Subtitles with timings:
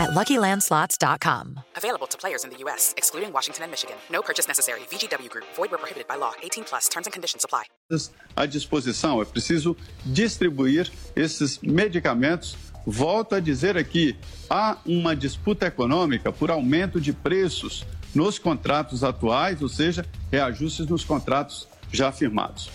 [0.00, 1.60] at LuckyLandSlots.com.
[1.76, 3.96] Available to players in the U.S., excluding Washington and Michigan.
[4.10, 4.80] No purchase necessary.
[4.90, 5.44] VGW Group.
[5.54, 6.32] Void where prohibited by law.
[6.42, 6.88] 18 plus.
[6.88, 7.64] Terms and conditions apply.
[8.36, 9.20] À disposição.
[9.20, 12.56] É preciso distribuir esses medicamentos.
[12.86, 14.16] Volto a dizer aqui,
[14.48, 21.04] há uma disputa econômica por aumento de preços nos contratos atuais, ou seja, reajustes nos
[21.04, 22.70] contratos já firmados.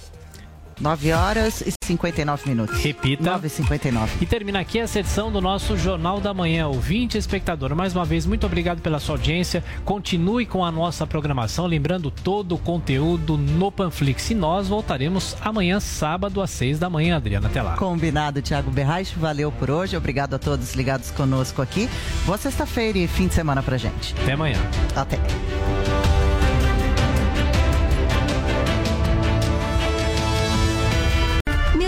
[0.80, 2.78] 9 horas e 59 minutos.
[2.80, 3.24] Repita.
[3.24, 4.18] 9 e 59.
[4.22, 6.68] E termina aqui essa edição do nosso Jornal da Manhã.
[6.68, 9.64] Ouvinte, espectador, mais uma vez, muito obrigado pela sua audiência.
[9.84, 14.32] Continue com a nossa programação, lembrando todo o conteúdo no Panflix.
[14.32, 17.48] E nós voltaremos amanhã, sábado, às 6 da manhã, Adriana.
[17.48, 17.76] Até lá.
[17.76, 19.18] Combinado, Thiago Berraich.
[19.18, 19.96] Valeu por hoje.
[19.96, 21.90] Obrigado a todos ligados conosco aqui.
[22.26, 24.14] Boa sexta-feira e fim de semana pra gente.
[24.22, 24.58] Até amanhã.
[24.96, 25.20] Até.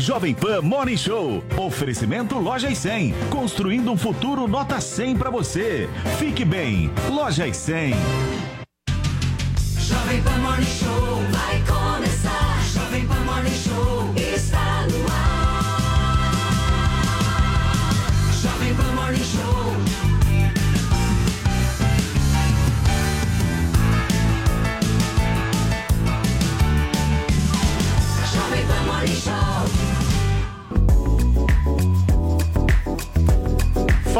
[0.00, 1.44] Jovem Pan Morning Show.
[1.58, 3.14] Oferecimento Lojas 100.
[3.28, 5.88] Construindo um futuro nota 100 para você.
[6.18, 6.90] Fique bem.
[7.10, 7.94] Lojas 100.
[9.78, 11.09] Jovem Pan Morning Show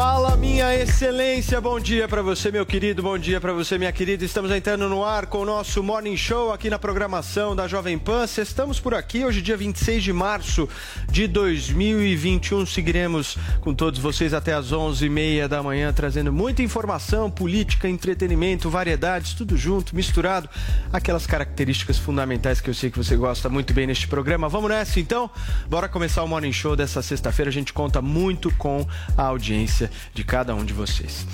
[0.00, 4.24] Fala, minha excelência, bom dia para você, meu querido, bom dia para você, minha querida.
[4.24, 8.24] Estamos entrando no ar com o nosso Morning Show aqui na programação da Jovem Pan.
[8.24, 10.66] Estamos por aqui hoje, dia 26 de março
[11.10, 12.64] de 2021.
[12.64, 19.34] Seguiremos com todos vocês até as 11h30 da manhã, trazendo muita informação, política, entretenimento, variedades,
[19.34, 20.48] tudo junto, misturado.
[20.90, 24.48] Aquelas características fundamentais que eu sei que você gosta muito bem neste programa.
[24.48, 25.28] Vamos nessa então?
[25.68, 27.50] Bora começar o Morning Show dessa sexta-feira.
[27.50, 31.26] A gente conta muito com a audiência de cada um de vocês.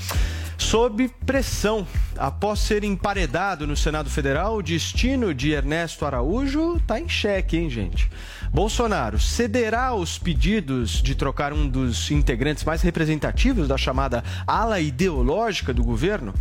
[0.59, 1.87] Sob pressão,
[2.17, 7.71] após ser emparedado no Senado Federal, o destino de Ernesto Araújo está em xeque, hein,
[7.71, 8.11] gente?
[8.51, 15.75] Bolsonaro cederá aos pedidos de trocar um dos integrantes mais representativos da chamada ala ideológica
[15.75, 16.33] do governo?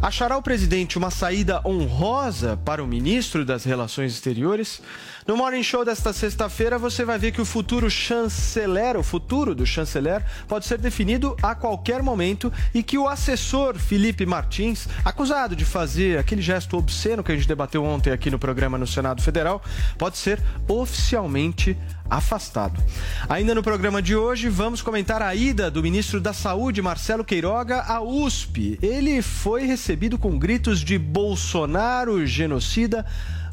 [0.00, 4.80] Achará o presidente uma saída honrosa para o ministro das Relações Exteriores?
[5.30, 9.64] No Morning Show desta sexta-feira, você vai ver que o futuro chanceler, o futuro do
[9.64, 15.64] chanceler, pode ser definido a qualquer momento e que o assessor Felipe Martins, acusado de
[15.64, 19.62] fazer aquele gesto obsceno que a gente debateu ontem aqui no programa no Senado Federal,
[19.96, 21.78] pode ser oficialmente
[22.10, 22.82] afastado.
[23.28, 27.82] Ainda no programa de hoje, vamos comentar a ida do ministro da Saúde, Marcelo Queiroga,
[27.82, 28.80] à USP.
[28.82, 33.06] Ele foi recebido com gritos de Bolsonaro genocida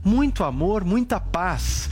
[0.03, 1.89] muito amor, muita paz.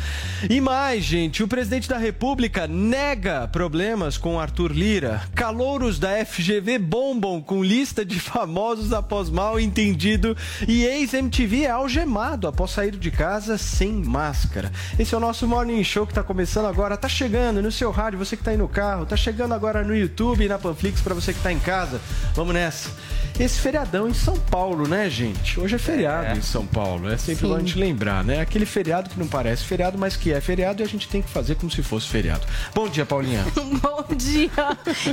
[0.49, 5.23] E mais, gente, o presidente da República nega problemas com Arthur Lira.
[5.33, 10.35] Calouros da FGV bombam com lista de famosos após mal entendido
[10.67, 14.71] e ex-MTV é algemado após sair de casa sem máscara.
[14.99, 18.19] Esse é o nosso Morning Show que está começando agora, tá chegando no seu rádio,
[18.19, 21.13] você que está aí no carro, tá chegando agora no YouTube e na Panflix para
[21.13, 21.99] você que está em casa.
[22.33, 22.89] Vamos nessa.
[23.37, 25.59] Esse feriadão em São Paulo, né, gente?
[25.59, 26.33] Hoje é feriado É.
[26.37, 27.09] em São Paulo.
[27.11, 27.47] É sempre Sim.
[27.49, 28.39] bom a gente lembrar, né?
[28.39, 31.29] Aquele feriado que não parece feriado, mas que é feriado e a gente tem que
[31.29, 32.47] fazer como se fosse feriado.
[32.73, 33.43] Bom dia, Paulinha.
[33.81, 34.49] Bom dia!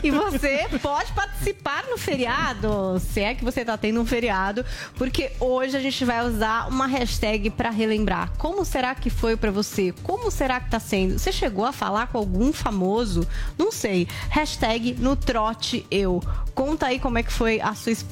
[0.05, 4.65] E você pode participar no feriado, se é que você tá tendo um feriado,
[4.95, 8.31] porque hoje a gente vai usar uma hashtag para relembrar.
[8.39, 9.93] Como será que foi para você?
[10.05, 11.19] Como será que tá sendo?
[11.19, 13.27] Você chegou a falar com algum famoso?
[13.59, 14.07] Não sei.
[14.31, 16.23] Hashtag no trote eu.
[16.55, 18.12] Conta aí como é que foi a sua experiência,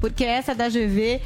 [0.00, 1.20] porque essa da GV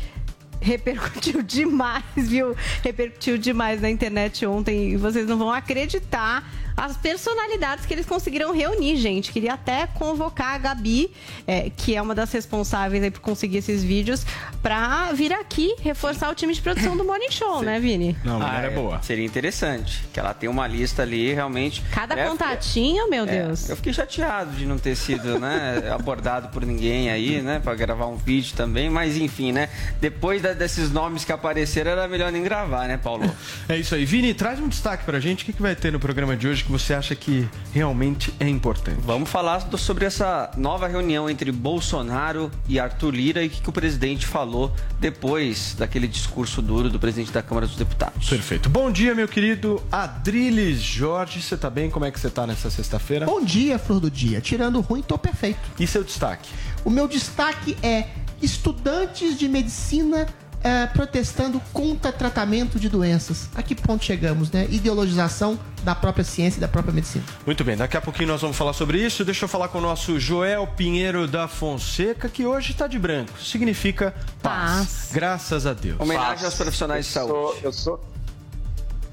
[0.61, 2.57] repercutiu demais, viu?
[2.83, 6.49] Repercutiu demais na internet ontem e vocês não vão acreditar
[6.79, 9.33] as personalidades que eles conseguiram reunir, gente.
[9.33, 11.11] Queria até convocar a Gabi,
[11.47, 14.25] é, que é uma das responsáveis aí por conseguir esses vídeos,
[14.63, 18.17] pra vir aqui reforçar o time de produção do Morning Show, né, Vini?
[18.25, 20.05] Não, Ah, é, Seria interessante.
[20.13, 21.83] Que ela tem uma lista ali, realmente.
[21.91, 23.69] Cada É, contatinho, meu é, Deus.
[23.69, 27.59] eu fiquei chateado de não ter sido né, abordado por ninguém aí, né?
[27.59, 28.89] Pra gravar um vídeo também.
[28.89, 29.69] Mas enfim, né?
[30.01, 33.29] Depois da- desses nomes que apareceram, era melhor nem gravar, né, Paulo?
[33.69, 34.05] É isso aí.
[34.05, 35.43] Vini, traz um destaque pra gente.
[35.43, 38.47] O que, que vai ter no programa de hoje que você acha que realmente é
[38.47, 39.01] importante?
[39.03, 43.63] Vamos falar do- sobre essa nova reunião entre Bolsonaro e Arthur Lira e o que,
[43.63, 44.71] que o presidente falou
[45.01, 48.29] depois daquele discurso duro do presidente da Câmara dos Deputados.
[48.29, 48.69] Perfeito.
[48.69, 51.41] Bom dia, meu querido Adriles Jorge.
[51.41, 51.89] Você tá bem?
[51.89, 53.25] Como é que você tá nessa sexta-feira?
[53.25, 54.39] Bom dia, flor do dia.
[54.43, 55.59] Tirando ruim, tô perfeito.
[55.81, 56.51] E seu destaque?
[56.85, 58.09] O meu destaque é
[58.43, 60.27] estudantes de medicina
[60.63, 63.49] eh, protestando contra tratamento de doenças.
[63.55, 64.67] A que ponto chegamos, né?
[64.71, 67.25] Ideologização da própria ciência e da própria medicina.
[67.47, 69.25] Muito bem, daqui a pouquinho nós vamos falar sobre isso.
[69.25, 73.39] Deixa eu falar com o nosso Joel Pinheiro da Fonseca, que hoje está de branco.
[73.41, 75.11] Significa paz.
[75.13, 75.99] Graças a Deus.
[76.01, 77.33] Homenagem aos profissionais de saúde.
[77.33, 78.01] Sou- eu sou.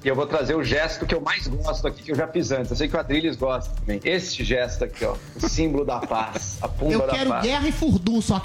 [0.03, 2.51] E eu vou trazer o gesto que eu mais gosto aqui, que eu já fiz
[2.51, 2.69] antes.
[2.69, 3.99] Eu sei que o Adriles gosta também.
[4.03, 5.15] Esse gesto aqui, ó.
[5.35, 6.57] O símbolo da paz.
[6.61, 7.43] A pumba Eu da quero paz.
[7.43, 8.39] guerra e furdum só.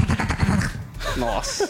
[1.17, 1.69] Nossa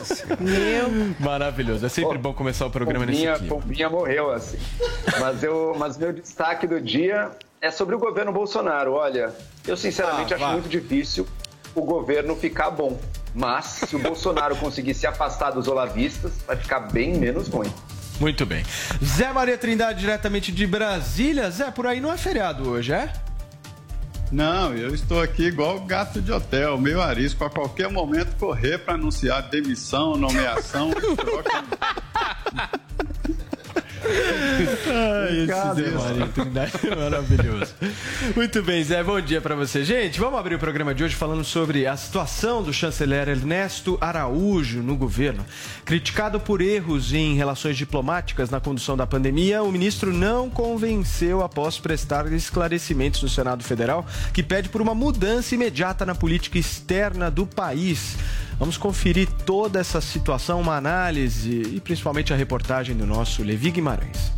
[1.19, 1.87] Maravilhoso.
[1.87, 3.55] É sempre bom começar o programa nesse Pombinha, clima.
[3.55, 4.59] Pombinha morreu, assim.
[5.19, 7.31] Mas, eu, mas meu destaque do dia
[7.61, 8.93] é sobre o governo Bolsonaro.
[8.95, 9.33] Olha,
[9.67, 10.53] eu sinceramente Ah, acho vá.
[10.53, 11.27] muito difícil
[11.75, 12.99] o governo ficar bom.
[13.35, 17.73] Mas se o Bolsonaro conseguir se afastar dos olavistas, vai ficar bem menos ruim.
[18.19, 18.65] Muito bem.
[19.03, 21.51] Zé Maria Trindade, diretamente de Brasília.
[21.51, 23.13] Zé, por aí não é feriado hoje, é?
[24.31, 28.95] Não, eu estou aqui igual gato de hotel, meio arisco, a qualquer momento correr para
[28.95, 31.65] anunciar demissão, nomeação, troca.
[34.03, 35.99] Ai, esse Obrigado, Zé isso.
[35.99, 37.75] Maria Trindade é maravilhoso.
[38.35, 39.85] Muito bem, Zé, bom dia pra você.
[39.85, 44.83] Gente, vamos abrir o programa de hoje falando sobre a situação do chanceler Ernesto Araújo
[44.83, 45.45] no governo.
[45.85, 51.79] Criticado por erros em relações diplomáticas na condução da pandemia, o ministro não convenceu após
[51.79, 57.47] prestar esclarecimentos no Senado Federal, que pede por uma mudança imediata na política externa do
[57.47, 58.17] país.
[58.61, 64.31] Vamos conferir toda essa situação, uma análise e principalmente a reportagem do nosso Levi Guimarães.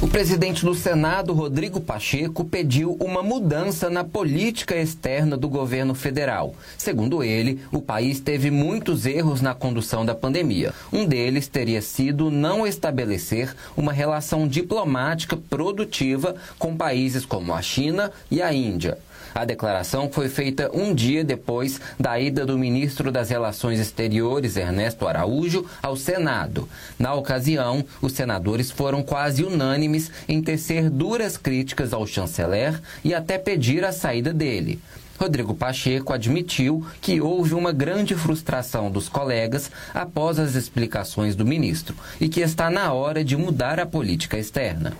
[0.00, 6.54] O presidente do Senado, Rodrigo Pacheco, pediu uma mudança na política externa do governo federal.
[6.78, 10.72] Segundo ele, o país teve muitos erros na condução da pandemia.
[10.90, 18.10] Um deles teria sido não estabelecer uma relação diplomática produtiva com países como a China
[18.30, 18.96] e a Índia.
[19.34, 25.08] A declaração foi feita um dia depois da ida do ministro das Relações Exteriores, Ernesto
[25.08, 26.68] Araújo, ao Senado.
[26.96, 33.36] Na ocasião, os senadores foram quase unânimes em tecer duras críticas ao chanceler e até
[33.36, 34.78] pedir a saída dele.
[35.18, 41.96] Rodrigo Pacheco admitiu que houve uma grande frustração dos colegas após as explicações do ministro
[42.20, 44.92] e que está na hora de mudar a política externa.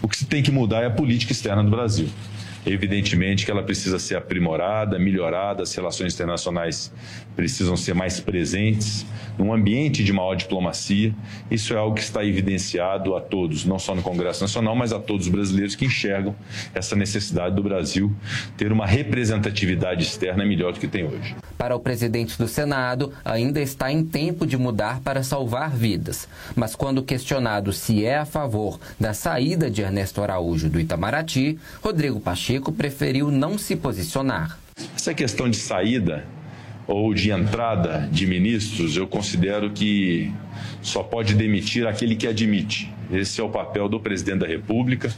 [0.00, 2.08] O que se tem que mudar é a política externa do Brasil.
[2.64, 6.92] Evidentemente que ela precisa ser aprimorada, melhorada, as relações internacionais
[7.34, 9.04] precisam ser mais presentes,
[9.36, 11.14] num ambiente de maior diplomacia.
[11.50, 15.00] Isso é algo que está evidenciado a todos, não só no Congresso Nacional, mas a
[15.00, 16.36] todos os brasileiros que enxergam
[16.74, 18.14] essa necessidade do Brasil
[18.56, 21.34] ter uma representatividade externa melhor do que tem hoje.
[21.62, 26.28] Para o presidente do Senado, ainda está em tempo de mudar para salvar vidas.
[26.56, 32.18] Mas quando questionado se é a favor da saída de Ernesto Araújo do Itamaraty, Rodrigo
[32.18, 34.58] Pacheco preferiu não se posicionar.
[34.96, 36.24] Essa questão de saída
[36.84, 40.32] ou de entrada de ministros, eu considero que
[40.82, 42.92] só pode demitir aquele que admite.
[43.12, 45.14] Esse é o papel do presidente da República,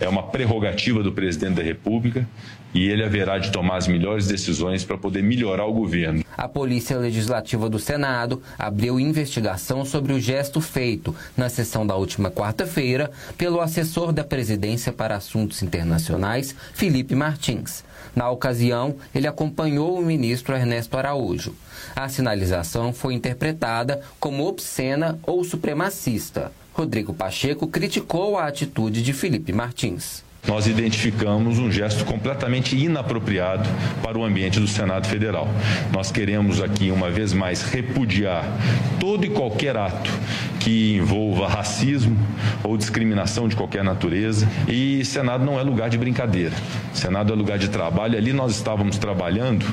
[0.00, 2.26] é uma prerrogativa do presidente da República
[2.74, 6.24] e ele haverá de tomar as melhores decisões para poder melhorar o governo.
[6.36, 12.30] A Polícia Legislativa do Senado abriu investigação sobre o gesto feito na sessão da última
[12.30, 17.84] quarta-feira pelo assessor da Presidência para Assuntos Internacionais, Felipe Martins.
[18.16, 21.54] Na ocasião, ele acompanhou o ministro Ernesto Araújo.
[21.94, 26.50] A sinalização foi interpretada como obscena ou supremacista.
[26.72, 30.23] Rodrigo Pacheco criticou a atitude de Felipe Martins.
[30.46, 33.68] Nós identificamos um gesto completamente inapropriado
[34.02, 35.48] para o ambiente do Senado Federal.
[35.92, 38.44] Nós queremos aqui, uma vez mais, repudiar
[39.00, 40.10] todo e qualquer ato
[40.60, 42.16] que envolva racismo
[42.62, 44.48] ou discriminação de qualquer natureza.
[44.66, 46.54] E Senado não é lugar de brincadeira.
[46.94, 48.16] Senado é lugar de trabalho.
[48.16, 49.66] Ali nós estávamos trabalhando,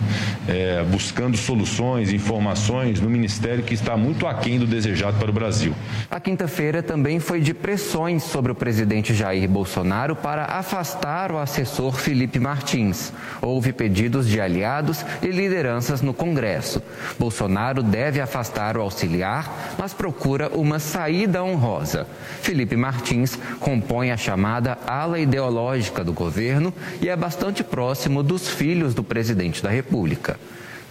[0.49, 5.73] eh, buscando soluções, informações no Ministério que está muito aquém do desejado para o Brasil.
[6.09, 11.93] A quinta-feira também foi de pressões sobre o presidente Jair Bolsonaro para afastar o assessor
[11.93, 13.11] Felipe Martins.
[13.41, 16.81] Houve pedidos de aliados e lideranças no Congresso.
[17.19, 22.07] Bolsonaro deve afastar o auxiliar, mas procura uma saída honrosa.
[22.41, 28.93] Felipe Martins compõe a chamada ala ideológica do governo e é bastante próximo dos filhos
[28.93, 30.39] do presidente da República.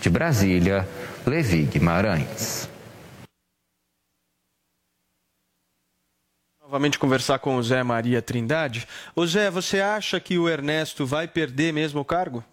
[0.01, 0.87] De Brasília,
[1.27, 2.70] Levi Guimarães.
[6.71, 8.87] Novamente conversar com o Zé Maria Trindade.
[9.17, 12.45] Ô Zé, você acha que o Ernesto vai perder mesmo o cargo?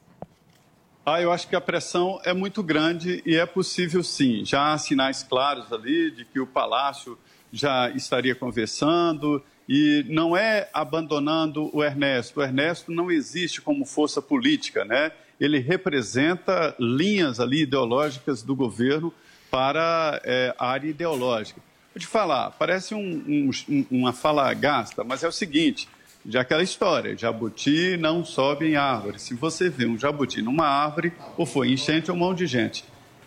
[1.06, 4.44] Ah, eu acho que a pressão é muito grande e é possível sim.
[4.44, 7.16] Já há sinais claros ali de que o Palácio
[7.54, 12.40] já estaria conversando e não é abandonando o Ernesto.
[12.40, 15.12] O Ernesto não existe como força política, né?
[15.40, 19.14] Ele representa linhas ali ideológicas do governo
[19.52, 21.62] para é, a área ideológica.
[21.98, 25.90] Vou te falar, parece um, um, uma fala gasta, mas é o seguinte:
[26.24, 29.18] já aquela história, jabuti não sobe em árvore.
[29.18, 32.86] Se você vê um jabuti numa árvore, ou foi enchente ou mão de gente.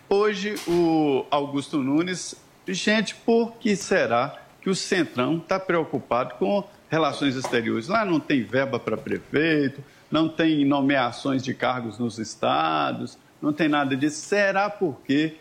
[0.09, 2.37] Hoje, o Augusto Nunes,
[2.69, 7.89] gente, por que será que o Centrão está preocupado com relações exteriores?
[7.89, 13.69] Lá não tem verba para prefeito, não tem nomeações de cargos nos estados, não tem
[13.69, 14.25] nada disso.
[14.25, 15.35] Será porque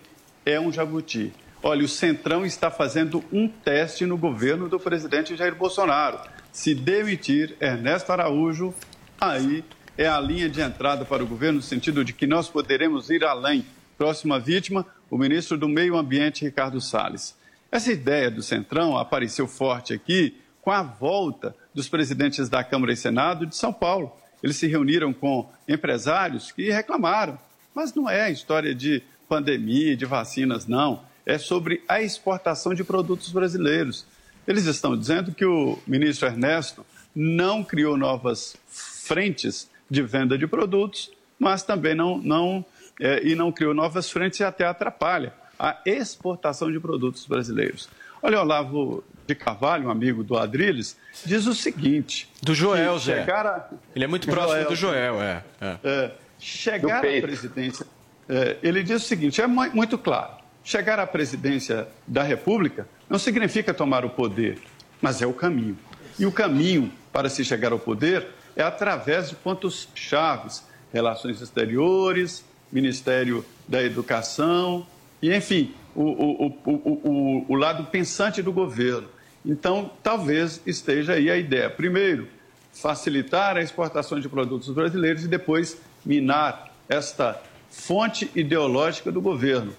[0.44, 1.32] é um jabuti?
[1.62, 6.20] Olha, o Centrão está fazendo um teste no governo do presidente Jair Bolsonaro.
[6.54, 8.74] Se demitir Ernesto Araújo,
[9.20, 9.64] aí
[9.98, 13.26] é a linha de entrada para o governo, no sentido de que nós poderemos ir
[13.26, 13.66] além.
[13.98, 17.36] Próxima vítima, o ministro do Meio Ambiente, Ricardo Salles.
[17.70, 22.98] Essa ideia do Centrão apareceu forte aqui com a volta dos presidentes da Câmara e
[22.98, 24.16] Senado de São Paulo.
[24.42, 27.38] Eles se reuniram com empresários que reclamaram.
[27.76, 31.09] Mas não é história de pandemia, de vacinas, não.
[31.30, 34.06] É sobre a exportação de produtos brasileiros.
[34.48, 41.12] Eles estão dizendo que o ministro Ernesto não criou novas frentes de venda de produtos,
[41.38, 42.66] mas também não, não
[43.00, 47.90] é, e não criou novas frentes e até atrapalha a exportação de produtos brasileiros.
[48.22, 52.30] Olha, Olavo de Carvalho, um amigo do Adriles, diz o seguinte...
[52.42, 53.22] Do Joel, Zé.
[53.32, 55.44] a- Ele é muito próximo do Joel, é.
[55.62, 55.78] é.
[55.84, 57.86] é, chegar à presidência,
[58.28, 60.39] é, ele diz o seguinte: é mu- muito claro.
[60.64, 64.60] Chegar à presidência da República não significa tomar o poder,
[65.02, 65.78] mas é o caminho.
[66.18, 70.64] E o caminho para se chegar ao poder é através de pontos chaves:
[70.94, 74.86] relações exteriores, Ministério da Educação,
[75.22, 79.08] e enfim, o, o, o, o, lado pensante do governo.
[79.46, 81.70] Então, talvez esteja aí a ideia.
[81.70, 82.28] Primeiro,
[82.72, 89.74] facilitar a exportação de produtos brasileiros e depois minar esta fonte ideológica do governo.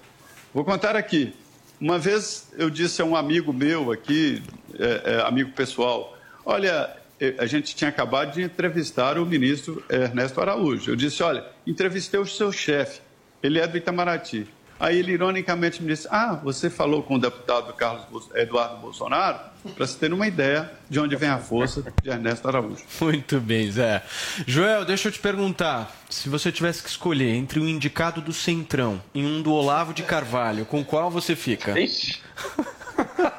[0.52, 1.33] Vou contar aqui.
[1.80, 4.42] Uma vez eu disse a um amigo meu aqui,
[4.76, 6.90] é, é, amigo pessoal, olha,
[7.21, 10.90] eh, a gente tinha acabado de entrevistar o ministro Ernesto Araújo.
[10.90, 13.00] Eu disse, olha, entrevistei o seu chefe,
[13.40, 14.49] ele é do Itamaraty.
[14.80, 19.38] Aí ele ironicamente me disse, ah, você falou com o deputado Carlos Eduardo Bolsonaro,
[19.76, 22.82] para se ter uma ideia de onde vem a força de Ernesto Araújo.
[22.99, 24.02] Muito bem, Zé.
[24.46, 25.94] Joel, deixa eu te perguntar.
[26.08, 30.02] Se você tivesse que escolher entre um indicado do Centrão e um do Olavo de
[30.02, 31.78] Carvalho, com qual você fica?
[31.78, 32.18] Ixi.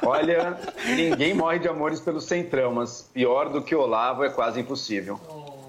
[0.04, 4.60] Olha, ninguém morre de amores pelo Centrão, mas pior do que o Olavo é quase
[4.60, 5.20] impossível.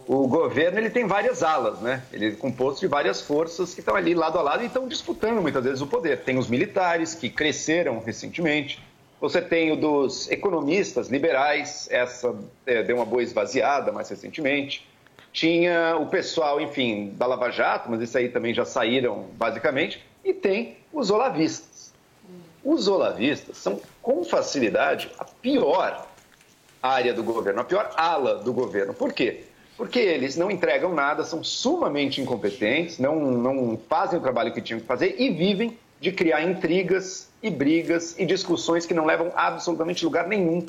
[0.06, 2.02] O governo ele tem várias alas, né?
[2.12, 5.40] Ele é composto de várias forças que estão ali lado a lado e estão disputando
[5.40, 6.20] muitas vezes o poder.
[6.20, 8.82] Tem os militares que cresceram recentemente.
[9.20, 12.34] Você tem o dos economistas liberais, essa
[12.66, 14.84] é, deu uma boa esvaziada mais recentemente.
[15.32, 20.04] Tinha o pessoal, enfim, da Lava Jato, mas isso aí também já saíram basicamente.
[20.24, 21.92] E tem os olavistas.
[22.64, 26.06] Os olavistas são, com facilidade, a pior
[26.82, 28.92] área do governo, a pior ala do governo.
[28.92, 29.44] Por quê?
[29.82, 34.78] Porque eles não entregam nada, são sumamente incompetentes, não, não fazem o trabalho que tinham
[34.78, 40.04] que fazer e vivem de criar intrigas e brigas e discussões que não levam absolutamente
[40.04, 40.64] lugar nenhum,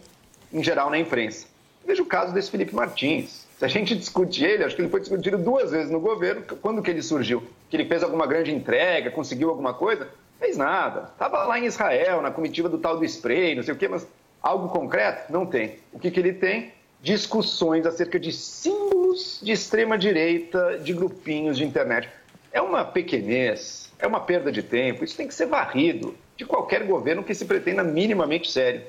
[0.51, 1.45] em geral, na imprensa.
[1.85, 3.45] Veja o caso desse Felipe Martins.
[3.59, 6.41] Se a gente discute ele, acho que ele foi discutido duas vezes no governo.
[6.59, 7.43] Quando que ele surgiu?
[7.69, 10.09] Que ele fez alguma grande entrega, conseguiu alguma coisa?
[10.39, 11.11] Fez nada.
[11.13, 14.07] Estava lá em Israel, na comitiva do tal do spray, não sei o quê, mas
[14.41, 15.31] algo concreto?
[15.31, 15.77] Não tem.
[15.93, 16.73] O que, que ele tem?
[17.03, 22.07] Discussões acerca de símbolos de extrema-direita, de grupinhos de internet.
[22.49, 25.03] É uma pequenez, é uma perda de tempo.
[25.03, 28.83] Isso tem que ser varrido de qualquer governo que se pretenda minimamente sério.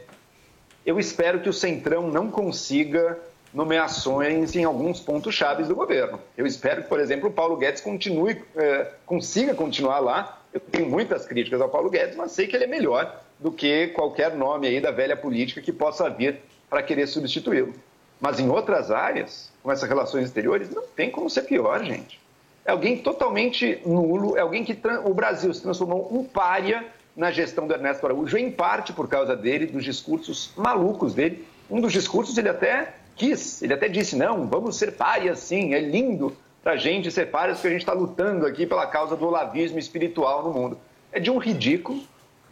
[0.87, 3.19] Eu espero que o Centrão não consiga
[3.53, 6.21] nomeações em alguns pontos chaves do governo.
[6.37, 10.41] Eu espero que, por exemplo, o Paulo Guedes continue, eh, consiga continuar lá.
[10.53, 13.89] Eu tenho muitas críticas ao Paulo Guedes, mas sei que ele é melhor do que
[13.89, 16.39] qualquer nome aí da velha política que possa vir
[16.71, 17.75] para querer substituí-lo.
[18.21, 22.21] Mas em outras áreas, com essas relações exteriores, não tem como ser pior, gente.
[22.65, 27.67] É alguém totalmente nulo, é alguém que o Brasil se transformou um pária na gestão
[27.67, 31.47] do Ernesto Araújo, em parte por causa dele, dos discursos malucos dele.
[31.71, 35.81] Um dos discursos ele até quis, ele até disse: não, vamos ser párias sim, é
[35.81, 39.79] lindo pra gente ser párias porque a gente está lutando aqui pela causa do olavismo
[39.79, 40.79] espiritual no mundo.
[41.13, 42.03] É de um ridículo.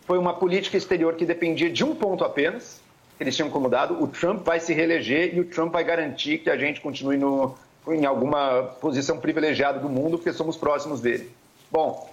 [0.02, 2.81] Foi uma política exterior que dependia de um ponto apenas,
[3.22, 4.02] eles tinham incomodado.
[4.02, 7.56] O Trump vai se reeleger e o Trump vai garantir que a gente continue no,
[7.88, 11.30] em alguma posição privilegiada do mundo, porque somos próximos dele.
[11.70, 12.10] Bom,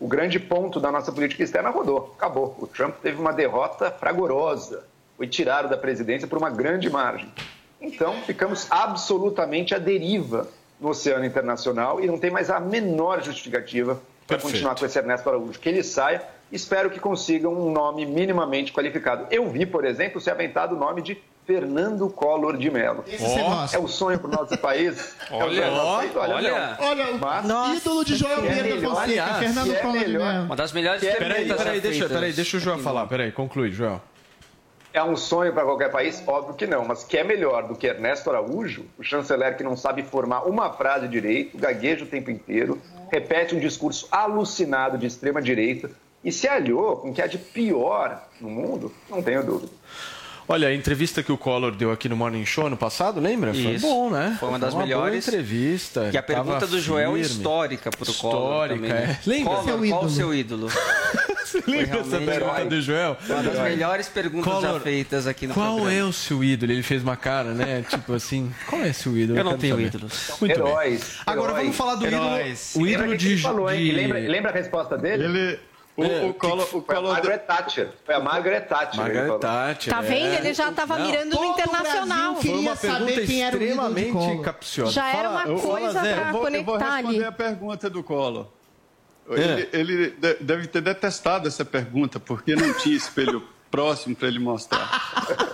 [0.00, 2.56] o grande ponto da nossa política externa rodou, acabou.
[2.58, 4.84] O Trump teve uma derrota fragorosa,
[5.16, 7.30] foi tirado da presidência por uma grande margem.
[7.80, 10.48] Então, ficamos absolutamente à deriva
[10.80, 15.28] no oceano internacional e não tem mais a menor justificativa para continuar com esse Ernesto
[15.28, 15.58] Araújo.
[15.60, 16.22] Que ele saia,
[16.54, 19.26] espero que consigam um nome minimamente qualificado.
[19.30, 23.04] Eu vi, por exemplo, ser aventado o nome de Fernando Collor de Mello.
[23.18, 23.76] Gosta.
[23.76, 25.14] É o sonho para o nosso país.
[25.30, 26.76] É o Olha, do nosso olha.
[26.80, 30.18] Olha, o Mas- ídolo de é Pedro melhor, Fonseca, aliás, Fernando é Collor de.
[30.18, 30.44] Mello.
[30.44, 33.06] Uma das melhores Que é Peraí, peraí, deixa, peraí, deixa o Joel falar.
[33.06, 34.00] Peraí, conclui, Joel.
[34.92, 36.22] É um sonho para qualquer país?
[36.24, 39.76] Óbvio que não, mas que é melhor do que Ernesto Araújo, o chanceler que não
[39.76, 42.80] sabe formar uma frase direito, gagueja o tempo inteiro,
[43.10, 45.90] repete um discurso alucinado de extrema direita
[46.24, 49.72] e se aliou com o que há de pior no mundo, não tenho dúvida.
[50.46, 53.54] Olha, a entrevista que o Collor deu aqui no Morning Show no passado, lembra?
[53.54, 53.86] Foi Isso.
[53.86, 54.36] bom, né?
[54.38, 55.26] Foi uma das boa melhores.
[55.26, 56.10] entrevista.
[56.12, 57.26] E a pergunta tava do Joel é firme.
[57.26, 58.90] histórica pro Collor Histórica, também.
[58.92, 59.18] né?
[59.24, 59.28] é.
[59.30, 59.54] Lembra?
[59.54, 60.10] Collor, Seu qual o ídolo.
[60.10, 60.68] seu ídolo?
[61.44, 63.16] Você lembra essa pergunta do Joel?
[63.26, 65.94] Uma das melhores perguntas já feitas aqui no Qual programa.
[65.94, 66.72] é o seu ídolo?
[66.72, 67.82] Ele fez uma cara, né?
[67.88, 69.38] Tipo assim, qual é seu ídolo?
[69.38, 69.86] Eu não tenho saber.
[69.86, 70.30] ídolos.
[70.40, 70.66] Muito bem.
[70.66, 71.16] Heróis.
[71.24, 71.62] Agora heróis.
[71.62, 72.22] vamos falar do ídolo.
[72.36, 72.72] Heróis.
[72.74, 73.38] O Lembra ídolo que de.
[73.42, 75.24] falou, de- Lembra, lembra a resposta dele?
[75.24, 75.58] Ele,
[75.96, 77.88] o, É, o Collor, o Foi a Collor Margaret Thatcher.
[78.04, 79.00] Foi a Margaret Thatcher.
[79.00, 79.38] Margaret.
[79.38, 79.92] Thatcher.
[79.94, 80.02] Tá é.
[80.06, 80.34] vendo?
[80.34, 82.34] Ele já tava Não, mirando no todo o internacional.
[82.36, 84.92] Foi uma queria saber pergunta quem era o extremamente capciosa.
[84.92, 87.24] Já era uma Eu- coisa pra vou, eu vou conectar responder ali.
[87.24, 88.46] a pergunta do Collor.
[89.30, 89.40] É.
[89.40, 94.38] Ele, ele de- deve ter detestado essa pergunta, porque não tinha espelho próximo para ele
[94.38, 95.53] mostrar.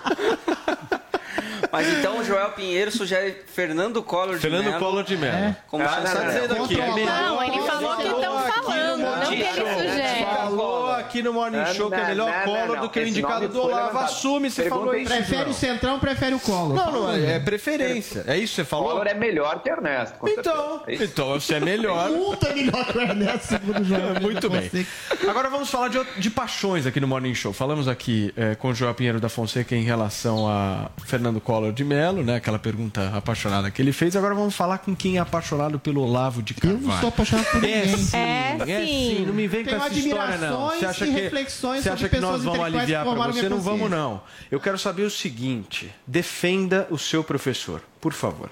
[1.73, 5.57] Mas então o Joel Pinheiro sugere Fernando Collor de Fernando Mello Collor de Mello.
[5.69, 6.65] como Ah, não, dizendo não.
[6.65, 10.25] aqui, é Não, ele falou que estão falando, não que ele sugere.
[10.25, 13.49] Falou aqui no Morning Show que é melhor não, Collor não, do que o indicado
[13.49, 13.99] do Olavo.
[13.99, 15.13] Assume Pergunta falou isso.
[15.13, 16.77] Prefere o Centrão, prefere o Collor.
[16.77, 18.25] Não, não, é, é preferência.
[18.27, 18.91] É isso que você falou?
[18.91, 20.19] Collor é melhor que Ernesto.
[20.19, 20.83] com Então.
[20.87, 22.11] É então você é melhor.
[22.11, 24.69] Muito melhor que o Ernesto, segundo o Joel Muito bem.
[24.69, 25.31] Fonseca.
[25.31, 27.53] Agora vamos falar de, de paixões aqui no Morning Show.
[27.53, 31.85] Falamos aqui eh, com o João Pinheiro da Fonseca em relação a Fernando Collor de
[31.85, 32.37] Mello, né?
[32.37, 34.17] Aquela pergunta apaixonada que ele fez.
[34.17, 36.87] Agora vamos falar com quem é apaixonado pelo Olavo de Eu Carvalho.
[36.87, 37.97] não sou apaixonado por É ninguém.
[37.97, 39.17] sim, É é sim.
[39.19, 39.25] sim.
[39.27, 40.69] Não me vem Tenho com essa história, não.
[40.71, 43.33] admirações Você acha e que, reflexões você sobre acha que nós pessoas vamos aliviar para
[43.33, 43.49] você?
[43.49, 44.23] Não vamos, não.
[44.51, 45.91] Eu quero saber o seguinte.
[46.07, 48.51] Defenda o seu professor, por favor.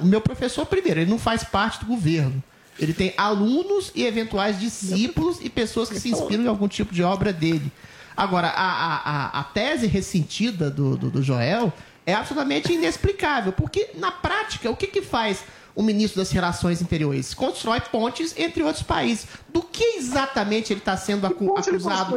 [0.00, 2.42] O meu professor, primeiro, ele não faz parte do governo.
[2.78, 7.02] Ele tem alunos e eventuais discípulos e pessoas que se inspiram em algum tipo de
[7.02, 7.72] obra dele.
[8.16, 11.72] Agora, a, a, a, a tese ressentida do, do, do Joel
[12.08, 15.44] é absolutamente inexplicável, porque, na prática, o que, que faz
[15.74, 17.34] o ministro das Relações Interiores?
[17.34, 19.26] Constrói pontes entre outros países.
[19.50, 21.44] Do que exatamente ele está sendo acu-
[21.74, 22.10] acusado?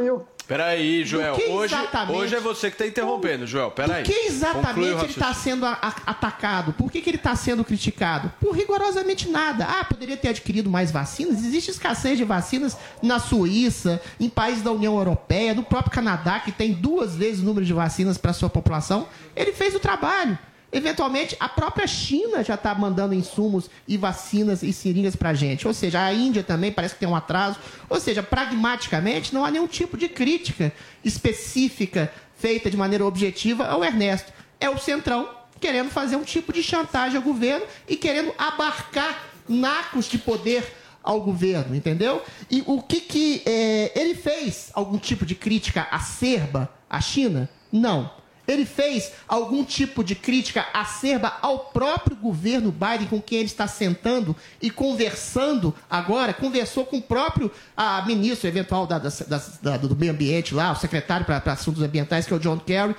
[0.52, 1.38] Peraí, Joel.
[1.50, 1.76] Hoje,
[2.10, 3.72] hoje é você que está interrompendo, Joel.
[3.72, 4.04] Peraí.
[4.04, 6.74] Por que exatamente ele está sendo a- a- atacado?
[6.74, 8.30] Por que, que ele está sendo criticado?
[8.40, 9.66] Por rigorosamente nada.
[9.66, 11.38] Ah, poderia ter adquirido mais vacinas?
[11.44, 16.52] Existe escassez de vacinas na Suíça, em países da União Europeia, no próprio Canadá, que
[16.52, 19.08] tem duas vezes o número de vacinas para sua população.
[19.34, 20.38] Ele fez o trabalho.
[20.72, 25.68] Eventualmente, a própria China já está mandando insumos e vacinas e seringas para a gente.
[25.68, 27.60] Ou seja, a Índia também parece que tem um atraso.
[27.90, 30.72] Ou seja, pragmaticamente, não há nenhum tipo de crítica
[31.04, 34.32] específica feita de maneira objetiva ao Ernesto.
[34.60, 35.30] É o Centrão
[35.60, 40.64] querendo fazer um tipo de chantagem ao governo e querendo abarcar nacos de poder
[41.04, 42.22] ao governo, entendeu?
[42.50, 44.70] E o que que eh, ele fez?
[44.74, 47.50] Algum tipo de crítica acerba à China?
[47.72, 48.21] Não.
[48.52, 53.68] Ele fez algum tipo de crítica acerba ao próprio governo Biden, com quem ele está
[53.68, 56.34] sentando e conversando agora?
[56.34, 60.76] Conversou com o próprio ah, ministro eventual da- das- da- do meio ambiente lá, o
[60.76, 62.96] secretário para assuntos ambientais, que é o John Kerry.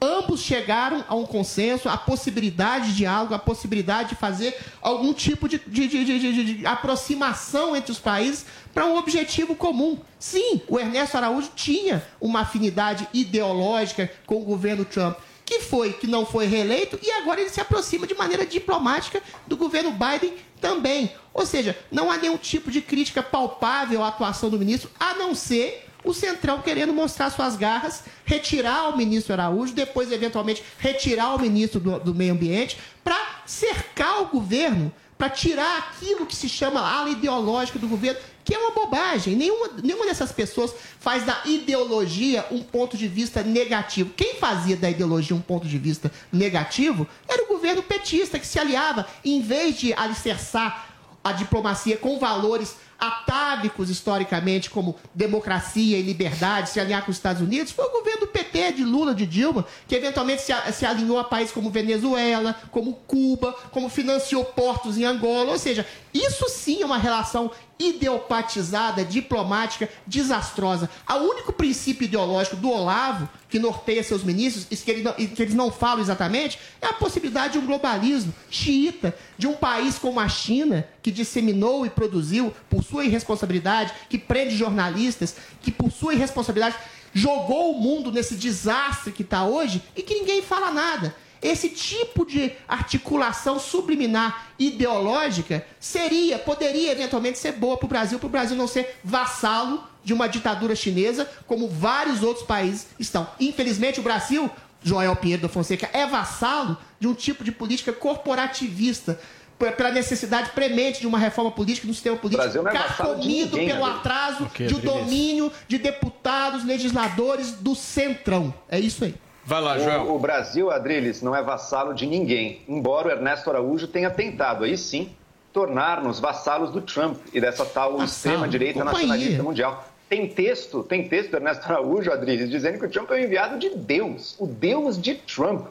[0.00, 5.48] Ambos chegaram a um consenso, a possibilidade de diálogo, a possibilidade de fazer algum tipo
[5.48, 9.98] de, de- de- de- aproximação entre os países para um objetivo comum.
[10.18, 16.06] Sim, o Ernesto Araújo tinha uma afinidade ideológica com o governo Trump, que foi, que
[16.06, 21.10] não foi reeleito, e agora ele se aproxima de maneira diplomática do governo Biden também.
[21.32, 25.34] Ou seja, não há nenhum tipo de crítica palpável à atuação do ministro, a não
[25.34, 31.40] ser o Centrão querendo mostrar suas garras, retirar o ministro Araújo, depois, eventualmente, retirar o
[31.40, 36.80] ministro do, do Meio Ambiente, para cercar o governo, para tirar aquilo que se chama
[36.80, 39.34] ala ideológica do governo, que é uma bobagem.
[39.34, 44.10] Nenhuma, nenhuma dessas pessoas faz da ideologia um ponto de vista negativo.
[44.16, 48.60] Quem fazia da ideologia um ponto de vista negativo era o governo petista, que se
[48.60, 50.86] aliava, em vez de alicerçar
[51.24, 57.42] a diplomacia com valores atávicos historicamente, como democracia e liberdade, se alinhar com os Estados
[57.42, 61.18] Unidos, foi o governo do PT, de Lula, de Dilma, que eventualmente se, se alinhou
[61.18, 65.52] a países como Venezuela, como Cuba, como financiou portos em Angola.
[65.52, 65.86] Ou seja,
[66.24, 70.88] isso sim é uma relação ideopatizada, diplomática, desastrosa.
[71.08, 75.54] O único princípio ideológico do Olavo, que norteia seus ministros, e que, ele que eles
[75.54, 80.28] não falam exatamente, é a possibilidade de um globalismo xiita, de um país como a
[80.28, 86.76] China, que disseminou e produziu, por sua irresponsabilidade, que prende jornalistas, que por sua irresponsabilidade
[87.12, 91.14] jogou o mundo nesse desastre que está hoje e que ninguém fala nada.
[91.46, 98.26] Esse tipo de articulação subliminar ideológica seria, poderia eventualmente ser boa para o Brasil, para
[98.26, 103.28] o Brasil não ser vassalo de uma ditadura chinesa, como vários outros países estão.
[103.38, 104.50] Infelizmente, o Brasil,
[104.82, 109.20] Joel Pinheiro da Fonseca, é vassalo de um tipo de política corporativista.
[109.56, 113.56] Pela necessidade premente de uma reforma política, de um sistema político Brasil não é carcomido
[113.56, 113.86] pelo Adriano.
[113.86, 118.52] atraso Ok, de um domínio de deputados, legisladores do Centrão.
[118.68, 119.14] É isso aí.
[119.46, 123.86] Vai lá, O, o Brasil, Adriles, não é vassalo de ninguém, embora o Ernesto Araújo
[123.86, 125.14] tenha tentado, aí sim,
[125.52, 129.88] tornar-nos vassalos do Trump e dessa tal extrema-direita nacionalista mundial.
[130.08, 133.58] Tem texto, tem texto do Ernesto Araújo, Adriles, dizendo que o Trump é o enviado
[133.58, 135.66] de Deus, o Deus de Trump.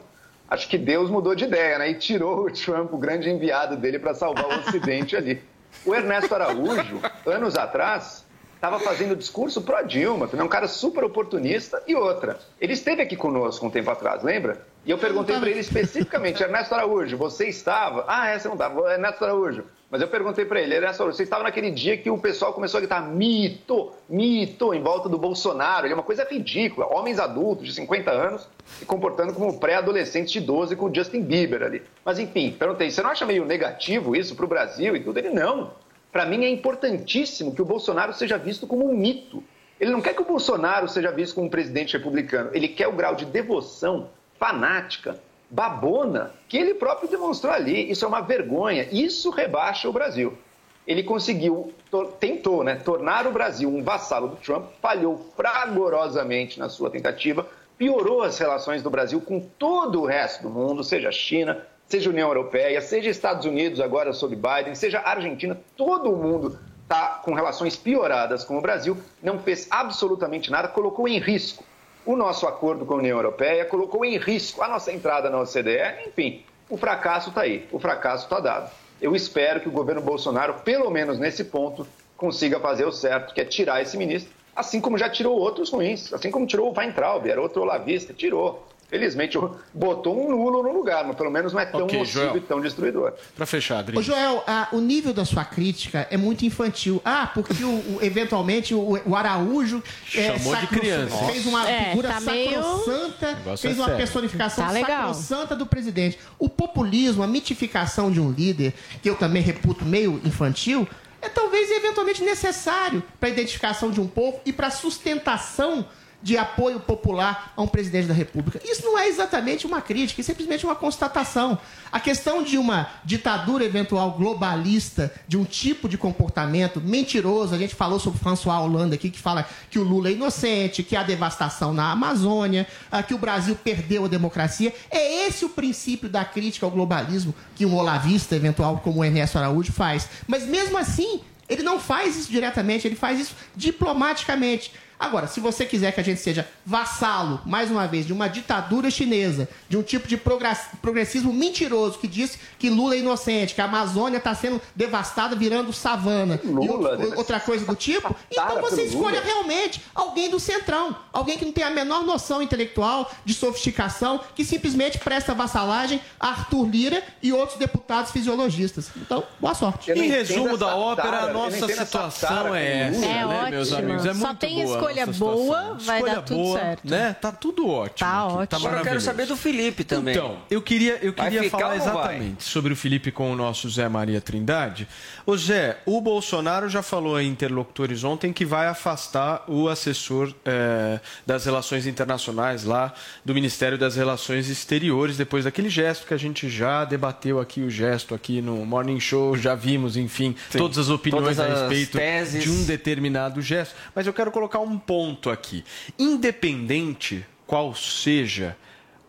[0.48, 1.90] Acho que Deus mudou de ideia, né?
[1.90, 5.42] E tirou o Trump, o grande enviado dele, para salvar o Ocidente ali.
[5.84, 8.25] O Ernesto Araújo, anos atrás,
[8.66, 11.82] estava fazendo discurso pró-Dilma, também é um cara super oportunista.
[11.86, 14.60] E outra, ele esteve aqui conosco um tempo atrás, lembra?
[14.84, 18.04] E eu perguntei para ele especificamente, Ernesto Araújo, você estava?
[18.06, 19.64] Ah, essa não estava, Ernesto Araújo.
[19.88, 22.78] Mas eu perguntei para ele, Ernesto Araújo, você estava naquele dia que o pessoal começou
[22.78, 25.86] a gritar mito, mito, em volta do Bolsonaro.
[25.86, 26.86] Ele é uma coisa ridícula.
[26.86, 28.48] Homens adultos de 50 anos
[28.78, 31.82] se comportando como pré-adolescentes de 12 com o Justin Bieber ali.
[32.04, 35.18] Mas enfim, perguntei, você não acha meio negativo isso para o Brasil e tudo?
[35.18, 35.70] Ele, não.
[36.16, 39.44] Para mim é importantíssimo que o Bolsonaro seja visto como um mito.
[39.78, 42.48] Ele não quer que o Bolsonaro seja visto como um presidente republicano.
[42.54, 47.90] Ele quer o grau de devoção fanática, babona, que ele próprio demonstrou ali.
[47.90, 48.88] Isso é uma vergonha.
[48.90, 50.38] Isso rebaixa o Brasil.
[50.86, 56.70] Ele conseguiu, to- tentou, né, tornar o Brasil um vassalo do Trump, falhou fragorosamente na
[56.70, 61.58] sua tentativa, piorou as relações do Brasil com todo o resto do mundo, seja China,
[61.88, 67.34] seja União Europeia, seja Estados Unidos agora sob Biden, seja Argentina, todo mundo está com
[67.34, 71.64] relações pioradas com o Brasil, não fez absolutamente nada, colocou em risco
[72.04, 76.06] o nosso acordo com a União Europeia, colocou em risco a nossa entrada na OCDE,
[76.06, 78.70] enfim, o fracasso está aí, o fracasso está dado.
[79.00, 83.40] Eu espero que o governo Bolsonaro, pelo menos nesse ponto, consiga fazer o certo, que
[83.40, 87.26] é tirar esse ministro, assim como já tirou outros ruins, assim como tirou o Weintraub,
[87.26, 88.66] era outro olavista, tirou.
[88.88, 89.36] Felizmente,
[89.74, 92.36] botou um nulo no lugar, mas pelo menos não é tão Ok, nocivo Joel.
[92.36, 93.12] e tão destruidor.
[93.34, 93.98] Pra fechar, Adri.
[93.98, 97.02] Ô, Joel, ah, o nível da sua crítica é muito infantil.
[97.04, 99.82] Ah, porque o, o- eventualmente o, o Araújo
[100.14, 101.16] é, Chamou de criança.
[101.26, 103.96] fez uma É, figura tá sacrossanta, fez é uma sério.
[103.96, 106.18] personificação Tá sacrossanta do presidente.
[106.38, 108.72] O populismo, a mitificação de um líder,
[109.02, 110.86] que eu também reputo meio infantil,
[111.20, 115.84] é talvez eventualmente necessário para a identificação de um povo e para a sustentação
[116.22, 118.60] de apoio popular a um presidente da República.
[118.64, 121.58] Isso não é exatamente uma crítica, é simplesmente uma constatação.
[121.92, 127.74] A questão de uma ditadura eventual globalista, de um tipo de comportamento mentiroso, a gente
[127.74, 131.72] falou sobre François Hollande aqui, que fala que o Lula é inocente, que há devastação
[131.72, 134.74] na Amazônia, ah, que o Brasil perdeu a democracia.
[134.90, 139.38] É esse o princípio da crítica ao globalismo que um olavista eventual como o Ernesto
[139.38, 140.08] Araújo faz.
[140.26, 144.72] Mas mesmo assim, ele não faz isso diretamente, ele faz isso diplomaticamente.
[144.98, 148.90] Agora, se você quiser que a gente seja vassalo, mais uma vez, de uma ditadura
[148.90, 153.60] chinesa, de um tipo de progress- progressismo mentiroso que diz que Lula é inocente, que
[153.60, 157.16] a Amazônia está sendo devastada, virando savana, e Lula, outro- né?
[157.16, 159.32] outra coisa do tipo, então Cara, você escolha Lula.
[159.32, 164.44] realmente alguém do centrão, alguém que não tem a menor noção intelectual, de sofisticação, que
[164.44, 168.90] simplesmente presta vassalagem a Arthur Lira e outros deputados fisiologistas.
[168.96, 169.90] Então, boa sorte.
[169.92, 173.88] Em resumo da ópera, a nossa situação é essa, É né, meus ótimo.
[173.92, 174.06] amigos?
[174.06, 174.78] É Só muito tem boa.
[174.90, 175.78] Escolha nossa boa, situação.
[175.78, 176.90] vai Escolha dar tudo boa, certo.
[176.90, 177.16] Né?
[177.20, 178.08] Tá tudo ótimo.
[178.08, 178.66] Tá aqui, ótimo.
[178.66, 180.14] Agora eu quero saber do Felipe também.
[180.14, 183.88] Então, eu queria, eu Vai queria falar exatamente sobre o Felipe com o nosso Zé
[183.88, 184.88] Maria Trindade.
[185.24, 191.00] Ô Zé, o Bolsonaro já falou a interlocutores ontem que vai afastar o assessor eh,
[191.26, 192.92] das relações internacionais lá
[193.24, 197.70] do Ministério das Relações Exteriores, depois daquele gesto que a gente já debateu aqui, o
[197.70, 200.58] gesto aqui no Morning Show, já vimos, enfim, Sim.
[200.58, 202.42] todas as opiniões Todas a as respeito teses.
[202.42, 203.74] de um determinado gesto.
[203.94, 205.64] Mas eu quero colocar um ponto aqui.
[205.98, 208.56] Independente qual seja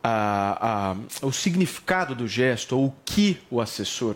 [0.04, 4.16] a- a- o significado do gesto ou o que o assessor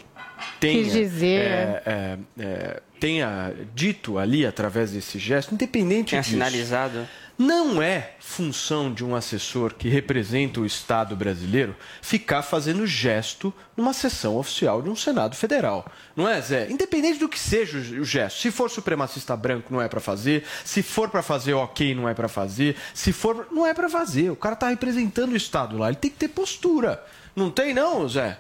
[0.60, 0.82] tenha,
[1.26, 7.08] é, é, é, tenha dito ali através desse gesto, independente Tinha disso, sinalizado.
[7.42, 13.94] Não é função de um assessor que representa o Estado brasileiro ficar fazendo gesto numa
[13.94, 15.84] sessão oficial de um Senado Federal.
[16.16, 16.70] Não é, Zé?
[16.70, 18.40] Independente do que seja o gesto.
[18.40, 20.44] Se for supremacista branco, não é para fazer.
[20.64, 22.76] Se for para fazer, ok, não é para fazer.
[22.94, 24.30] Se for, não é para fazer.
[24.30, 25.88] O cara tá representando o Estado lá.
[25.88, 27.04] Ele tem que ter postura.
[27.36, 28.38] Não tem, não, Zé?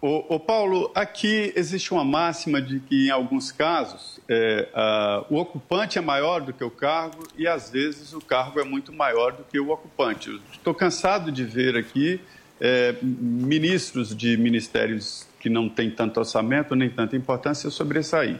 [0.00, 5.36] Ô, ô, Paulo, aqui existe uma máxima de que, em alguns casos, é, ah, o
[5.36, 9.32] ocupante é maior do que o cargo e, às vezes, o cargo é muito maior
[9.32, 10.40] do que o ocupante.
[10.52, 12.20] Estou cansado de ver aqui
[12.60, 18.38] é, ministros de ministérios que não têm tanto orçamento nem tanta importância sobressair.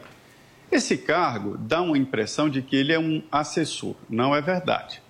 [0.71, 3.95] Esse cargo dá uma impressão de que ele é um assessor.
[4.09, 5.01] Não é verdade.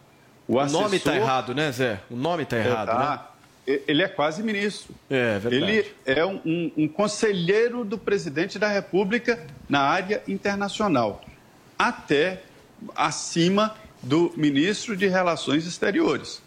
[0.47, 1.99] O, nome está errado, né, Zé?
[2.09, 2.99] O nome está errado, tá.
[2.99, 3.36] né?
[3.67, 4.95] Ele é quase ministro.
[5.09, 5.55] É verdade.
[5.71, 11.21] Ele é um, um- um conselheiro do presidente da República na área internacional,
[11.77, 12.43] até
[12.95, 16.41] acima do ministro de Relações Exteriores.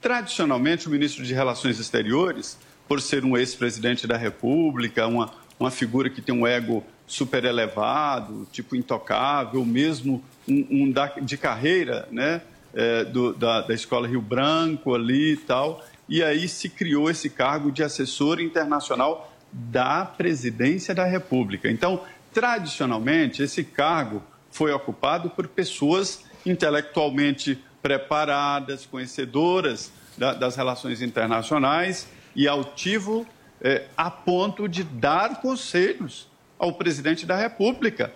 [0.00, 6.08] Tradicionalmente, o ministro de Relações Exteriores, por ser um ex-presidente da República, uma, uma figura
[6.10, 12.40] que tem um ego super elevado, tipo intocável, mesmo um, um da- de carreira, né,
[12.74, 17.28] é, do- da, da Escola Rio Branco ali e tal, e aí se criou esse
[17.30, 21.70] cargo de assessor internacional da Presidência da República.
[21.70, 32.06] Então, tradicionalmente, esse cargo foi ocupado por pessoas intelectualmente preparadas, conhecedoras da- das relações internacionais
[32.34, 33.26] e altivo
[33.60, 38.12] eh, a ponto de dar conselhos ao presidente da República.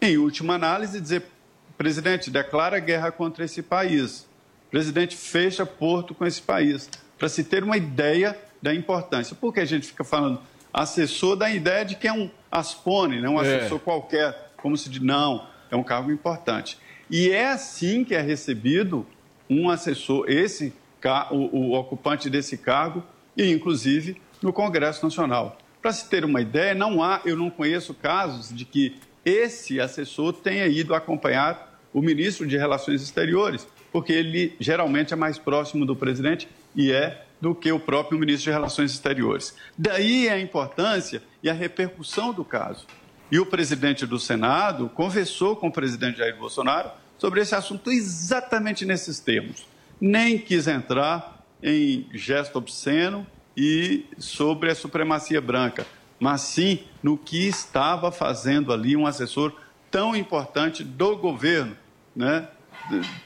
[0.00, 1.24] Em última análise, dizer:
[1.76, 4.24] presidente, declara guerra contra esse país.
[4.70, 6.88] Presidente, fecha porto com esse país.
[7.18, 9.36] Para se ter uma ideia da importância.
[9.36, 10.40] Por que a gente fica falando
[10.72, 13.28] assessor dá a ideia de que é um aspone, né?
[13.28, 13.56] um É.
[13.56, 16.76] assessor qualquer, como se diz, não, é um cargo importante.
[17.08, 19.06] E é assim que é recebido
[19.48, 20.72] um assessor, esse
[21.30, 23.04] o, o ocupante desse cargo,
[23.36, 25.58] e inclusive no Congresso Nacional.
[25.82, 30.32] Para se ter uma ideia, não há, eu não conheço casos de que esse assessor
[30.32, 35.94] tenha ido acompanhar o ministro de Relações Exteriores, porque ele geralmente é mais próximo do
[35.94, 39.54] presidente e é do que o próprio ministro de Relações Exteriores.
[39.76, 42.86] Daí a importância e a repercussão do caso.
[43.30, 48.84] E o presidente do Senado conversou com o presidente Jair Bolsonaro sobre esse assunto exatamente
[48.84, 49.66] nesses termos.
[50.00, 55.86] Nem quis entrar em gesto obsceno e sobre a supremacia branca,
[56.18, 59.52] mas sim no que estava fazendo ali um assessor
[59.90, 61.76] tão importante do governo,
[62.14, 62.48] né?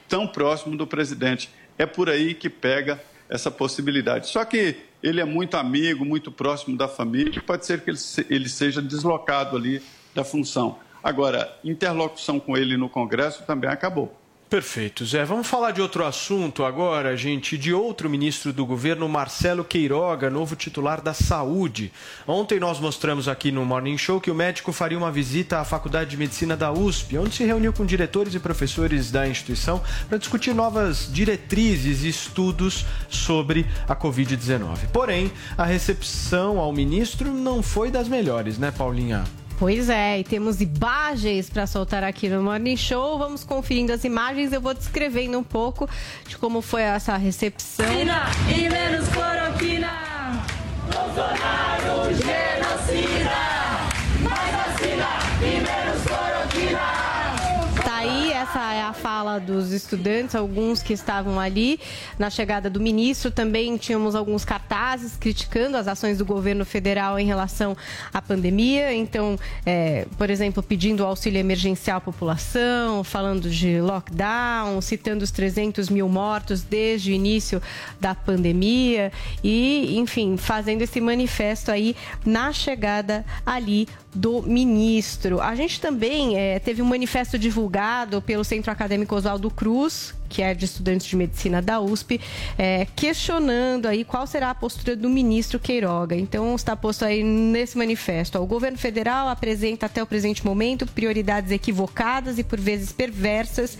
[0.08, 1.50] tão próximo do presidente.
[1.76, 4.28] É por aí que pega essa possibilidade.
[4.28, 8.48] Só que ele é muito amigo, muito próximo da família, pode ser que ele, ele
[8.48, 9.82] seja deslocado ali
[10.14, 10.78] da função.
[11.02, 14.17] Agora, interlocução com ele no Congresso também acabou.
[14.48, 15.26] Perfeito, Zé.
[15.26, 20.56] Vamos falar de outro assunto agora, gente, de outro ministro do governo, Marcelo Queiroga, novo
[20.56, 21.92] titular da Saúde.
[22.26, 26.08] Ontem nós mostramos aqui no Morning Show que o médico faria uma visita à Faculdade
[26.08, 30.54] de Medicina da USP, onde se reuniu com diretores e professores da instituição para discutir
[30.54, 34.88] novas diretrizes e estudos sobre a Covid-19.
[34.94, 39.24] Porém, a recepção ao ministro não foi das melhores, né, Paulinha?
[39.58, 43.18] Pois é, e temos imagens para soltar aqui no Morning Show.
[43.18, 44.52] Vamos conferindo as imagens.
[44.52, 45.90] Eu vou descrevendo um pouco
[46.28, 47.84] de como foi essa recepção.
[47.92, 49.90] E menos cloroquina.
[50.84, 53.38] Bolsonaro genocida.
[54.22, 55.08] Mais vacina
[55.42, 56.78] e menos cloroquina.
[57.82, 61.78] Tá aí, essa é a fala dos estudantes, alguns que estavam ali
[62.18, 63.30] na chegada do ministro.
[63.30, 67.76] Também tínhamos alguns cartazes criticando as ações do governo federal em relação
[68.12, 68.92] à pandemia.
[68.94, 75.88] Então, é, por exemplo, pedindo auxílio emergencial à população, falando de lockdown, citando os 300
[75.88, 77.62] mil mortos desde o início
[78.00, 79.12] da pandemia
[79.44, 85.40] e, enfim, fazendo esse manifesto aí na chegada ali do ministro.
[85.40, 90.54] A gente também é, teve um manifesto divulgado pelo Centro Acadêmico Oswaldo Cruz, que é
[90.54, 92.20] de estudantes de medicina da USP,
[92.56, 96.14] é, questionando aí qual será a postura do ministro Queiroga.
[96.16, 98.38] Então, está posto aí nesse manifesto.
[98.38, 103.78] ó, o governo federal apresenta até o presente momento prioridades equivocadas e por vezes perversas,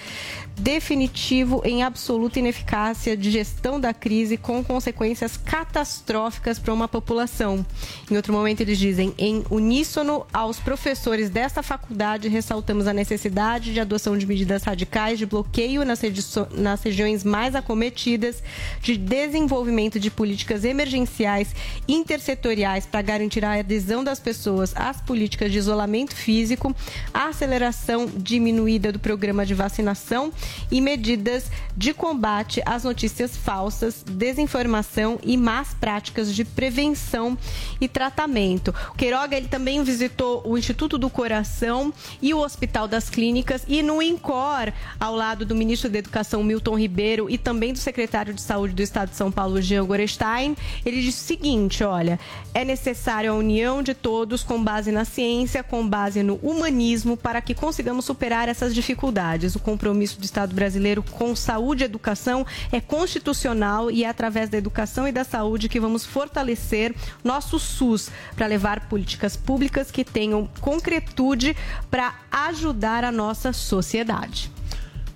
[0.57, 7.65] definitivo em absoluta ineficácia de gestão da crise com consequências catastróficas para uma população.
[8.11, 13.81] Em outro momento, eles dizem, em uníssono aos professores desta faculdade, ressaltamos a necessidade de
[13.81, 18.43] adoção de medidas radicais de bloqueio nas, rediço- nas regiões mais acometidas,
[18.81, 21.55] de desenvolvimento de políticas emergenciais
[21.89, 26.75] intersetoriais para garantir a adesão das pessoas às políticas de isolamento físico,
[27.13, 30.33] a aceleração diminuída do programa de vacinação
[30.71, 37.37] e medidas de combate às notícias falsas, desinformação e más práticas de prevenção
[37.81, 38.75] e tratamento.
[38.91, 43.83] O Queiroga ele também visitou o Instituto do Coração e o Hospital das Clínicas e
[43.83, 48.43] no INCOR, ao lado do ministro da Educação Milton Ribeiro e também do secretário de
[48.43, 52.19] Saúde do Estado de São Paulo, Jean Gorestein, ele disse o seguinte, olha,
[52.53, 57.41] é necessário a união de todos com base na ciência, com base no humanismo, para
[57.41, 59.55] que consigamos superar essas dificuldades.
[59.55, 64.59] O compromisso do Estado brasileiro com saúde e educação é constitucional e é através da
[64.59, 70.49] educação e da saúde que vamos fortalecer nosso SUS para levar políticas públicas que tenham
[70.61, 71.57] concretude
[71.91, 74.58] para ajudar a nossa sociedade.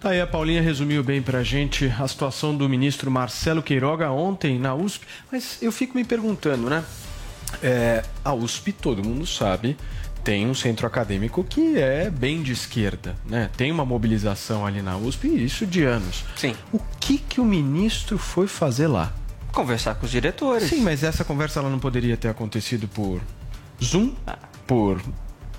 [0.03, 4.59] Tá aí, a Paulinha resumiu bem pra gente a situação do ministro Marcelo Queiroga ontem
[4.59, 5.07] na USP.
[5.31, 6.83] Mas eu fico me perguntando, né?
[7.63, 9.77] É, a USP, todo mundo sabe,
[10.25, 13.49] tem um centro acadêmico que é bem de esquerda, né?
[13.57, 16.25] Tem uma mobilização ali na USP, e isso de anos.
[16.35, 16.57] Sim.
[16.73, 19.13] O que, que o ministro foi fazer lá?
[19.53, 20.69] Conversar com os diretores.
[20.69, 23.21] Sim, mas essa conversa ela não poderia ter acontecido por
[23.81, 24.13] Zoom,
[24.67, 25.01] por.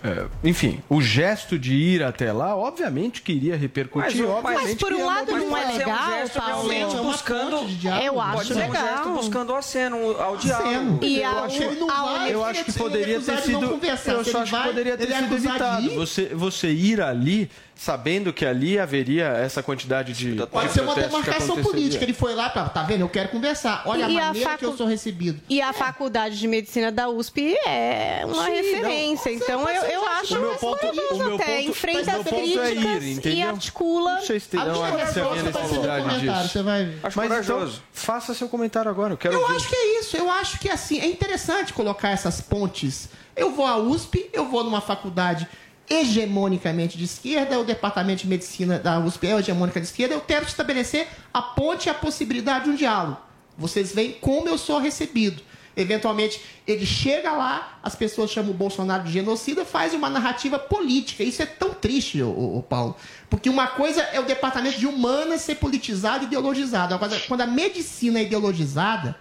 [0.03, 4.21] É, enfim, o gesto de ir até lá, obviamente que iria repercutir.
[4.23, 6.67] Mas, obviamente mas por que um lado não é Pode ser um legal, gesto Paulo?
[6.69, 7.65] realmente É buscando.
[7.67, 8.05] diálogo.
[8.05, 8.87] Eu Pode acho ser um legal.
[8.87, 10.99] gesto buscando o aceno, ao diálogo.
[11.01, 13.79] E eu a- acho, o- a- eu acho que poderia ter não sido.
[14.05, 15.95] Eu só acho que poderia ter é sido evitado.
[15.95, 17.49] Você, você ir ali
[17.83, 20.35] sabendo que ali haveria essa quantidade de.
[20.47, 22.03] Pode de ser uma protestos que demarcação política.
[22.03, 23.01] Ele foi lá para, tá vendo?
[23.01, 23.83] Eu quero conversar.
[23.85, 25.41] Olha E a a maneira facu- que eu sou recebido.
[25.49, 29.31] E a Faculdade de Medicina da USP é uma Sim, referência.
[29.31, 29.37] não.
[29.37, 32.35] então eu, eu acho O meu ponto- o meu até ponto- enfrenta mas as ponto
[32.35, 32.39] é
[32.71, 34.13] críticas ir, e articula.
[34.13, 34.73] Não sei se tem A minha
[35.43, 36.49] necessidade comentário, disso.
[36.53, 36.99] você vai ver.
[37.03, 37.83] Acho Mas então, corajoso.
[37.91, 39.13] faça seu comentário agora.
[39.13, 40.15] Eu quero Eu acho que é isso.
[40.15, 43.09] Eu acho que assim, é interessante colocar essas pontes.
[43.35, 45.47] Eu vou à USP, eu vou numa faculdade
[45.89, 50.45] hegemonicamente de esquerda, o departamento de medicina da USP é hegemônica de esquerda, eu quero
[50.45, 53.17] estabelecer a ponte e a possibilidade de um diálogo.
[53.57, 55.41] Vocês veem como eu sou recebido.
[55.75, 61.23] Eventualmente, ele chega lá, as pessoas chamam o Bolsonaro de genocida, faz uma narrativa política.
[61.23, 62.95] Isso é tão triste, ô, ô, Paulo.
[63.27, 66.97] Porque uma coisa é o departamento de humanas ser politizado e ideologizado.
[66.99, 69.15] Coisa- quando a medicina é ideologizada,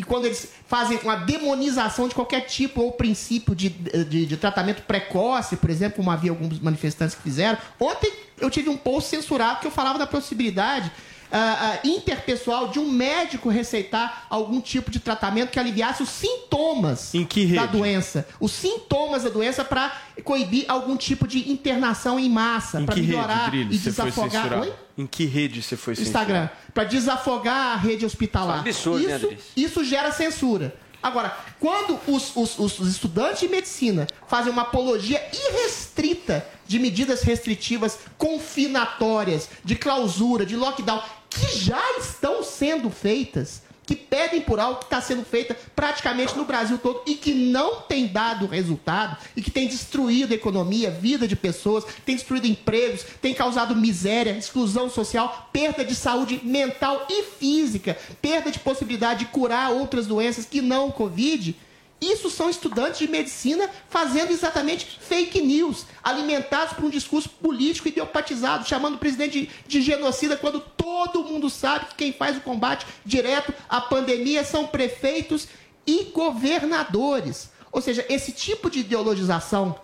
[0.00, 4.80] e quando eles fazem uma demonização de qualquer tipo ou princípio de, de, de tratamento
[4.84, 7.58] precoce, por exemplo, como havia alguns manifestantes que fizeram.
[7.78, 8.10] Ontem
[8.40, 10.90] eu tive um post censurado que eu falava da possibilidade
[11.32, 17.14] ah, ah, interpessoal de um médico receitar algum tipo de tratamento que aliviasse os sintomas
[17.14, 18.26] Em que da doença.
[18.40, 19.92] Os sintomas da doença para
[20.24, 24.60] coibir algum tipo de internação em massa, para melhorar rede, e desafogar.
[24.60, 24.72] Oi?
[24.98, 26.30] Em que rede você foi censurado?
[26.30, 28.66] Instagram, para desafogar a rede hospitalar.
[28.66, 29.44] Isso é absurdo, né, isso, Adriles?
[29.56, 30.74] isso gera censura.
[31.02, 37.22] Agora, quando os, os- os- os estudantes de medicina fazem uma apologia irrestrita de medidas
[37.22, 44.78] restritivas confinatórias, de clausura, de lockdown, que já estão sendo feitas, que pedem por algo
[44.78, 49.42] que está sendo feita praticamente no Brasil todo e que não tem dado resultado e
[49.42, 54.88] que tem destruído a economia, vida de pessoas, tem destruído empregos, tem causado miséria, exclusão
[54.88, 60.60] social, perda de saúde mental e física, perda de possibilidade de curar outras doenças que
[60.60, 61.56] não o Covid.
[62.00, 68.66] Isso são estudantes de medicina fazendo exatamente fake news, alimentados por um discurso político ideopatizado,
[68.66, 72.86] chamando o presidente de, de genocida, quando todo mundo sabe que quem faz o combate
[73.04, 75.46] direto à pandemia são prefeitos
[75.86, 77.50] e governadores.
[77.70, 79.78] Ou seja, esse tipo de ideologização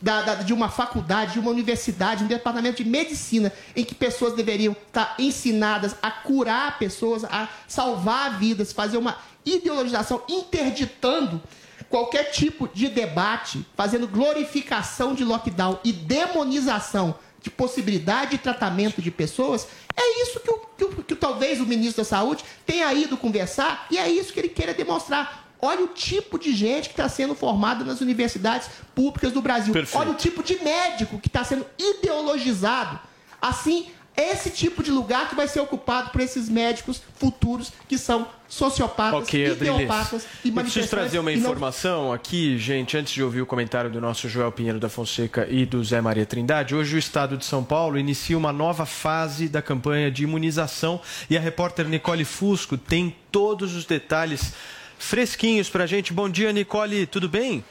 [0.00, 4.34] da- da- de uma faculdade, de uma universidade, um departamento de medicina, em que pessoas
[4.34, 11.40] deveriam estar ensinadas a curar pessoas, a salvar vidas, fazer uma ideologização, interditando
[11.88, 19.10] qualquer tipo de debate, fazendo glorificação de lockdown e demonização de possibilidade de tratamento de
[19.10, 23.86] pessoas, é isso que, o, que, que talvez o ministro da Saúde tenha ido conversar
[23.90, 25.47] e é isso que ele queira demonstrar.
[25.60, 29.72] Olha o tipo de gente que está sendo formada nas universidades públicas do Brasil.
[29.72, 30.00] Perfeito.
[30.00, 33.00] Olha o tipo de médico que está sendo ideologizado
[33.40, 33.86] Assim,
[34.16, 39.20] esse tipo de lugar que vai ser ocupado por esses médicos futuros que são sociopatas,
[39.22, 39.60] Ok, Adriles.
[39.76, 40.90] ideopatas e Eu preciso manifestantes.
[40.90, 44.50] trazer uma e não- informação aqui, gente, antes de ouvir o comentário do nosso Joel
[44.50, 46.74] Pinheiro da Fonseca e do Zé Maria Trindade.
[46.74, 51.00] Hoje o Estado de São Paulo inicia uma nova fase da campanha de imunização
[51.30, 54.52] e a repórter Nicole Fusco tem todos os detalhes
[54.98, 56.12] fresquinhos pra gente.
[56.12, 57.64] Bom dia, Nicole, tudo bem?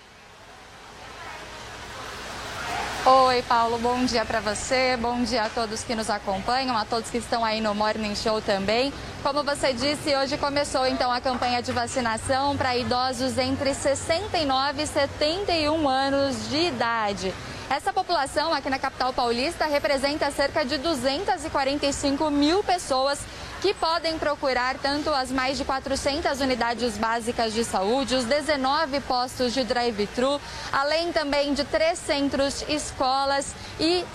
[3.05, 7.09] Oi, Paulo, bom dia para você, bom dia a todos que nos acompanham, a todos
[7.09, 8.91] que estão aí no Morning Show também.
[9.23, 14.87] Como você disse, hoje começou então a campanha de vacinação para idosos entre 69 e
[14.87, 17.33] 71 anos de idade.
[17.69, 23.19] Essa população aqui na capital paulista representa cerca de 245 mil pessoas
[23.61, 29.51] que podem procurar tanto as mais de 400 unidades básicas de saúde, os 19 postos
[29.53, 30.39] de drive-thru,
[30.71, 34.05] além também de três centros, escolas e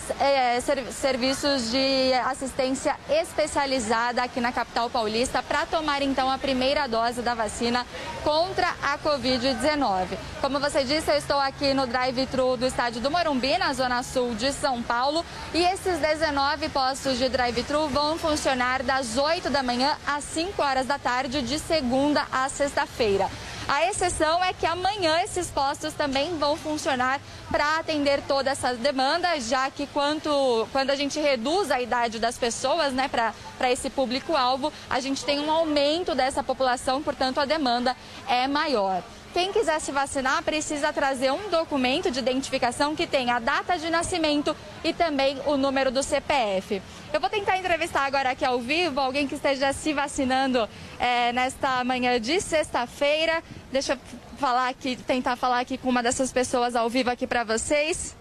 [0.65, 7.21] ser- serviços de assistência especializada aqui na capital paulista para tomar então a primeira dose
[7.21, 7.85] da vacina
[8.23, 10.07] contra a Covid-19.
[10.41, 14.35] Como você disse, eu estou aqui no drive-thru do estádio do Morumbi, na zona sul
[14.37, 19.97] de São Paulo, e esses 19 postos de drive-thru vão funcionar das 8 da manhã
[20.07, 23.31] às 5 horas da tarde, de segunda a sexta-feira.
[23.67, 27.19] A exceção é que amanhã esses postos também vão funcionar
[27.51, 32.37] para atender toda essa demanda, já que quanto, quando a gente reduz a idade das
[32.37, 37.97] pessoas né, para esse público-alvo, a gente tem um aumento dessa população, portanto a demanda
[38.29, 39.03] é maior.
[39.33, 43.89] Quem quiser se vacinar precisa trazer um documento de identificação que tenha a data de
[43.89, 44.55] nascimento
[44.85, 46.83] e também o número do CPF.
[47.11, 50.69] Eu vou tentar entrevistar agora aqui ao vivo alguém que esteja se vacinando
[51.01, 53.43] eh, nesta manhã de sexta-feira.
[53.73, 53.99] Deixa eu
[54.37, 58.15] falar aqui, tentar falar aqui com uma dessas pessoas ao vivo aqui para vocês.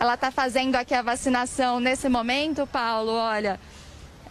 [0.00, 3.12] Ela está fazendo aqui a vacinação nesse momento, Paulo.
[3.12, 3.60] Olha,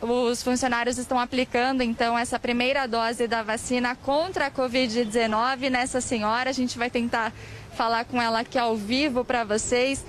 [0.02, 6.50] os funcionários estão aplicando então essa primeira dose da vacina contra a Covid-19 nessa senhora.
[6.50, 7.34] A gente vai tentar
[7.76, 10.06] falar com ela aqui ao vivo para vocês.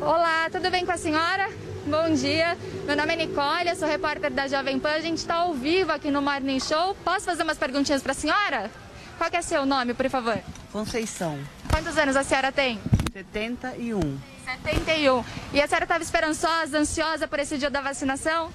[0.00, 1.48] Olá, tudo bem com a senhora?
[1.86, 2.56] Bom dia.
[2.84, 4.90] Meu nome é Nicole, eu sou repórter da Jovem Pan.
[4.90, 6.96] A gente está ao vivo aqui no Morning Show.
[7.04, 8.70] Posso fazer umas perguntinhas para a senhora?
[9.18, 10.38] Qual é seu nome, por favor?
[10.72, 11.38] Conceição,
[11.70, 12.80] Quantos anos a senhora tem?
[13.12, 14.18] 71.
[14.62, 15.24] 71.
[15.52, 18.50] E a senhora estava esperançosa, ansiosa por esse dia da vacinação?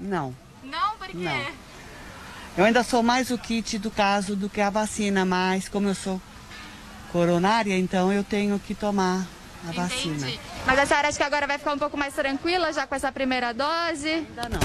[0.00, 0.34] Não,
[0.64, 1.16] Não, por quê?
[1.18, 1.46] Não.
[2.56, 5.94] eu ainda sou mais o kit do caso do que a vacina, mas como eu
[5.94, 6.20] sou
[7.12, 9.26] coronária, então eu tenho que tomar
[9.68, 10.16] a vacina.
[10.28, 10.40] Entendi.
[10.64, 13.12] Mas a senhora acha que agora vai ficar um pouco mais tranquila já com essa
[13.12, 14.08] primeira dose?
[14.08, 14.60] Ainda não.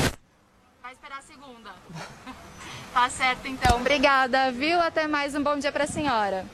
[0.81, 1.71] Vai esperar a segunda.
[2.93, 3.77] tá certo, então.
[3.77, 4.79] Obrigada, viu?
[4.79, 6.45] Até mais um bom dia para a senhora.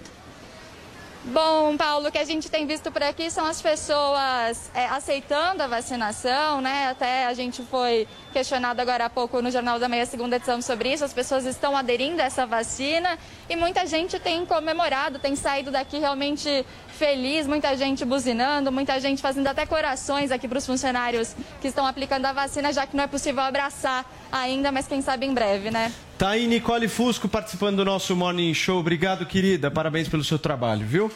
[1.24, 5.62] Bom, Paulo, o que a gente tem visto por aqui são as pessoas é, aceitando
[5.62, 6.88] a vacinação, né?
[6.90, 10.92] Até a gente foi questionado agora há pouco no Jornal da Meia, segunda edição, sobre
[10.92, 11.06] isso.
[11.06, 16.00] As pessoas estão aderindo a essa vacina e muita gente tem comemorado, tem saído daqui
[16.00, 16.66] realmente
[17.06, 21.84] feliz, muita gente buzinando, muita gente fazendo até corações aqui para os funcionários que estão
[21.84, 25.72] aplicando a vacina, já que não é possível abraçar ainda, mas quem sabe em breve,
[25.72, 25.92] né?
[26.16, 28.80] Tá aí Nicole Fusco participando do nosso Morning Show.
[28.80, 29.72] Obrigado, querida.
[29.72, 31.12] Parabéns pelo seu trabalho, viu?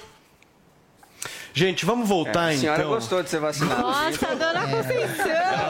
[1.54, 2.94] Gente, vamos voltar É, a senhora então.
[2.96, 3.82] gostou de ser vacinada.
[3.82, 5.24] Nossa, a dona Conceição.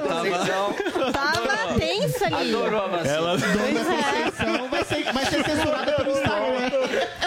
[0.07, 2.55] Conceição Tava tensa ali.
[2.55, 3.13] adorou a vacina.
[3.13, 3.37] Ela...
[3.37, 3.53] Dona
[3.83, 6.15] Conceição vai ser, vai ser censurada pelo.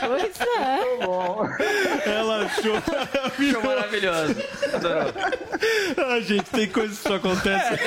[0.01, 2.11] Pois é.
[2.11, 2.75] Ela achou
[3.53, 4.37] Show maravilhoso.
[4.75, 5.13] Adorou.
[5.97, 7.79] Ah, gente, tem coisas que só acontecem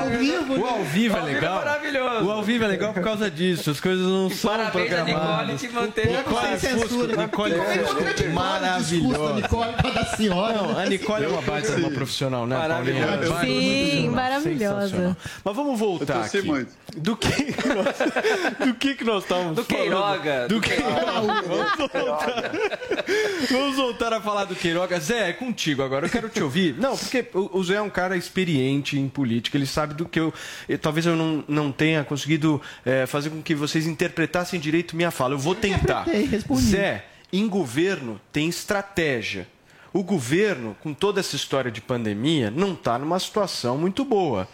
[0.00, 1.54] Ao vivo, O ao vivo é Ao vivo é legal.
[1.56, 2.24] maravilhoso.
[2.26, 3.70] O ao vivo é legal por causa disso.
[3.70, 5.60] As coisas não são Parabéns a Nicole programadas.
[5.60, 7.16] que manteve a Nicole sem censura.
[7.16, 9.34] Nicole Eu Fusco, acredito no discurso da maravilhosa.
[9.34, 10.52] Nicole para da senhora.
[10.54, 13.06] Não, a Nicole é uma baita uma profissional, né, Paulinha?
[13.06, 13.40] Maravilhosa.
[13.46, 14.80] Sim, maravilhosa.
[14.88, 15.16] Sensacional.
[15.44, 16.46] Mas vamos voltar Eu torci aqui.
[16.48, 16.82] muito.
[16.96, 17.28] Do que
[17.74, 19.82] nós, do que que nós estávamos Do falando?
[19.82, 20.48] Queiroga.
[20.48, 20.81] Do Queiroga.
[20.81, 20.81] Vamos voltar.
[23.50, 24.98] Vamos voltar a falar do Queiroga.
[25.00, 26.06] Zé, é contigo agora.
[26.06, 26.74] Eu quero te ouvir.
[26.78, 29.56] Não, porque o Zé é um cara experiente em política.
[29.56, 30.32] Ele sabe do que eu...
[30.68, 35.10] eh, Talvez eu não, não tenha conseguido eh, fazer com que vocês interpretassem direito minha
[35.10, 35.34] fala.
[35.34, 36.04] Eu vou tentar.
[36.70, 39.46] Zé, em governo tem estratégia.
[39.92, 44.48] O governo, com toda essa história de pandemia, não está numa situação muito boa.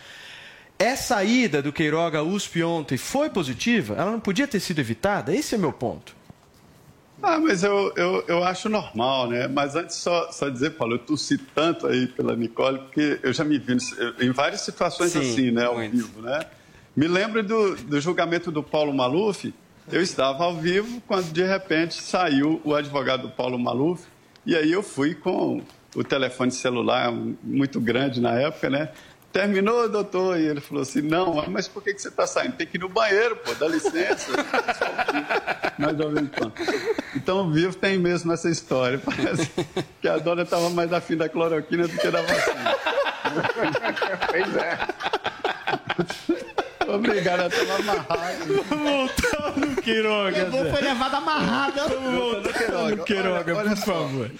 [0.78, 3.94] Essa ida do Queiroga à USP ontem foi positiva?
[3.96, 5.34] Ela não podia ter sido evitada?
[5.34, 6.14] Esse é meu ponto.
[7.22, 9.48] Ah, mas eu, eu, eu acho normal, né?
[9.48, 13.44] Mas antes, só, só dizer, Paulo, eu torci tanto aí pela Nicole, porque eu já
[13.44, 13.76] me vi
[14.20, 15.64] em várias situações Sim, assim, né?
[15.64, 15.96] Ao muito.
[15.96, 16.40] vivo, né?
[16.96, 19.52] Me lembro do, do julgamento do Paulo Maluf.
[19.90, 24.04] Eu estava ao vivo quando, de repente, saiu o advogado do Paulo Maluf.
[24.46, 25.62] E aí eu fui com
[25.96, 27.12] o telefone celular,
[27.42, 28.90] muito grande na época, né?
[29.32, 30.38] Terminou, doutor?
[30.38, 32.56] E ele falou assim: Não, mas por que, que você está saindo?
[32.56, 34.32] Tem que ir no banheiro, pô, dá licença.
[35.78, 36.52] Mais quando.
[37.14, 38.98] Então, vivo tem mesmo essa história.
[38.98, 39.50] Parece
[40.00, 42.74] que a dona estava mais afim da cloroquina do que da vacina.
[44.28, 44.78] pois é.
[46.89, 48.64] Obrigado a tomar amarrado.
[48.64, 50.45] Voltando, Queiroga.
[50.45, 51.89] Levou, foi levado amarrada.
[51.89, 54.30] Voltando, Queiroga, Olha por só, favor.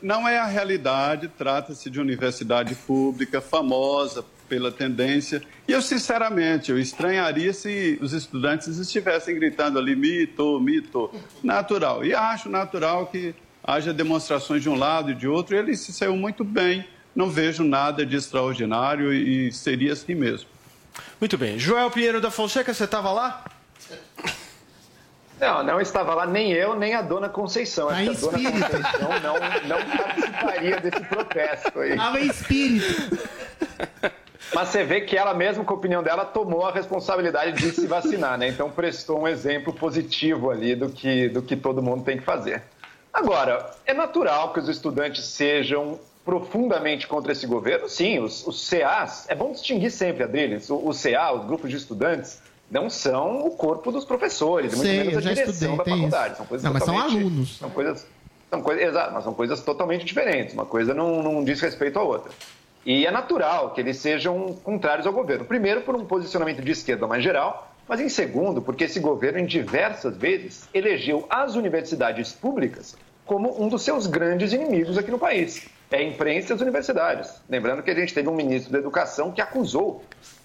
[0.00, 5.42] Não é a realidade, trata-se de universidade pública, famosa pela tendência.
[5.66, 11.10] E eu, sinceramente, eu estranharia se os estudantes estivessem gritando ali, mito, mito.
[11.42, 12.04] Natural.
[12.04, 15.56] E acho natural que haja demonstrações de um lado e de outro.
[15.56, 16.84] Ele se saiu muito bem.
[17.14, 20.48] Não vejo nada de extraordinário e e seria assim mesmo.
[21.20, 21.58] Muito bem.
[21.58, 23.44] Joel Pinheiro da Fonseca, você estava lá?
[25.40, 27.88] Não, não estava lá nem eu, nem a dona Conceição.
[27.88, 29.34] Acho a dona Conceição não,
[29.68, 31.96] não participaria desse protesto aí.
[31.96, 33.18] Tava em espírito.
[34.54, 37.86] Mas você vê que ela mesma, com a opinião dela, tomou a responsabilidade de se
[37.86, 38.48] vacinar, né?
[38.48, 42.62] Então prestou um exemplo positivo ali do que, do que todo mundo tem que fazer.
[43.12, 47.88] Agora, é natural que os estudantes sejam profundamente contra esse governo?
[47.88, 51.76] Sim, os, os CAs, é bom distinguir sempre, Adriles, o, o CA, os grupos de
[51.76, 56.28] estudantes, não são o corpo dos professores, muito Sei, menos a direção estudei, da faculdade.
[56.28, 56.36] isso.
[56.38, 57.58] São coisas Não, mas são alunos.
[57.58, 58.06] São coisas,
[58.48, 60.54] são coisas, exato, mas são coisas totalmente diferentes.
[60.54, 62.32] Uma coisa não, não diz respeito à outra.
[62.84, 65.44] E é natural que eles sejam contrários ao governo.
[65.44, 69.46] Primeiro, por um posicionamento de esquerda mais geral, mas em segundo, porque esse governo, em
[69.46, 72.96] diversas vezes, elegeu as universidades públicas
[73.26, 75.68] como um dos seus grandes inimigos aqui no país.
[75.92, 77.30] É a imprensa e as universidades.
[77.48, 80.02] Lembrando que a gente teve um ministro da Educação que acusou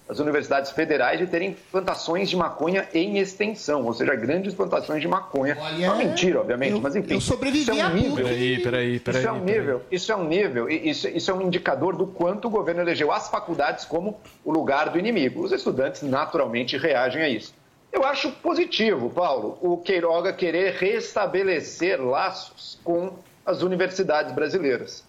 [0.08, 5.08] as universidades federais de terem plantações de maconha em extensão, ou seja, grandes plantações de
[5.08, 5.56] maconha.
[5.78, 7.14] Uma mentira, obviamente, eu- mas enfim.
[7.14, 8.16] eu sobrevivi isso é a um nível.
[8.24, 9.20] Peraí, peraí, peraí.
[9.20, 9.58] Isso é um peraí.
[9.58, 13.12] nível, isso é um nível, isso, isso é um indicador do quanto o governo elegeu
[13.12, 15.42] as faculdades como o lugar do inimigo.
[15.42, 17.54] Os estudantes naturalmente reagem a isso.
[17.92, 23.12] Eu acho positivo, Paulo, o Queiroga querer restabelecer laços com
[23.44, 25.07] as universidades brasileiras.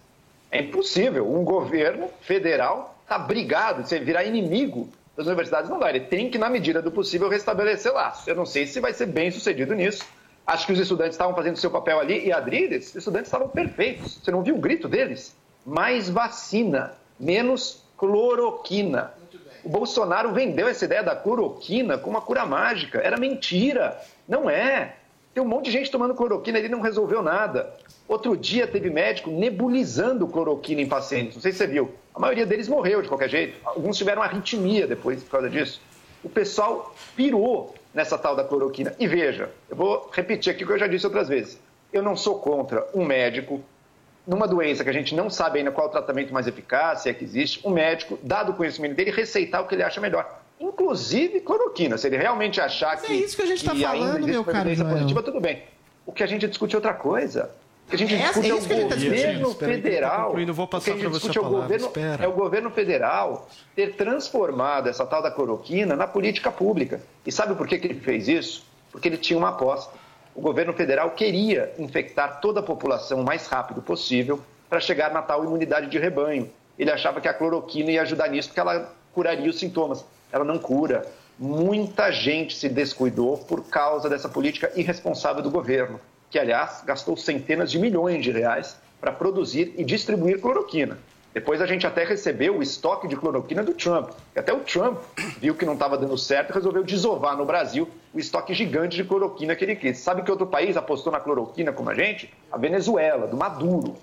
[0.50, 5.90] É impossível um governo federal tá brigado, você virar inimigo das universidades, não dá.
[5.90, 8.26] Ele tem que, na medida do possível, restabelecer laços.
[8.26, 10.04] Eu não sei se vai ser bem sucedido nisso.
[10.46, 14.20] Acho que os estudantes estavam fazendo seu papel ali e Adriles, os estudantes estavam perfeitos.
[14.22, 15.36] Você não viu o grito deles?
[15.66, 19.12] Mais vacina, menos cloroquina.
[19.64, 22.98] O Bolsonaro vendeu essa ideia da cloroquina como uma cura mágica.
[22.98, 24.00] Era mentira.
[24.26, 24.96] Não é.
[25.32, 27.72] Tem um monte de gente tomando cloroquina ele não resolveu nada.
[28.08, 31.36] Outro dia teve médico nebulizando cloroquina em pacientes.
[31.36, 31.94] Não sei se você viu.
[32.14, 33.56] A maioria deles morreu de qualquer jeito.
[33.64, 35.80] Alguns tiveram arritmia depois por causa disso.
[36.24, 38.94] O pessoal pirou nessa tal da cloroquina.
[38.98, 41.58] E veja, eu vou repetir aqui o que eu já disse outras vezes.
[41.92, 43.62] Eu não sou contra um médico
[44.26, 47.14] numa doença que a gente não sabe ainda qual o tratamento mais eficaz, se é
[47.14, 50.39] que existe, um médico, dado o conhecimento dele, receitar o que ele acha melhor.
[50.60, 51.96] Inclusive cloroquina.
[51.96, 53.10] Se ele realmente achar que.
[53.10, 54.94] é isso que a gente tá ainda falando, meu caro evidência Joel.
[54.96, 55.62] positiva, tudo bem.
[56.04, 57.50] O que a gente discute é outra coisa.
[57.86, 60.38] O que a gente É, discute é é, o tá governo tá federal.
[60.38, 62.24] Eu vou O que a passar gente discute a é o governo, Espera.
[62.24, 67.00] é o governo federal ter transformado essa tal da cloroquina na política pública.
[67.26, 68.64] E sabe por que, que ele fez isso?
[68.92, 69.92] Porque ele tinha uma aposta.
[70.34, 75.22] O governo federal queria infectar toda a população o mais rápido possível para chegar na
[75.22, 76.48] tal imunidade de rebanho.
[76.78, 80.04] Ele achava que a cloroquina ia ajudar nisso porque ela curaria os sintomas.
[80.32, 81.06] Ela não cura.
[81.38, 86.00] Muita gente se descuidou por causa dessa política irresponsável do governo,
[86.30, 90.98] que, aliás, gastou centenas de milhões de reais para produzir e distribuir cloroquina.
[91.32, 94.10] Depois a gente até recebeu o estoque de cloroquina do Trump.
[94.34, 94.98] E até o Trump
[95.38, 99.04] viu que não estava dando certo e resolveu desovar no Brasil o estoque gigante de
[99.04, 99.98] cloroquina que ele quis.
[99.98, 102.34] Sabe que outro país apostou na cloroquina como a gente?
[102.50, 103.96] A Venezuela, do Maduro.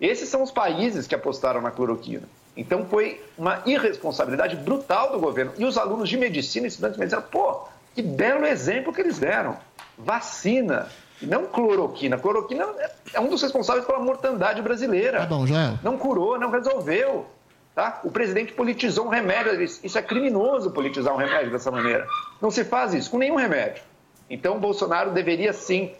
[0.00, 2.28] Esses são os países que apostaram na cloroquina.
[2.56, 5.52] Então foi uma irresponsabilidade brutal do governo.
[5.56, 7.62] E os alunos de medicina, estudantes de medicina, pô,
[7.94, 9.56] que belo exemplo que eles deram.
[9.96, 10.88] Vacina,
[11.20, 12.18] não cloroquina.
[12.18, 15.20] Cloroquina é- é um dos responsáveis pela mortandade brasileira.
[15.20, 15.78] Tá bom, Joel.
[15.82, 17.26] Não curou, não resolveu.
[17.74, 18.00] Tá?
[18.04, 19.62] O presidente politizou um remédio.
[19.62, 22.06] Isso é criminoso politizar um remédio dessa maneira.
[22.40, 23.82] Não se faz isso com nenhum remédio.
[24.28, 25.90] Então, o Bolsonaro deveria sim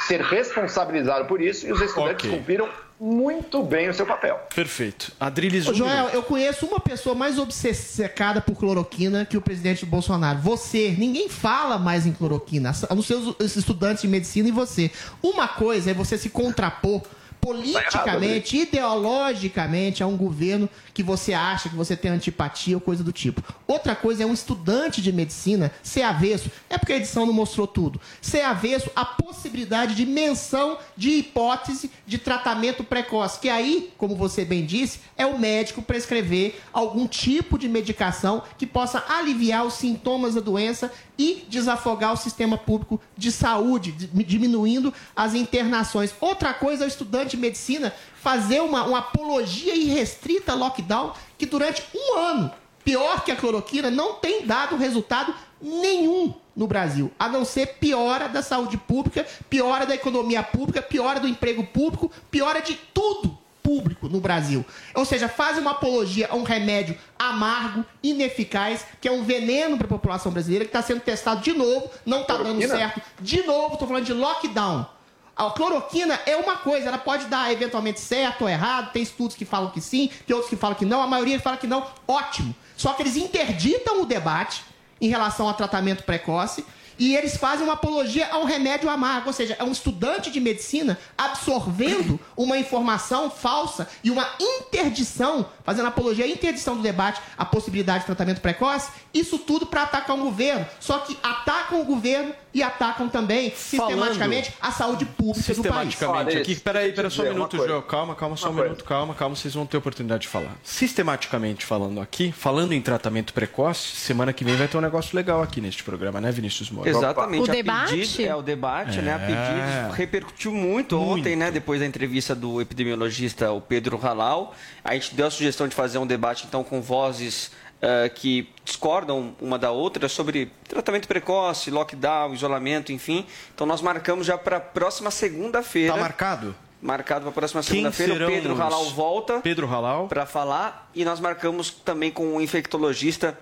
[0.00, 2.36] ser responsabilizado por isso e os estudantes Ok.
[2.38, 2.68] cumpriram
[3.02, 4.40] muito bem o seu papel.
[4.54, 5.10] Perfeito.
[5.18, 10.38] Adriles Ô, Joel, eu conheço uma pessoa mais obcecada por cloroquina que o presidente Bolsonaro.
[10.38, 10.94] Você.
[10.96, 14.88] Ninguém fala mais em cloroquina, os os estudantes de medicina e você.
[15.20, 17.02] Uma coisa é você se contrapor
[17.42, 23.12] politicamente, ideologicamente, a um governo que você acha que você tem antipatia ou coisa do
[23.12, 23.42] tipo.
[23.66, 27.66] Outra coisa é um estudante de medicina ser avesso, é porque a edição não mostrou
[27.66, 34.14] tudo, ser avesso à possibilidade de menção de hipótese de tratamento precoce, que aí, como
[34.14, 39.74] você bem disse, é o médico prescrever algum tipo de medicação que possa aliviar os
[39.74, 46.14] sintomas da doença e desafogar o sistema público de saúde, di- diminuindo as internações.
[46.20, 51.46] Outra coisa é o estudante de medicina fazer uma, uma apologia irrestrita ao lockdown que
[51.46, 52.50] durante um ano,
[52.84, 58.28] pior que a cloroquina, não tem dado resultado nenhum no Brasil, a não ser piora
[58.28, 64.08] da saúde pública, piora da economia pública, piora do emprego público, piora de tudo público
[64.08, 64.64] no Brasil.
[64.94, 69.86] Ou seja, faz uma apologia a um remédio amargo, ineficaz, que é um veneno para
[69.86, 73.00] a população brasileira, que está sendo testado de novo, não está dando certo.
[73.20, 74.86] De novo, estou falando de lockdown.
[75.34, 79.44] A cloroquina é uma coisa, ela pode dar eventualmente certo ou errado, tem estudos que
[79.44, 82.54] falam que sim, tem outros que falam que não, a maioria fala que não, ótimo.
[82.76, 84.62] Só que eles interditam o debate
[85.00, 86.64] em relação ao tratamento precoce
[86.98, 90.98] e eles fazem uma apologia ao remédio amargo, ou seja, é um estudante de medicina
[91.16, 98.00] absorvendo uma informação falsa e uma interdição, fazendo apologia à interdição do debate, a possibilidade
[98.00, 100.66] de tratamento precoce, isso tudo para atacar o governo.
[100.80, 105.94] Só que atacam o governo e atacam também sistematicamente a saúde pública do país.
[105.94, 106.56] Sistematicamente aqui.
[106.56, 107.66] Peraí, pera só um minuto, coisa.
[107.72, 107.82] Joel.
[107.82, 108.68] Calma, calma, só um Uma coisa.
[108.70, 109.34] minuto, calma, calma.
[109.36, 110.56] Vocês vão ter oportunidade de falar.
[110.62, 115.42] Sistematicamente falando aqui, falando em tratamento precoce, semana que vem vai ter um negócio legal
[115.42, 116.90] aqui neste programa, né, Vinícius Moura?
[116.90, 117.48] Exatamente.
[117.48, 117.96] O a debate?
[117.96, 119.14] Pedido, é, o debate, né?
[119.14, 119.26] A É.
[119.26, 121.50] pedido repercutiu muito, ontem, né?
[121.50, 124.54] Depois da entrevista do epidemiologista, o Pedro Halal.
[124.84, 127.50] A gente deu a sugestão de fazer um debate, então, com vozes
[127.84, 133.26] eh, que discordam uma da outra sobre tratamento precoce, lockdown, isolamento, enfim.
[133.52, 135.92] Então, nós marcamos já para a próxima segunda-feira.
[135.92, 136.54] Tá marcado?
[136.80, 138.12] Marcado para a próxima segunda-feira.
[138.12, 139.40] O serão Pedro Halal volta.
[139.40, 140.06] Pedro Halal.
[140.06, 140.90] Para falar.
[140.94, 143.36] E nós marcamos também com o infectologista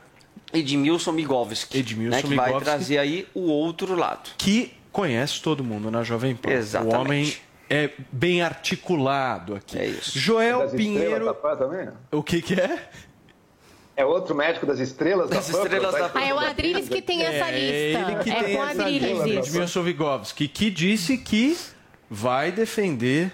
[0.55, 1.76] Edmilson Migovski.
[1.76, 2.64] Edmilson né, que vai Migovski.
[2.64, 4.30] trazer aí o outro lado.
[4.38, 6.51] Que conhece todo mundo na Jovem Pan.
[6.51, 6.97] Exatamente.
[6.97, 7.34] O homem
[7.68, 9.78] é bem articulado aqui.
[9.78, 10.18] É isso.
[10.18, 11.34] Joel Das Pinheiro.
[11.59, 11.91] também?
[12.11, 12.88] O que que é?
[14.01, 15.62] É outro médico das estrelas Das da PAN?
[15.64, 18.11] estrelas da Ah, é o Adriles que tem essa É lista.
[18.12, 19.48] ele que é tem com o essa Adriles.
[19.48, 21.57] Edmilson Vygotsky, que disse que
[22.09, 23.32] vai defender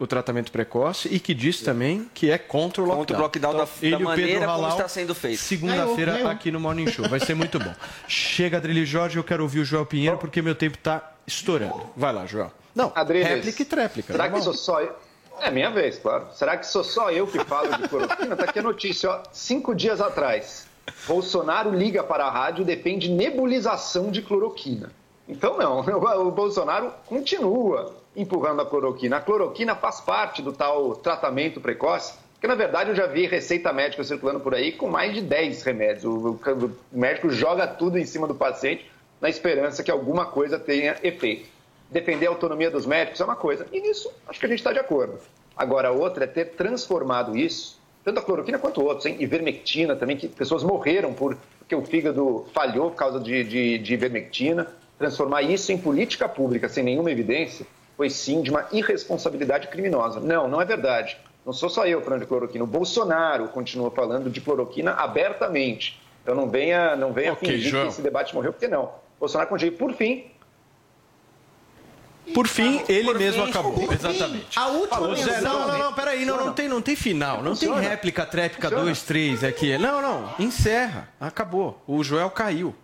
[0.00, 2.98] o tratamento precoce e que disse também que é contra o lockdown.
[3.00, 5.38] Contra o lockdown da- ele da e o Pedro maneira como Halal, está sendo feito.
[5.38, 7.08] Segunda-feira aqui no Morning Show.
[7.08, 7.72] Vai ser muito bom.
[8.08, 11.80] Chega, Adrilho Jorge, eu quero ouvir o Joel Pinheiro porque meu tempo está estourando.
[11.96, 12.52] Vai lá, Joel.
[12.74, 14.12] Não, Adriles, réplica e tréplica.
[14.12, 14.52] Será que normal.
[14.52, 14.94] sou só eu?
[15.40, 16.26] É minha vez, claro.
[16.32, 18.36] Será que sou só eu que falo de cloroquina?
[18.36, 19.22] Tá aqui a notícia, ó.
[19.32, 20.66] Cinco dias atrás,
[21.06, 24.90] Bolsonaro liga para a rádio e defende nebulização de cloroquina.
[25.28, 25.80] Então, não.
[26.26, 29.18] O Bolsonaro continua empurrando a cloroquina.
[29.18, 33.72] A cloroquina faz parte do tal tratamento precoce, que na verdade eu já vi receita
[33.72, 36.04] médica circulando por aí com mais de 10 remédios.
[36.04, 40.96] O, o médico joga tudo em cima do paciente na esperança que alguma coisa tenha
[41.02, 41.48] efeito.
[41.90, 44.72] Defender a autonomia dos médicos é uma coisa, e nisso acho que a gente está
[44.72, 45.18] de acordo.
[45.56, 49.16] Agora, a outra é ter transformado isso, tanto a cloroquina quanto outros, hein?
[49.18, 53.94] ivermectina também, que pessoas morreram por, porque o fígado falhou por causa de, de, de
[53.94, 54.66] ivermectina.
[54.98, 57.66] Transformar isso em política pública sem nenhuma evidência
[57.96, 60.20] foi sim de uma irresponsabilidade criminosa.
[60.20, 61.16] Não, não é verdade.
[61.44, 62.64] Não sou só eu falando de cloroquina.
[62.64, 66.00] O Bolsonaro continua falando de cloroquina abertamente.
[66.22, 67.84] Então não venha, não venha Ok, fingir João.
[67.84, 68.90] que esse debate morreu, porque não.
[69.18, 69.76] Bolsonaro continua.
[69.76, 70.26] Por fim,
[72.34, 73.74] Por fim, ele Por mesmo fim, acabou.
[73.92, 74.46] Exatamente.
[74.58, 77.36] a última Falou, Zé, menção- Não, não, não, peraí, não, não, tem, não tem final,
[77.38, 77.80] não tem Funciona.
[77.80, 78.84] réplica, tréplica, Funciona.
[78.84, 79.76] dois, três aqui.
[79.78, 81.08] Não, não, encerra.
[81.20, 81.80] Acabou.
[81.86, 82.74] O Joel caiu.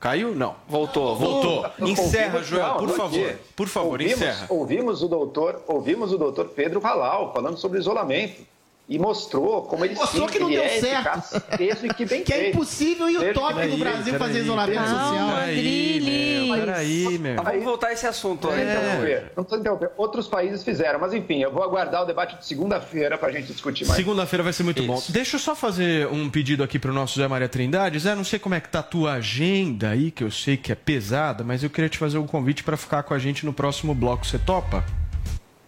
[0.00, 0.34] Caiu?
[0.34, 0.54] Não.
[0.68, 1.66] Voltou, Voltou.
[1.80, 3.34] Encerra, Ouvimos- Joel, por favor.
[3.56, 4.46] Por favor, ouvimos, encerra.
[4.48, 8.42] Ouvimos o doutor, ouvimos o doutor Pedro Halal falando sobre isolamento
[8.88, 11.42] e mostrou como ele Mostrou sim, que não ele deu é certo.
[11.84, 13.76] e que bem Que é impossível e utópico no.
[13.76, 14.88] Brasil peraí, fazer isolamento peraí.
[14.88, 15.28] social.
[15.44, 17.34] Peraí, meu, peraí, meu.
[17.36, 18.62] Mas vamos voltar a esse assunto aí.
[18.62, 18.82] Então.
[18.82, 19.92] interromper, Não estou interrompendo.
[19.98, 23.52] Outros países fizeram, mas enfim, eu vou aguardar o debate de segunda-feira para a gente
[23.52, 23.96] discutir mais.
[23.96, 25.02] Segunda-feira vai ser muito bom.
[25.10, 27.98] Deixa eu só fazer um pedido aqui pro nosso Zé Maria Trindade.
[27.98, 30.72] Zé, não sei como é que tá a tua agenda aí, que eu sei que
[30.72, 33.52] é pesada, mas eu queria te fazer um convite para ficar com a gente no
[33.52, 34.26] próximo bloco.
[34.26, 34.82] Você topa?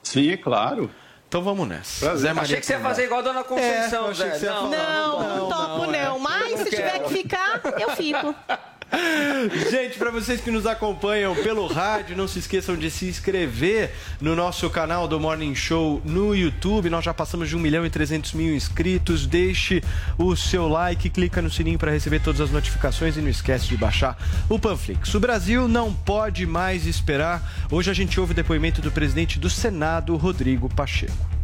[0.02, 0.90] Sim, claro.
[1.31, 2.07] Então vamos nessa.
[2.07, 2.22] Prazer.
[2.22, 4.51] Zé Maria Achei que você ia fazer igual a Dona Conceição, É, Zé.
[4.51, 4.68] Não, falar.
[4.68, 6.18] Não, não, topo não.
[6.18, 8.35] Mas se tiver que ficar, eu fico.
[9.70, 14.36] Gente, para vocês que nos acompanham pelo rádio, não se esqueçam de se inscrever no
[14.36, 16.91] nosso canal do Morning Show no YouTube.
[16.91, 19.26] Nós já passamos de 1 milhão e 300 mil inscritos.
[19.26, 19.82] Deixe
[20.18, 23.76] o seu like, clica no sininho para receber todas as notificações e não esquece de
[23.76, 24.18] baixar
[24.49, 25.14] o Panflix.
[25.14, 27.43] O Brasil não pode mais esperar.
[27.70, 31.39] Hoje a gente ouve o depoimento do presidente do Senado, Rodrigo Pacheco.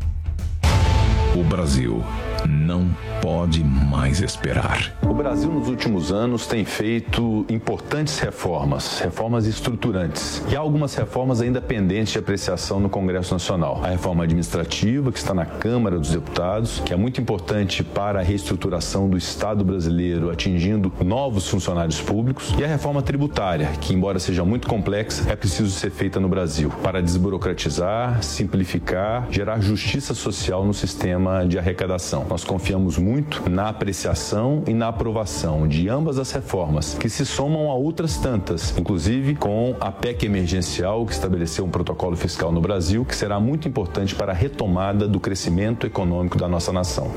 [1.36, 2.02] O Brasil
[2.48, 2.88] não
[3.20, 4.96] pode mais esperar.
[5.02, 10.42] O Brasil, nos últimos anos, tem feito importantes reformas, reformas estruturantes.
[10.50, 13.82] E há algumas reformas ainda pendentes de apreciação no Congresso Nacional.
[13.84, 18.22] A reforma administrativa, que está na Câmara dos Deputados, que é muito importante para a
[18.22, 22.54] reestruturação do Estado brasileiro, atingindo novos funcionários públicos.
[22.58, 26.72] E a reforma tributária, que, embora seja muito complexa, é preciso ser feita no Brasil
[26.82, 32.24] para desburocratizar, simplificar, gerar justiça social no sistema de arrecadação.
[32.28, 37.70] Nós confiamos muito na apreciação e na aprovação de ambas as reformas, que se somam
[37.70, 43.04] a outras tantas, inclusive com a PEC emergencial, que estabeleceu um protocolo fiscal no Brasil,
[43.04, 47.10] que será muito importante para a retomada do crescimento econômico da nossa nação.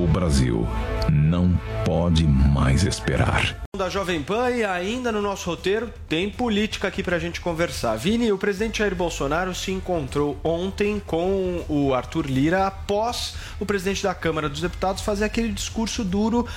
[0.00, 0.66] O Brasil
[1.12, 3.54] não pode mais esperar.
[3.76, 7.96] Da Jovem Pan e ainda no nosso roteiro tem política aqui pra gente conversar.
[7.96, 14.02] Vini, o presidente Jair Bolsonaro se encontrou ontem com o Arthur Lira após o presidente
[14.02, 16.48] da Câmara dos Deputados fazer aquele discurso duro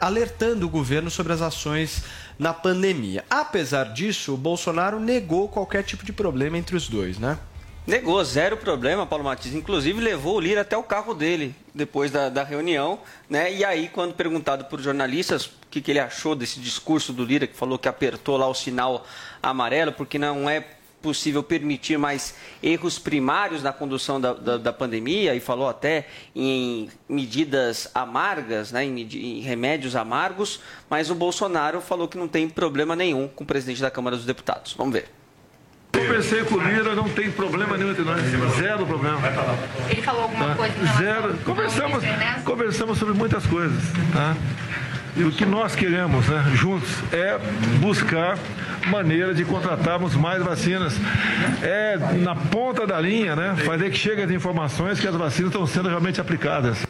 [0.00, 2.02] alertando o governo sobre as ações
[2.36, 3.24] na pandemia.
[3.30, 7.38] Apesar disso, o Bolsonaro negou qualquer tipo de problema entre os dois, né?
[7.88, 9.54] Negou, zero problema, Paulo Matias.
[9.54, 12.98] Inclusive levou o Lira até o carro dele depois da, da reunião,
[13.30, 13.50] né?
[13.50, 17.46] E aí, quando perguntado por jornalistas o que, que ele achou desse discurso do Lira,
[17.46, 19.06] que falou que apertou lá o sinal
[19.42, 20.66] amarelo, porque não é
[21.00, 26.90] possível permitir mais erros primários na condução da, da, da pandemia e falou até em
[27.08, 30.60] medidas amargas, né, em, em remédios amargos,
[30.90, 34.26] mas o Bolsonaro falou que não tem problema nenhum com o presidente da Câmara dos
[34.26, 34.74] Deputados.
[34.74, 35.17] Vamos ver.
[36.00, 38.20] Conversei com o Lira, não tem problema nenhum entre nós.
[38.56, 39.18] Zero problema.
[39.88, 40.54] Ele falou alguma Tá?
[40.54, 41.34] coisa Zero.
[41.44, 42.42] Conversamos, internet?
[42.42, 43.82] conversamos sobre muitas coisas.
[44.12, 44.36] Tá?
[45.16, 47.38] E o que nós queremos, né, juntos, é
[47.80, 48.38] buscar
[48.86, 50.94] maneira de contratarmos mais vacinas.
[51.62, 55.66] É na ponta da linha, né, fazer que chegue as informações que as vacinas estão
[55.66, 56.86] sendo realmente aplicadas.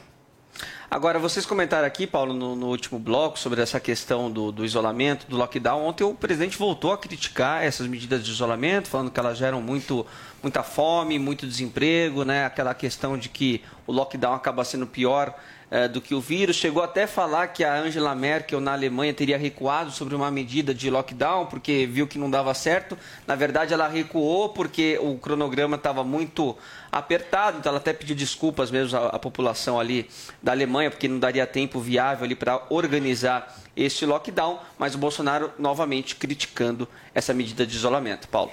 [0.90, 5.26] Agora, vocês comentaram aqui, Paulo, no, no último bloco, sobre essa questão do, do isolamento,
[5.28, 5.84] do lockdown.
[5.84, 10.06] Ontem o presidente voltou a criticar essas medidas de isolamento, falando que elas geram muito,
[10.42, 12.46] muita fome, muito desemprego, né?
[12.46, 15.34] aquela questão de que o lockdown acaba sendo pior
[15.70, 16.56] eh, do que o vírus.
[16.56, 20.72] Chegou até a falar que a Angela Merkel na Alemanha teria recuado sobre uma medida
[20.72, 22.96] de lockdown, porque viu que não dava certo.
[23.26, 26.56] Na verdade, ela recuou porque o cronograma estava muito
[26.90, 30.08] apertado, então ela até pediu desculpas mesmo à, à população ali
[30.42, 35.52] da Alemanha, porque não daria tempo viável ali para organizar este lockdown, mas o Bolsonaro
[35.58, 38.26] novamente criticando essa medida de isolamento.
[38.28, 38.52] Paulo.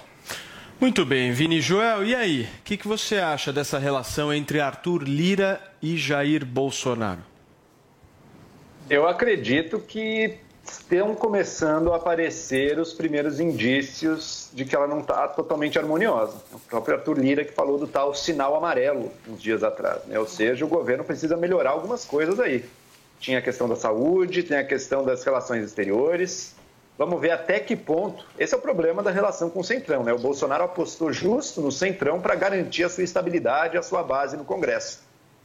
[0.79, 2.49] Muito bem, Vini Joel, e aí?
[2.59, 7.21] O que, que você acha dessa relação entre Arthur Lira e Jair Bolsonaro?
[8.89, 10.37] Eu acredito que
[10.69, 16.35] estão começando a aparecer os primeiros indícios de que ela não está totalmente harmoniosa.
[16.51, 20.03] É o próprio Arthur Lira que falou do tal sinal amarelo uns dias atrás.
[20.05, 20.19] Né?
[20.19, 22.65] Ou seja, o governo precisa melhorar algumas coisas aí.
[23.19, 26.53] Tinha a questão da saúde, tem a questão das relações exteriores.
[26.97, 28.25] Vamos ver até que ponto.
[28.39, 30.03] Esse é o problema da relação com o Centrão.
[30.03, 30.13] Né?
[30.13, 34.45] O Bolsonaro apostou justo no Centrão para garantir a sua estabilidade a sua base no
[34.45, 35.03] Congresso.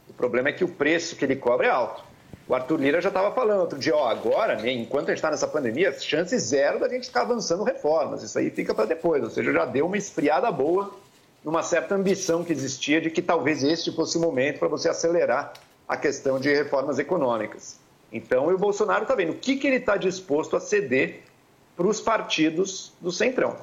[0.09, 2.03] O problema é que o preço que ele cobra é alto.
[2.47, 5.31] O Arthur Lira já estava falando outro dia, ó, agora, né, enquanto a gente está
[5.31, 8.23] nessa pandemia, chance zero da gente ficar avançando reformas.
[8.23, 9.23] Isso aí fica para depois.
[9.23, 10.91] Ou seja, já deu uma esfriada boa
[11.43, 15.53] numa certa ambição que existia de que talvez este fosse o momento para você acelerar
[15.87, 17.79] a questão de reformas econômicas.
[18.11, 21.23] Então, o Bolsonaro está vendo o que, que ele está disposto a ceder
[21.81, 23.57] para os partidos do Centrão.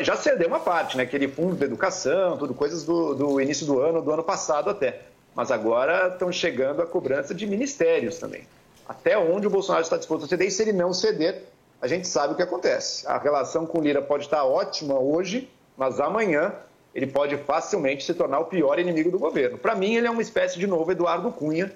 [0.00, 1.02] Já cedeu uma parte, né?
[1.02, 5.02] Aquele fundo de educação, tudo coisas do, do início do ano, do ano passado até.
[5.34, 8.46] Mas agora estão chegando a cobrança de ministérios também.
[8.88, 11.42] Até onde o Bolsonaro está disposto a ceder, e se ele não ceder,
[11.80, 13.06] a gente sabe o que acontece.
[13.06, 16.54] A relação com Lira pode estar ótima hoje, mas amanhã
[16.94, 19.58] ele pode facilmente se tornar o pior inimigo do governo.
[19.58, 21.70] Para mim, ele é uma espécie de novo Eduardo Cunha,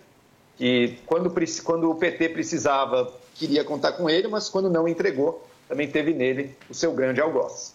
[0.56, 1.30] que quando,
[1.62, 6.56] quando o PT precisava, queria contar com ele, mas quando não entregou, também teve nele
[6.68, 7.74] o seu grande algoz.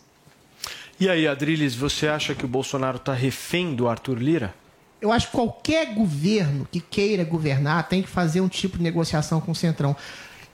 [0.99, 4.53] E aí, Adriles, você acha que o Bolsonaro está refém do Arthur Lira?
[5.01, 9.41] Eu acho que qualquer governo que queira governar tem que fazer um tipo de negociação
[9.41, 9.95] com o Centrão.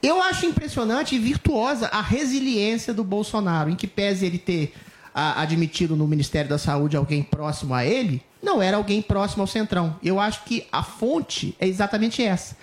[0.02, 4.74] Eu acho impressionante e virtuosa a resiliência do Bolsonaro, em que pese ele ter
[5.14, 9.48] ah, admitido no Ministério da Saúde alguém próximo a ele, não era alguém próximo ao
[9.48, 9.98] Centrão.
[10.02, 12.56] Eu acho que a fonte é exatamente essa.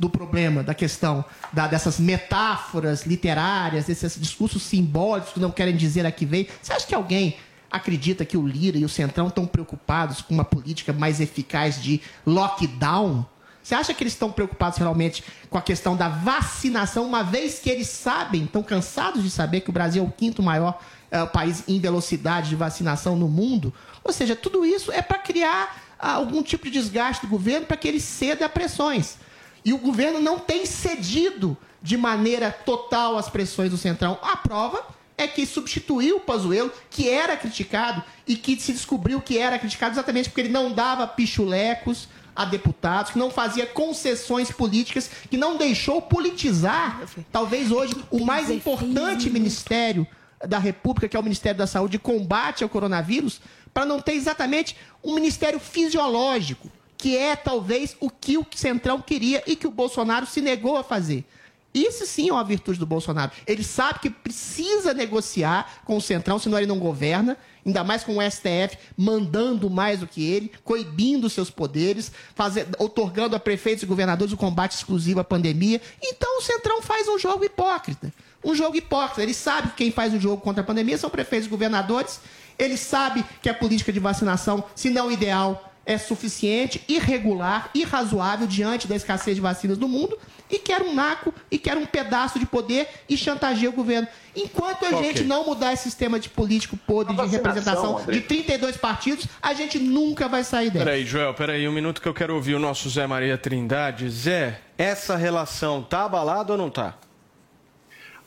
[0.00, 1.22] Do problema, da questão
[1.52, 6.48] da- dessas metáforas literárias, desses discursos simbólicos que não querem dizer a que vem.
[6.62, 7.36] Você acha que alguém
[7.70, 12.00] acredita que o Lira e o Centrão estão preocupados com uma política mais eficaz de
[12.26, 13.26] lockdown?
[13.62, 17.68] Você acha que eles estão preocupados realmente com a questão da vacinação, uma vez que
[17.68, 20.80] eles sabem, estão cansados de saber que o Brasil é o quinto maior
[21.10, 23.72] eh, país em velocidade de vacinação no mundo?
[24.02, 27.76] Ou seja, tudo isso é para criar ah, algum tipo de desgaste do governo para
[27.76, 29.18] que ele ceda a pressões.
[29.64, 34.18] E o governo não tem cedido de maneira total às pressões do Centrão.
[34.22, 34.84] A prova
[35.16, 39.94] é que substituiu o Pazuello, que era criticado e que se descobriu que era criticado
[39.94, 45.58] exatamente porque ele não dava pichulecos a deputados, que não fazia concessões políticas, que não
[45.58, 50.06] deixou politizar, talvez hoje, o mais importante ministério
[50.46, 53.42] da República, que é o Ministério da Saúde, de combate ao coronavírus,
[53.74, 56.70] para não ter exatamente um ministério fisiológico,
[57.00, 60.84] que é talvez o que o Centrão queria e que o Bolsonaro se negou a
[60.84, 61.24] fazer.
[61.72, 63.30] Isso sim é uma virtude do Bolsonaro.
[63.46, 68.18] Ele sabe que precisa negociar com o Centrão, senão ele não governa, ainda mais com
[68.18, 73.86] o STF mandando mais do que ele, coibindo seus poderes, fazer, otorgando a prefeitos e
[73.86, 75.80] governadores o combate exclusivo à pandemia.
[76.02, 78.12] Então o Centrão faz um jogo hipócrita.
[78.44, 79.22] Um jogo hipócrita.
[79.22, 82.20] Ele sabe que quem faz o jogo contra a pandemia são prefeitos e governadores.
[82.58, 88.86] Ele sabe que a política de vacinação, se não ideal, é suficiente, irregular, irrazoável diante
[88.86, 90.16] da escassez de vacinas no mundo
[90.48, 94.06] e quer um naco e quer um pedaço de poder e chantageia o governo.
[94.36, 95.02] Enquanto a Ok.
[95.02, 98.12] gente não mudar esse sistema de político podre de representação André.
[98.14, 100.84] de 32 partidos, a gente nunca vai sair dela.
[100.84, 104.08] Peraí, Joel, peraí, um minuto que eu quero ouvir o nosso Zé Maria Trindade.
[104.08, 106.94] Zé, essa relação tá abalada ou não tá?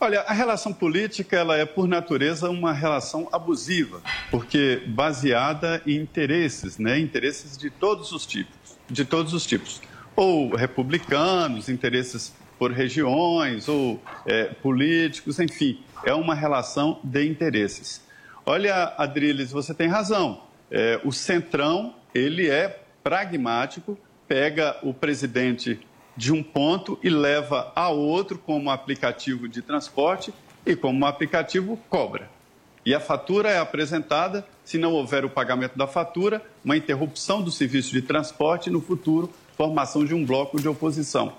[0.03, 6.77] Olha, a relação política ela é por natureza uma relação abusiva, porque baseada em interesses,
[6.77, 6.99] né?
[6.99, 9.81] Interesses de todos os tipos, de todos os tipos,
[10.13, 18.05] ou republicanos, interesses por regiões, ou é, políticos, enfim, é uma relação de interesses.
[18.45, 20.43] Olha, Adriles, você tem razão.
[20.69, 23.97] É, o centrão ele é pragmático,
[24.27, 25.79] pega o presidente
[26.15, 30.33] de um ponto e leva a outro como aplicativo de transporte
[30.65, 32.29] e como aplicativo cobra.
[32.85, 37.51] E a fatura é apresentada, se não houver o pagamento da fatura, uma interrupção do
[37.51, 41.33] serviço de transporte e, no futuro, formação de um bloco de oposição.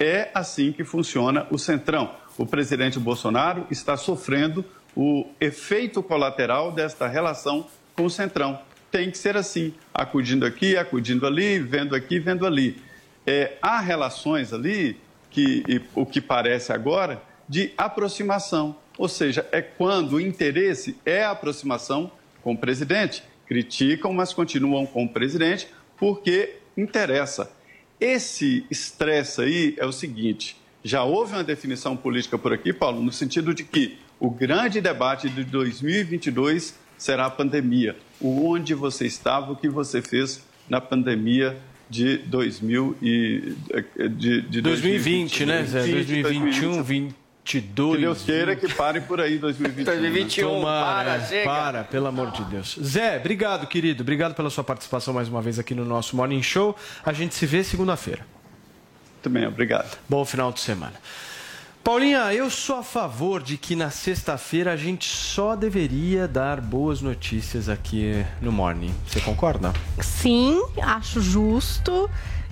[0.00, 2.10] É assim que funciona o Centrão.
[2.38, 4.64] O presidente Bolsonaro está sofrendo
[4.94, 8.58] o efeito colateral desta relação com o Centrão.
[8.90, 12.80] Tem que ser assim, acudindo aqui, acudindo ali, vendo aqui, vendo ali
[13.26, 14.98] é, há relações ali,
[15.30, 18.76] que, e, o que parece agora, de aproximação.
[18.96, 22.10] Ou seja, é quando o interesse é a aproximação
[22.42, 23.22] com o presidente.
[23.46, 27.50] Criticam, mas continuam com o presidente porque interessa.
[28.00, 33.12] Esse estresse aí é o seguinte: já houve uma definição política por aqui, Paulo, no
[33.12, 37.96] sentido de que o grande debate de 2022 será a pandemia.
[38.20, 41.56] O onde você estava, o que você fez na pandemia
[41.88, 43.54] de 2000 e
[44.10, 45.86] de, de 2020, né, Zé?
[45.86, 47.16] 2021, 22.
[47.44, 49.84] Que Deus queira que pare por aí 2021.
[49.84, 51.44] 2021, Tomara, para, chega.
[51.44, 52.76] para, pelo amor de Deus.
[52.82, 54.02] Zé, obrigado, querido.
[54.02, 56.76] Obrigado pela sua participação mais uma vez aqui no nosso Morning Show.
[57.04, 58.26] A gente se vê segunda-feira.
[59.22, 59.96] Também, obrigado.
[60.08, 60.94] Bom final de semana.
[61.86, 67.00] Paulinha, eu sou a favor de que na sexta-feira a gente só deveria dar boas
[67.00, 68.92] notícias aqui no Morning.
[69.06, 69.72] Você concorda?
[70.00, 72.10] Sim, acho justo.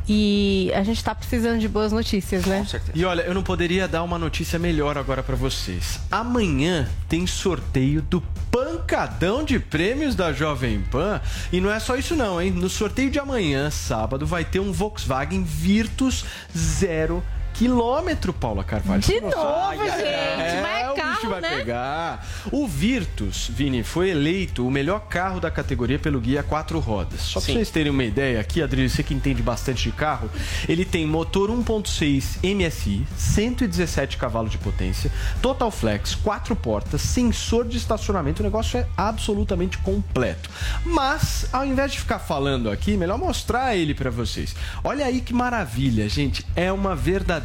[0.08, 2.64] E a gente tá precisando de boas notícias, né?
[2.94, 5.98] E olha, eu não poderia dar uma notícia melhor agora pra vocês.
[6.12, 8.20] Amanhã tem sorteio do
[8.52, 11.20] pancadão de prêmios da Jovem Pan.
[11.52, 12.52] E não é só isso não, hein?
[12.52, 16.24] No sorteio de amanhã, sábado, vai ter um Volkswagen Virtus
[16.56, 17.20] zero
[17.54, 19.00] quilômetro, Paula Carvalho.
[19.00, 21.56] De novo, gente, É, mas é o bicho carro, vai né?
[21.56, 22.26] pegar.
[22.50, 27.20] O Virtus, Vini, foi eleito o melhor carro da categoria pelo Guia Quatro Rodas.
[27.20, 27.52] Só pra Sim.
[27.54, 30.28] vocês terem uma ideia aqui, Adriano, você que entende bastante de carro,
[30.68, 37.76] ele tem motor 1.6 MSI, 117 cavalos de potência, Total Flex, quatro portas, sensor de
[37.76, 40.50] estacionamento, o negócio é absolutamente completo.
[40.84, 44.56] Mas, ao invés de ficar falando aqui, melhor mostrar ele pra vocês.
[44.82, 47.43] Olha aí que maravilha, gente, é uma verdadeira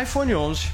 [0.00, 0.68] iPhone 11,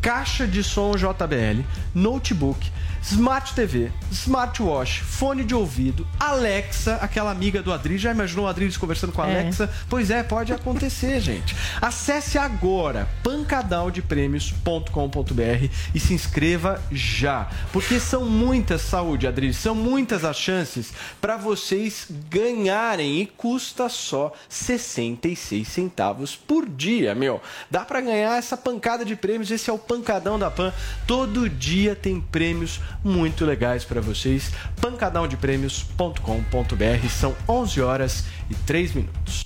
[0.00, 1.62] caixa de som JBL,
[1.94, 2.58] notebook,
[3.02, 7.96] Smart TV, smartwatch, fone de ouvido, Alexa, aquela amiga do Adri.
[7.98, 9.40] Já imaginou o Adri conversando com a É.
[9.40, 9.70] Alexa?
[9.88, 11.56] Pois é, pode acontecer, gente.
[11.80, 17.48] Acesse agora pancadaldeprêmios.com.br e se inscreva já.
[17.72, 24.32] Porque são muitas, saúde, Adri, são muitas as chances para vocês ganharem e custa só
[24.48, 27.40] 66 centavos por dia, meu.
[27.70, 30.72] Dá para ganhar essa pancada de prêmios, esse é o pancadão da Pan.
[31.06, 34.52] Todo dia tem prêmios muito legais para vocês.
[34.80, 39.44] pancadãodeprêmios.com.br são 11 horas e 3 minutos.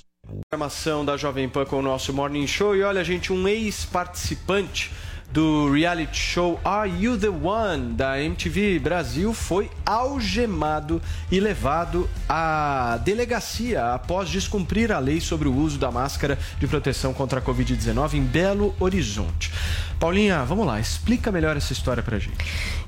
[0.49, 2.75] Programação da Jovem Pan com o nosso Morning Show.
[2.75, 4.91] E olha, gente, um ex-participante
[5.31, 12.99] do reality show Are You the One da MTV Brasil foi algemado e levado à
[13.03, 18.13] delegacia após descumprir a lei sobre o uso da máscara de proteção contra a Covid-19
[18.13, 19.51] em Belo Horizonte.
[19.99, 22.37] Paulinha, vamos lá, explica melhor essa história pra gente.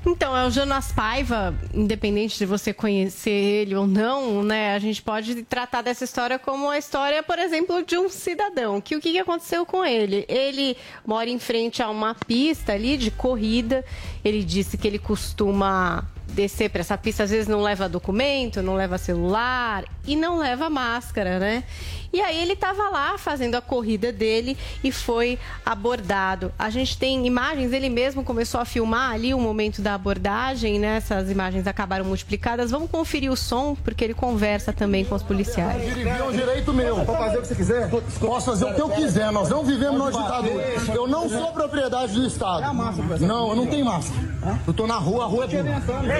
[0.06, 4.74] Então, é o Jonas Paiva, independente de você conhecer ele ou não, né?
[4.74, 8.80] A gente pode tratar dessa história como a história, por exemplo, de um cidadão.
[8.80, 10.24] Que o que aconteceu com ele?
[10.28, 13.84] Ele mora em frente a uma pista ali de corrida.
[14.24, 18.74] Ele disse que ele costuma descer para essa pista, às vezes não leva documento, não
[18.74, 21.64] leva celular e não leva máscara, né?
[22.10, 26.50] E aí ele estava lá fazendo a corrida dele e foi abordado.
[26.58, 30.96] A gente tem imagens, ele mesmo começou a filmar ali o momento da abordagem, né?
[30.96, 32.70] Essas imagens acabaram multiplicadas.
[32.70, 35.82] Vamos conferir o som, porque ele conversa também com os policiais.
[35.98, 36.96] É um direito meu.
[37.04, 37.90] Pode fazer o que você quiser?
[37.90, 39.30] Posso fazer o que eu quiser.
[39.30, 40.64] Nós não vivemos numa ditadura.
[40.94, 42.72] Eu não sou propriedade do Estado.
[43.20, 44.18] Não, eu não tenho máscara.
[44.66, 46.17] Eu tô na rua, a rua é pública.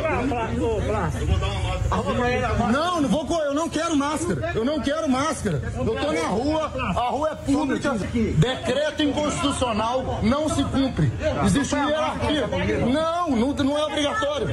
[2.72, 4.52] Não, não vou co- eu não quero máscara.
[4.54, 5.62] Eu não quero máscara.
[5.76, 7.92] Eu tô na rua, a rua é pública.
[8.36, 11.10] Decreto inconstitucional não se cumpre.
[11.44, 12.46] Existe uma hierarquia.
[12.86, 14.48] Não, não, não é obrigatório.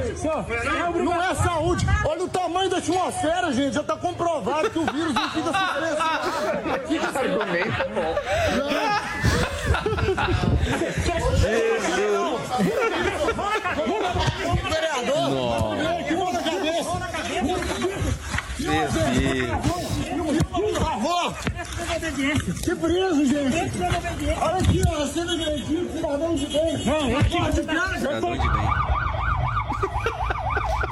[1.04, 1.86] Não é saúde.
[2.04, 3.74] Olha o tamanho da atmosfera, gente.
[3.74, 5.50] Já tá comprovado que o vírus não fica
[6.74, 8.14] Aqui Esse argumento é bom.
[11.36, 12.40] Vereador,
[15.02, 16.04] Nossa.
[16.04, 16.90] que mão na cabeça.
[18.58, 19.56] Meu Deus.
[20.50, 21.34] Por favor.
[22.62, 23.56] Que preso, gente.
[24.40, 25.06] Olha aqui, ó.
[25.06, 26.84] Sendo agredido, cidadão de bem.
[26.84, 27.98] Não, aqui, de casa.
[27.98, 29.05] Cidadão de bem.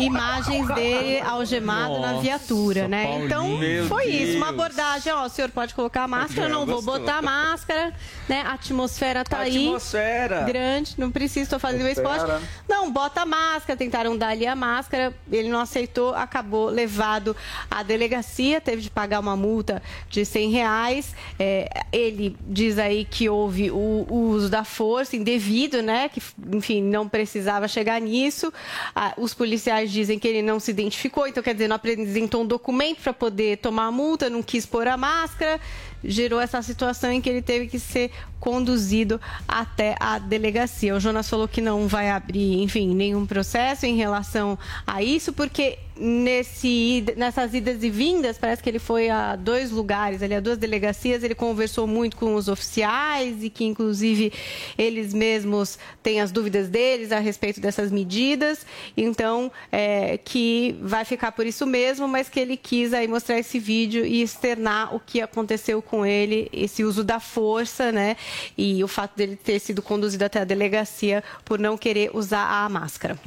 [0.00, 3.04] Imagens dele algemado na Nossa, viatura, né?
[3.06, 3.26] Paulinho.
[3.26, 4.58] Então foi isso, uma Deus.
[4.60, 6.98] abordagem, ó, o senhor pode colocar a máscara, eu não vou Gostou.
[7.00, 7.92] botar a máscara,
[8.28, 8.42] né?
[8.42, 9.66] A atmosfera tá aí.
[9.66, 10.42] Atmosfera.
[10.44, 12.22] Grande, não precisa, tô fazendo o esporte.
[12.24, 12.42] Atmosfera.
[12.68, 17.36] Não, bota a máscara, tentaram dar ali a máscara, ele não aceitou, acabou levado
[17.70, 21.14] à delegacia, teve de pagar uma multa de 100 reais.
[21.38, 26.08] É, ele diz aí que houve o, o uso da força indevido, né?
[26.08, 26.22] Que,
[26.52, 28.52] enfim, não precisava chegar nisso.
[28.94, 32.46] Ah, os policiais dizem que ele não se identificou, então quer dizer, não apresentou um
[32.46, 35.60] documento para poder tomar a multa, não quis pôr a máscara.
[36.02, 40.94] Gerou essa situação em que ele teve que ser conduzido até a delegacia.
[40.94, 45.78] O Jonas falou que não vai abrir, enfim, nenhum processo em relação a isso, porque
[45.96, 50.58] nesse, nessas idas e vindas, parece que ele foi a dois lugares, ali, a duas
[50.58, 54.32] delegacias, ele conversou muito com os oficiais e que, inclusive,
[54.76, 58.66] eles mesmos têm as dúvidas deles a respeito dessas medidas.
[58.96, 63.58] Então, é, que vai ficar por isso mesmo, mas que ele quis aí mostrar esse
[63.58, 68.16] vídeo e externar o que aconteceu com ele, esse uso da força, né?
[68.58, 72.68] E o fato dele ter sido conduzido até a delegacia por não querer usar a
[72.68, 73.18] máscara.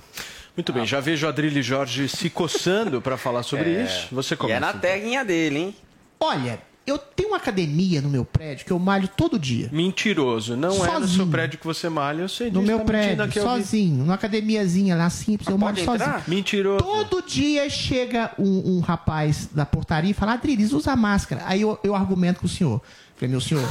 [0.57, 3.83] Muito bem, já vejo a Adrilho Jorge se coçando para falar sobre É.
[3.83, 4.07] isso.
[4.11, 4.57] Você E começa.
[4.57, 5.75] é na terrinha dele, hein?
[6.19, 9.69] Olha, eu tenho uma academia no meu prédio que eu malho todo dia.
[9.71, 10.57] Mentiroso.
[10.57, 11.27] Não é no seu Sozinho.
[11.27, 12.65] prédio que você malha, eu sei No disso.
[12.71, 16.23] meu tá prédio, sozinho, numa academiazinha lá simples, eu malho sozinho.
[16.27, 16.83] Mentiroso.
[16.83, 21.43] Todo dia chega um, um rapaz da portaria e fala, Adriles, usa máscara.
[21.45, 22.81] Aí eu, eu argumento com o senhor.
[23.15, 23.63] Falei, meu senhor,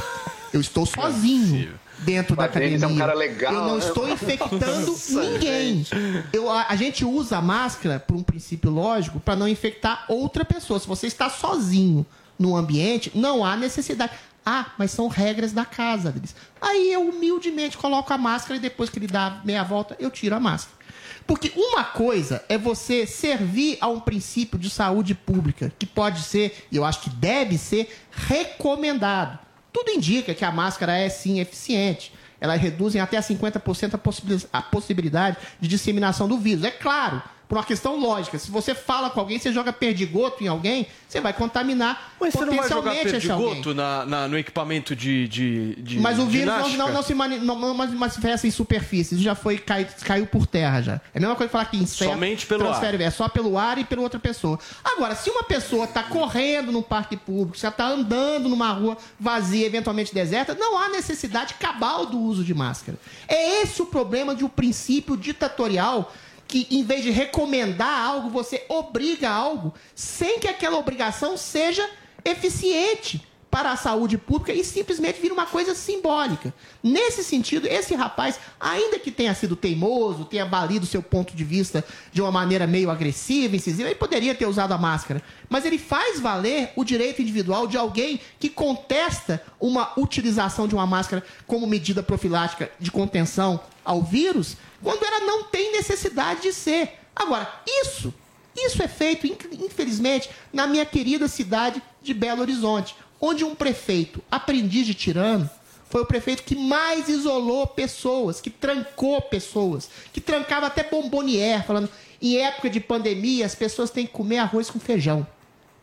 [0.53, 2.85] eu estou sozinho dentro da Mas Adriles academia.
[2.85, 3.85] é um cara legal, eu não né?
[3.85, 5.85] estou infectando Nossa, ninguém.
[6.31, 10.45] Eu, a, a gente usa a máscara por um princípio lógico para não infectar outra
[10.45, 10.79] pessoa.
[10.79, 12.05] Se você está sozinho
[12.37, 14.13] no ambiente, não há necessidade.
[14.45, 16.35] Ah, mas são regras da casa, Adriles.
[16.61, 20.35] Aí eu humildemente coloco a máscara e depois que ele dá meia volta, eu tiro
[20.35, 20.77] a máscara.
[21.25, 26.65] Porque uma coisa é você servir a um princípio de saúde pública, que pode ser,
[26.71, 29.37] e eu acho que deve ser, recomendado.
[29.77, 32.11] Tudo indica que a máscara é sim eficiente.
[32.41, 36.63] Elas reduzem até a 50% a, possibil- a possibilidade de disseminação do vírus.
[36.63, 38.37] É claro, Por uma questão lógica.
[38.37, 42.43] Se você fala com alguém, você joga perdigoto em alguém, você vai contaminar Mas você
[42.43, 46.45] não vai jogar potencialmente perdigoto na, na- no equipamento de, de, de Mas o vírus
[46.47, 46.77] não, ginástica?
[46.83, 49.15] não, não se mani- não, não manifesta em superfície.
[49.15, 50.93] Isso já foi cai- caiu por terra já.
[51.13, 53.77] É a mesma coisa que falar que inseto Somente pelo transfere, É só pelo ar
[53.77, 54.59] e pela outra pessoa.
[54.83, 58.97] Agora, se uma pessoa está correndo num parque público, se ela está andando numa rua
[59.17, 62.97] vazia, eventualmente deserta, não há necessidade cabal do uso de máscara.
[63.25, 66.11] É esse o problema de um princípio ditatorial
[66.47, 71.87] que, em vez de recomendar algo, você obriga algo sem que aquela obrigação seja
[72.23, 76.53] eficiente para a saúde pública e simplesmente vira uma coisa simbólica.
[76.83, 81.83] Nesse sentido, esse rapaz, ainda que tenha sido teimoso, tenha valido seu ponto de vista
[82.11, 85.23] de uma maneira meio agressiva, incisiva, ele poderia ter usado a máscara.
[85.49, 90.85] Mas ele faz valer o direito individual de alguém que contesta uma utilização de uma
[90.85, 96.99] máscara como medida profilática de contenção ao vírus, quando ela não tem necessidade de ser.
[97.15, 98.13] Agora, isso
[98.59, 104.19] isso é feito, in- infelizmente, na minha querida cidade de Belo Horizonte, onde um prefeito,
[104.31, 105.47] aprendiz de tirano,
[105.89, 111.87] foi o prefeito que mais isolou pessoas, que trancou pessoas, que trancava até bombonier, falando
[112.21, 115.25] em época de pandemia as pessoas têm que comer arroz com feijão.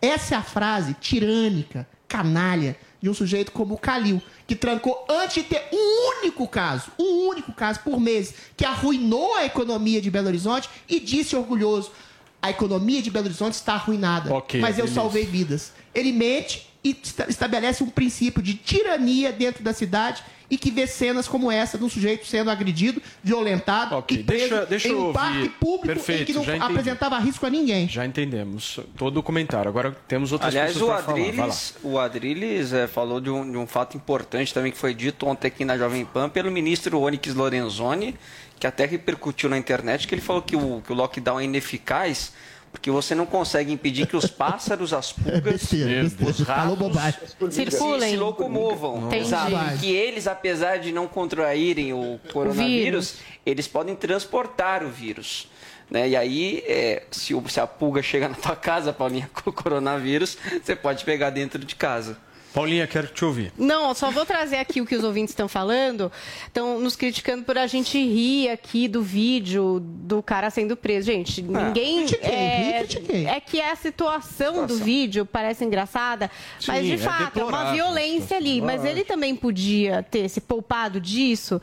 [0.03, 5.35] Essa é a frase tirânica, canalha, de um sujeito como o Calil, que trancou antes
[5.35, 10.11] de ter um único caso, um único caso por mês, que arruinou a economia de
[10.11, 11.93] Belo Horizonte e disse orgulhoso:
[12.41, 14.95] a economia de Belo Horizonte está arruinada, Ok, mas eu beleza.
[14.95, 15.73] salvei vidas.
[15.95, 20.87] Ele mente e esta- estabelece um princípio de tirania dentro da cidade e que vê
[20.87, 24.99] cenas como essa de um sujeito sendo agredido, violentado e preso deixa- deixa em um
[25.07, 25.13] ouvir.
[25.15, 27.89] parque público em Perfeito, que não apresentava risco a ninguém.
[27.89, 29.69] Já entendemos todo o comentário.
[29.69, 31.11] Agora temos outras Aliás, pessoas o.
[31.11, 35.27] Adriles, o Adriles eh, falou de um, de um fato importante também que foi dito
[35.27, 38.15] ontem aqui na Jovem Pan pelo ministro Onyx Lorenzoni,
[38.61, 42.33] que até repercutiu na internet, que ele falou que o, que o lockdown é ineficaz
[42.75, 46.31] porque você não consegue impedir que os pássaros, as pulgas, besteira, besteira.
[46.33, 47.21] os ratos bobagem.
[47.53, 47.63] se,
[48.11, 49.09] se locomovam.
[49.31, 49.55] Sabe?
[49.79, 53.15] Que eles, apesar de não contraírem o coronavírus,
[53.47, 55.49] eles podem transportar o vírus.
[55.89, 56.09] Né?
[56.11, 59.53] E aí, é, se, o- se a pulga chega na tua casa, Paulinha, com o
[59.53, 62.19] coronavírus, você pode pegar dentro de casa.
[62.55, 63.53] Paulinha, quero te ouvir.
[63.59, 66.11] Não, só vou trazer aqui o que os ouvintes estão falando.
[66.47, 71.07] Estão nos criticando por a gente rir aqui do vídeo do cara sendo preso.
[71.07, 72.07] Gente, ninguém.
[72.07, 73.27] critiquei, é, ri, critiquei.
[73.27, 76.31] é que a situação do vídeo parece engraçada,
[76.69, 78.63] mas Sim, de é fato é uma violência ali.
[78.63, 81.61] Mas ele também podia ter se poupado disso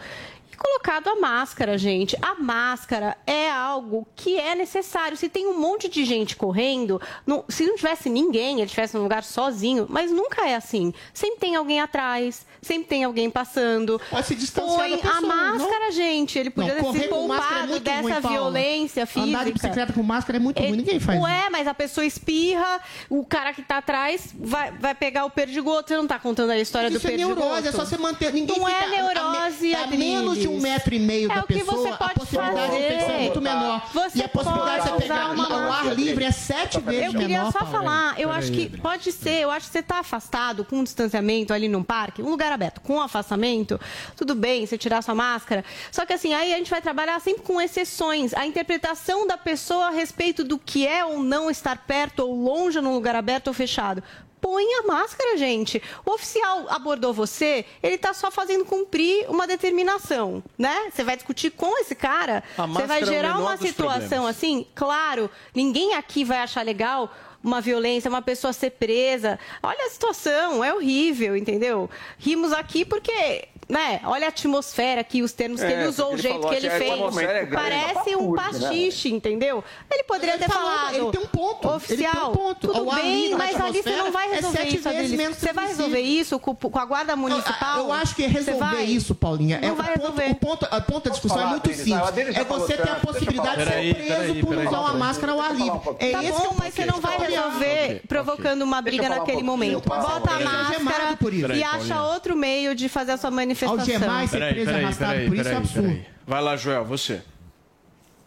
[0.61, 2.15] colocado a máscara, gente.
[2.21, 5.17] A máscara é algo que é necessário.
[5.17, 9.03] Se tem um monte de gente correndo, não- se não tivesse ninguém, ele estivesse num
[9.03, 10.93] lugar sozinho, mas nunca é assim.
[11.13, 13.99] Sempre tem alguém atrás, sempre tem alguém passando.
[14.09, 15.91] Pode se distanciar Põe pessoa, a máscara, não?
[15.91, 16.37] gente.
[16.37, 19.29] Ele podia Não, ter se é poupado muito dessa ruim, violência física.
[19.29, 22.79] Andar de bicicleta com máscara é muito ruim, ninguém faz Ué, mas a pessoa espirra,
[23.09, 25.89] o cara que tá atrás vai, vai pegar o perdigoto.
[25.89, 27.39] Você não tá contando a história Isso do é perdigoto.
[27.39, 28.31] neurose, é só você manter.
[28.33, 31.35] Ninguém não fica é a- a- neurose, a, menos de um metro e meio é
[31.35, 33.19] da o que pessoa, você a pode possibilidade de infecção é fazer.
[33.21, 33.89] muito menor.
[33.93, 37.11] Você e a possibilidade de você pegar uma ao ar livre é sete vezes Eu
[37.11, 37.51] queria menor.
[37.51, 40.83] só falar, eu acho que pode ser, eu acho que você tá afastado com um
[40.83, 43.79] distanciamento ali num parque, um lugar aberto, com afastamento,
[44.15, 45.63] tudo bem, você tirar sua máscara.
[45.91, 48.33] Só que assim, aí a gente vai trabalhar sempre com exceções.
[48.33, 52.79] A interpretação da pessoa a respeito do que é ou não estar perto ou longe
[52.81, 54.03] num lugar aberto ou fechado.
[54.41, 55.81] Põe a máscara, gente.
[56.03, 60.89] O oficial abordou você, ele tá só fazendo cumprir uma determinação, né?
[60.91, 64.29] Você vai discutir com esse cara, você vai é gerar menor uma situação problemas.
[64.35, 67.13] assim, claro, ninguém aqui vai achar legal
[67.43, 69.39] uma violência, uma pessoa ser presa.
[69.61, 71.89] Olha a situação, é horrível, entendeu?
[72.17, 74.01] Rimos aqui porque, né?
[74.03, 76.67] Olha a atmosfera aqui, os termos que É, ele usou, o jeito falou que ele
[76.69, 77.17] que a fez.
[77.17, 77.45] é.
[77.45, 78.67] Parece um Papapurte, né?
[78.67, 79.63] pastiche, entendeu?
[79.89, 80.95] Ele poderia Ele ter falou, falado.
[80.95, 82.67] ele tem um ponto, Oficial, ele tem um ponto.
[82.67, 86.37] tudo bem, mas ali você não vai é resolver sete isso, Você vai resolver isso
[86.39, 87.79] com, com a guarda municipal?
[87.79, 88.83] Eu acho que resolver vai?
[88.83, 90.31] isso, Paulinha, é Não o vai ponto, resolver.
[90.31, 92.37] o ponto, a ponto da discussão falar, é muito o simples.
[92.37, 95.55] É você ter a possibilidade de eu ser preso por usar uma máscara ao ar
[95.55, 95.79] livre.
[95.99, 99.11] É Tá bom, que é o mas você não vai resolver provocando uma briga eu
[99.11, 99.87] um naquele momento.
[99.87, 101.17] Bota a é máscara
[101.55, 103.60] e acha outro meio de fazer a sua manifestação.
[103.69, 105.87] Algemar e ser Peraí, preso peraí, arrastado peraí, por isso é peraí, absurdo.
[105.87, 106.05] peraí.
[106.27, 107.21] Vai lá, Joel, você.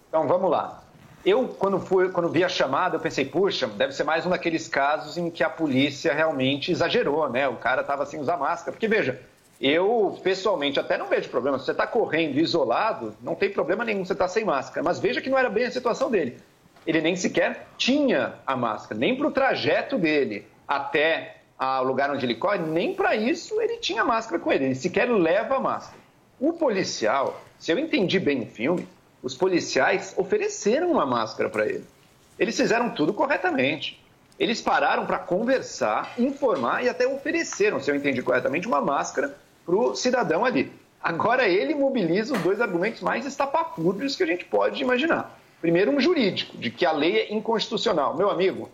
[0.09, 0.83] Então vamos lá.
[1.25, 4.69] Eu, quando, fui, quando vi a chamada, eu pensei, puxa, deve ser mais um daqueles
[4.69, 7.49] casos em que a polícia realmente exagerou, né?
[7.49, 8.73] O cara estava sem usar máscara.
[8.73, 9.19] Porque, veja,
[9.59, 11.59] eu pessoalmente até não vejo problema.
[11.59, 14.85] Se você está correndo isolado, não tem problema nenhum você estar sem máscara.
[14.85, 16.37] Mas veja que não era bem a situação dele.
[16.87, 21.37] Ele nem sequer tinha a máscara, nem para o trajeto dele até
[21.81, 24.65] o lugar onde ele corre, nem para isso ele tinha máscara com ele.
[24.67, 26.03] Ele sequer leva máscara.
[26.41, 28.89] O policial, se eu entendi bem o filme,
[29.25, 31.85] Os policiais ofereceram uma máscara para ele.
[32.39, 33.99] Eles fizeram tudo corretamente.
[34.39, 39.35] Eles pararam para conversar, informar e até ofereceram, se eu entendi corretamente, uma máscara
[39.65, 40.71] para o cidadão ali.
[41.03, 45.41] Agora ele mobiliza os dois argumentos mais estapafúrdios que a gente pode imaginar.
[45.59, 48.15] Primeiro, um jurídico, de que a lei é inconstitucional.
[48.15, 48.69] Meu amigo,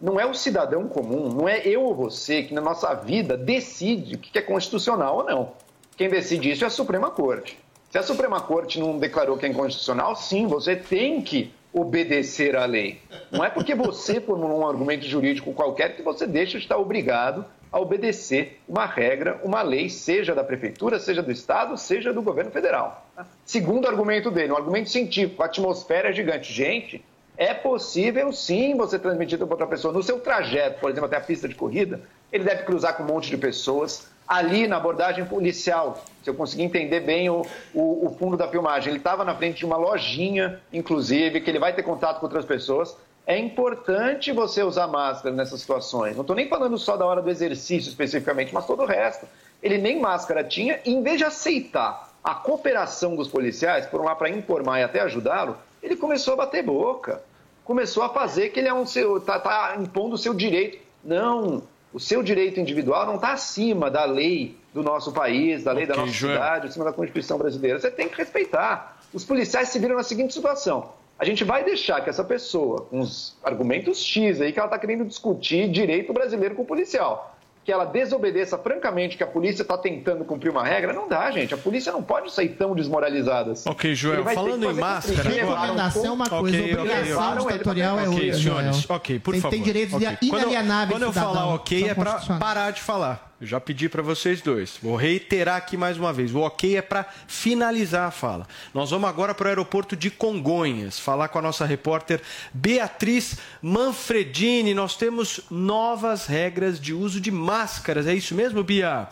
[0.00, 4.14] não é o cidadão comum, não é eu ou você que na nossa vida decide
[4.14, 5.52] o que é constitucional ou não.
[5.96, 7.58] Quem decide isso é a Suprema Corte.
[7.90, 12.64] Se a Suprema Corte não declarou que é inconstitucional, sim, você tem que obedecer à
[12.64, 13.00] lei.
[13.30, 17.44] Não é porque você formulou um argumento jurídico qualquer que você deixa de estar obrigado
[17.70, 22.50] a obedecer uma regra, uma lei, seja da prefeitura, seja do estado, seja do governo
[22.50, 23.06] federal.
[23.44, 26.52] Segundo argumento dele, um argumento científico, a atmosfera é gigante.
[26.52, 27.04] Gente,
[27.36, 29.92] é possível sim você transmitir para outra pessoa.
[29.92, 32.00] No seu trajeto, por exemplo, até a pista de corrida,
[32.32, 34.08] ele deve cruzar com um monte de pessoas.
[34.26, 37.42] Ali na abordagem policial, se eu conseguir entender bem o,
[37.72, 41.60] o, o fundo da filmagem, ele estava na frente de uma lojinha, inclusive, que ele
[41.60, 42.96] vai ter contato com outras pessoas.
[43.26, 46.14] É importante você usar máscara nessas situações.
[46.14, 49.26] Não estou nem falando só da hora do exercício especificamente, mas todo o resto.
[49.62, 54.14] Ele nem máscara tinha, e em vez de aceitar a cooperação dos policiais, por lá
[54.14, 55.56] para informar e até ajudá-lo,
[55.86, 57.22] ele começou a bater boca.
[57.64, 60.78] Começou a fazer que ele é um seu, tá, tá impondo o seu direito.
[61.02, 65.84] Não, o seu direito individual não está acima da lei do nosso país, da lei
[65.84, 66.34] Ok, da nossa Joel.
[66.34, 67.78] cidade, acima da Constituição brasileira.
[67.78, 69.00] Você tem que respeitar.
[69.12, 70.90] Os policiais se viram na seguinte situação.
[71.18, 74.78] A gente vai deixar que essa pessoa, com os argumentos X aí, que ela está
[74.78, 77.35] querendo discutir direito brasileiro com o policial,
[77.66, 81.52] que ela desobedeça francamente que a polícia está tentando cumprir uma regra, não dá, gente.
[81.52, 83.68] A polícia não pode sair tão desmoralizada assim.
[83.68, 85.28] Ok, Joel, falando em máscara.
[85.28, 87.52] Recomendação é uma coisa, Ok, ok, obrigação ok.
[87.52, 88.96] ditatorial é Ok, outra, senhores, Joel.
[88.96, 89.50] ok, por Tem- favor.
[89.56, 90.06] tem direitos Ok.
[90.06, 92.44] Quando eu- inalienáveis Quando eu do cidadão, falar ok, é pra constitucionais.
[92.44, 93.25] parar de falar.
[93.38, 94.78] Eu já pedi para vocês dois.
[94.82, 96.34] Vou reiterar aqui mais uma vez.
[96.34, 98.46] O ok é para finalizar a fala.
[98.72, 102.22] Nós vamos agora para o aeroporto de Congonhas, falar com a nossa repórter
[102.54, 104.72] Beatriz Manfredini.
[104.72, 108.06] Nós temos novas regras de uso de máscaras.
[108.06, 109.06] É isso mesmo, Bia?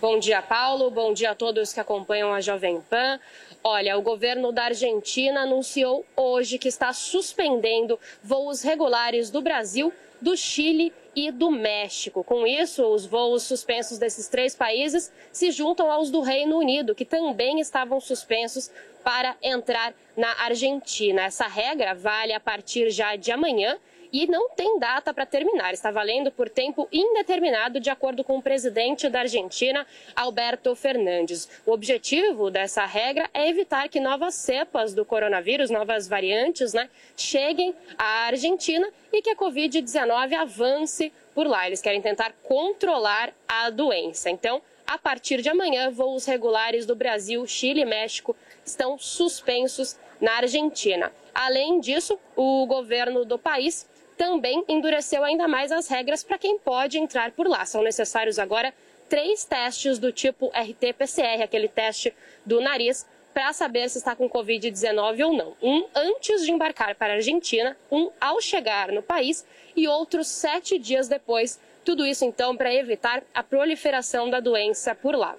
[0.00, 0.90] Bom dia, Paulo.
[0.90, 3.20] Bom dia a todos que acompanham a Jovem Pan.
[3.62, 10.36] Olha, o governo da Argentina anunciou hoje que está suspendendo voos regulares do Brasil, do
[10.36, 12.22] Chile e do México.
[12.22, 17.04] Com isso, os voos suspensos desses três países se juntam aos do Reino Unido, que
[17.04, 18.70] também estavam suspensos
[19.02, 21.22] para entrar na Argentina.
[21.22, 23.78] Essa regra vale a partir já de amanhã
[24.16, 25.74] e não tem data para terminar.
[25.74, 31.46] Está valendo por tempo indeterminado, de acordo com o presidente da Argentina, Alberto Fernandes.
[31.66, 37.74] O objetivo dessa regra é evitar que novas cepas do coronavírus, novas variantes, né, cheguem
[37.98, 41.66] à Argentina e que a Covid-19 avance por lá.
[41.66, 44.30] Eles querem tentar controlar a doença.
[44.30, 48.34] Então, a partir de amanhã, voos regulares do Brasil, Chile e México
[48.64, 51.12] estão suspensos na Argentina.
[51.34, 53.86] Além disso, o governo do país
[54.16, 57.64] também endureceu ainda mais as regras para quem pode entrar por lá.
[57.64, 58.72] São necessários agora
[59.08, 62.14] três testes do tipo RT-PCR, aquele teste
[62.44, 65.56] do nariz, para saber se está com Covid-19 ou não.
[65.62, 69.44] Um antes de embarcar para a Argentina, um ao chegar no país
[69.76, 71.60] e outros sete dias depois.
[71.84, 75.36] Tudo isso, então, para evitar a proliferação da doença por lá.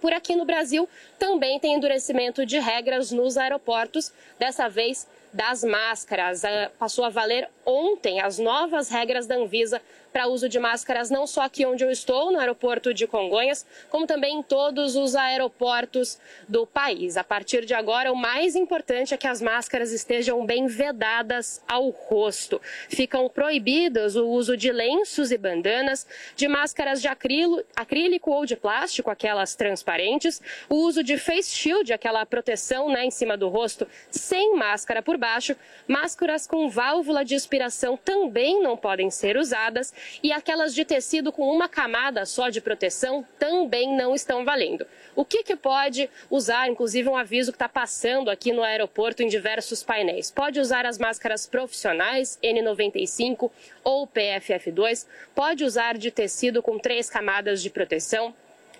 [0.00, 0.88] Por aqui no Brasil,
[1.18, 6.44] também tem endurecimento de regras nos aeroportos, dessa vez das máscaras.
[6.44, 9.80] Ah, Passou a valer ontem as novas regras da Anvisa
[10.16, 14.06] para uso de máscaras, não só aqui onde eu estou, no aeroporto de Congonhas, como
[14.06, 16.18] também em todos os aeroportos
[16.48, 17.18] do país.
[17.18, 21.90] A partir de agora, o mais importante é que as máscaras estejam bem vedadas ao
[21.90, 22.62] rosto.
[22.88, 28.56] Ficam proibidos o uso de lenços e bandanas, de máscaras de acrilo- acrílico ou de
[28.56, 33.86] plástico, aquelas transparentes, o uso de face shield, aquela proteção né, em cima do rosto,
[34.10, 35.54] sem máscara por baixo,
[35.86, 39.92] máscaras com válvula de expiração também não podem ser usadas
[40.22, 44.86] e aquelas de tecido com uma camada só de proteção também não estão valendo.
[45.14, 49.28] O que, que pode usar, inclusive um aviso que está passando aqui no aeroporto em
[49.28, 50.30] diversos painéis?
[50.30, 53.50] Pode usar as máscaras profissionais N95
[53.82, 58.34] ou PFF2, pode usar de tecido com três camadas de proteção,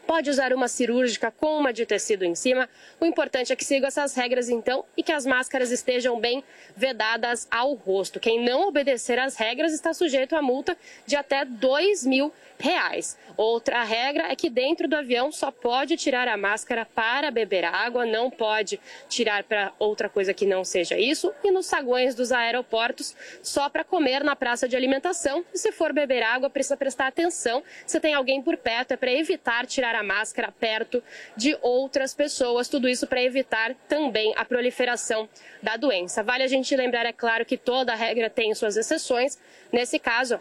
[0.06, 2.68] Pode usar uma cirúrgica com uma de tecido em cima.
[3.00, 6.44] O importante é que sigam essas regras, então, e que as máscaras estejam bem
[6.76, 8.20] vedadas ao rosto.
[8.20, 13.18] Quem não obedecer às regras está sujeito a multa de até dois mil reais.
[13.36, 18.06] Outra regra é que dentro do avião só pode tirar a máscara para beber água,
[18.06, 21.32] não pode tirar para outra coisa que não seja isso.
[21.44, 25.44] E nos saguões dos aeroportos, só para comer na praça de alimentação.
[25.52, 27.62] E se for beber água, precisa prestar atenção.
[27.84, 31.02] Se tem alguém por perto, é para evitar tirar a máscara perto
[31.36, 35.28] de outras pessoas, tudo isso para evitar também a proliferação
[35.62, 36.22] da doença.
[36.22, 39.38] Vale a gente lembrar, é claro, que toda regra tem suas exceções.
[39.72, 40.38] Nesse caso,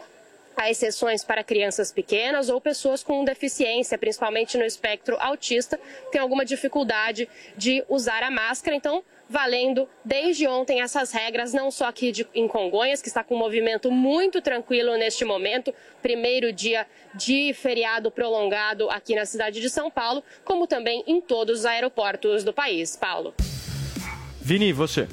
[0.56, 6.20] Há exceções para crianças pequenas ou pessoas com deficiência, principalmente no espectro autista, que tem
[6.20, 8.74] alguma dificuldade de usar a máscara.
[8.74, 13.34] Então, valendo desde ontem essas regras, não só aqui de, em Congonhas, que está com
[13.34, 19.68] um movimento muito tranquilo neste momento, primeiro dia de feriado prolongado aqui na cidade de
[19.68, 22.96] São Paulo, como também em todos os aeroportos do país.
[22.96, 23.34] Paulo.
[24.40, 25.06] Vini, você.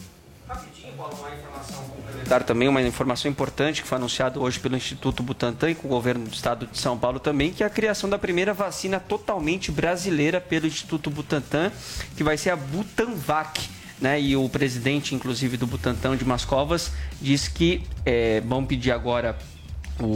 [2.34, 5.89] Dar também uma informação importante que foi anunciada hoje pelo Instituto Butantan e com o
[5.91, 9.72] governo do estado de São Paulo também, que é a criação da primeira vacina totalmente
[9.72, 11.72] brasileira pelo Instituto Butantan,
[12.18, 13.69] que vai ser a Butanvac.
[14.01, 14.19] Né?
[14.19, 16.91] E o presidente, inclusive, do Butantan de Mascovas,
[17.22, 19.38] disse que é, vão pedir agora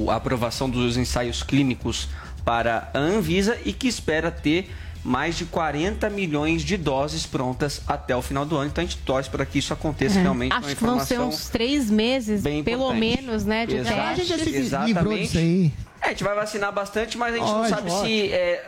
[0.10, 2.08] a aprovação dos ensaios clínicos
[2.44, 4.72] para a Anvisa e que espera ter
[5.08, 8.68] mais de 40 milhões de doses prontas até o final do ano.
[8.68, 10.52] Então a gente torce para que isso aconteça É, realmente.
[10.52, 13.00] Acho que vão ser informação uns três meses, bem pelo importante.
[13.22, 13.66] menos, né?
[13.66, 14.10] De Exato, teste.
[14.12, 14.94] A gente já se Exatamente.
[14.94, 15.72] livrou disso aí.
[16.02, 18.06] É, a gente vai vacinar bastante, mas a gente não Ótimo, sabe ótimo.
[18.06, 18.66] se é,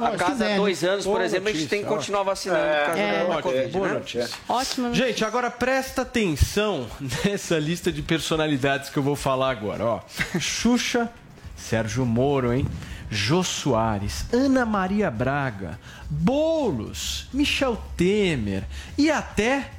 [0.00, 2.78] a cada quiser, dois anos, por exemplo, a gente tem que notícia, continuar vacinando É,
[2.80, 3.94] por causa é, da ótimo, Covid, boa né?
[3.94, 4.28] notícia.
[4.48, 4.94] Ótimo.
[4.94, 6.86] Gente, agora presta atenção
[7.26, 10.00] nessa lista de personalidades que eu vou falar agora, ó.
[10.40, 11.10] Xuxa,
[11.54, 12.66] Sérgio Moro, hein?
[13.14, 15.78] Jô Soares, Ana Maria Braga,
[16.10, 18.64] Boulos, Michel Temer
[18.98, 19.70] e até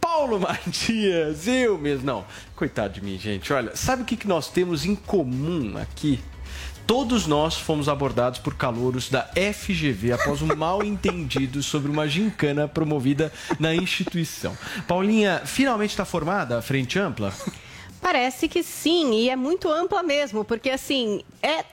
[0.00, 2.04] Paulo Matias, eu mesmo.
[2.04, 2.24] Não,
[2.56, 3.52] coitado de mim, gente.
[3.52, 6.18] Olha, sabe o que, que nós temos em comum aqui?
[6.84, 12.66] Todos nós fomos abordados por calouros da FGV após um mal entendido sobre uma gincana
[12.66, 14.58] promovida na instituição.
[14.86, 17.32] Paulinha, finalmente está formada a frente ampla?
[18.02, 21.64] Parece que sim, e é muito ampla mesmo, porque assim, é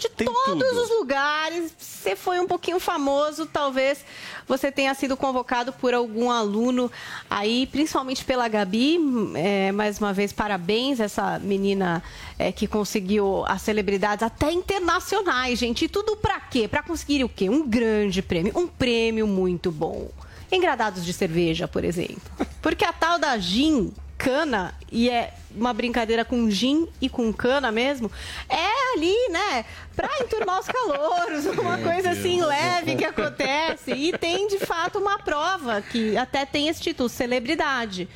[0.00, 0.82] de todos tudo.
[0.82, 1.72] os lugares.
[1.78, 4.04] Você foi um pouquinho famoso, talvez
[4.48, 6.90] você tenha sido convocado por algum aluno
[7.28, 8.98] aí, principalmente pela Gabi.
[9.34, 12.02] É, mais uma vez, parabéns, essa menina
[12.38, 15.84] é, que conseguiu as celebridades até internacionais, gente.
[15.84, 16.66] E tudo pra quê?
[16.66, 17.48] Pra conseguir o quê?
[17.48, 20.08] Um grande prêmio, um prêmio muito bom.
[20.50, 22.20] Engradados de cerveja, por exemplo.
[22.60, 27.70] Porque a tal da gin cana, e é uma brincadeira com gin e com cana
[27.72, 28.10] mesmo,
[28.48, 29.64] é ali, né,
[29.94, 32.18] pra enturmar os calouros, uma Meu coisa Deus.
[32.18, 33.92] assim leve que acontece.
[33.92, 38.08] E tem, de fato, uma prova que até tem esse título, celebridade.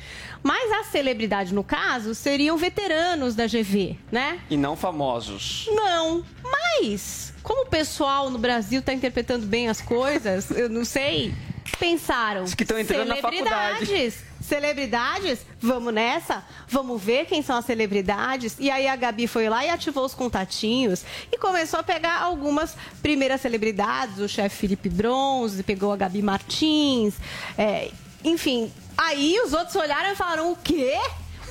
[0.43, 4.39] Mas a celebridade, no caso, seriam veteranos da GV, né?
[4.49, 5.67] E não famosos.
[5.71, 11.33] Não, mas como o pessoal no Brasil está interpretando bem as coisas, eu não sei,
[11.77, 12.43] pensaram.
[12.43, 13.85] Os que estão entrando na faculdade.
[13.85, 18.55] Celebridades, celebridades, vamos nessa, vamos ver quem são as celebridades.
[18.59, 22.75] E aí a Gabi foi lá e ativou os contatinhos e começou a pegar algumas
[23.01, 27.15] primeiras celebridades, o chefe Felipe Bronze, pegou a Gabi Martins,
[27.57, 27.91] é,
[28.23, 28.71] enfim.
[28.97, 30.97] Aí os outros olharam e falaram: o quê?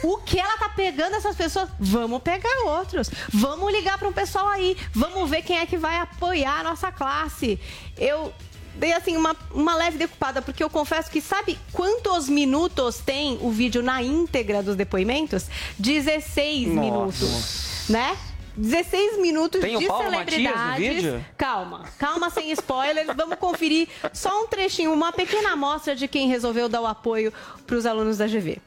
[0.03, 1.71] O que ela tá pegando essas pessoas?
[1.79, 3.11] Vamos pegar outros.
[3.33, 4.77] Vamos ligar para um pessoal aí.
[4.93, 7.59] Vamos ver quem é que vai apoiar a nossa classe.
[7.97, 8.33] Eu
[8.77, 13.51] dei assim uma, uma leve decupada, porque eu confesso que sabe quantos minutos tem o
[13.51, 15.47] vídeo na íntegra dos depoimentos?
[15.79, 16.81] 16 Nossa.
[16.81, 18.17] minutos, né?
[18.57, 20.95] 16 minutos Tem o de Paulo Matias no celebridades.
[20.95, 21.25] vídeo?
[21.37, 23.09] Calma, calma, sem spoilers.
[23.17, 27.33] Vamos conferir só um trechinho, uma pequena amostra de quem resolveu dar o apoio
[27.67, 28.59] para os alunos da GV.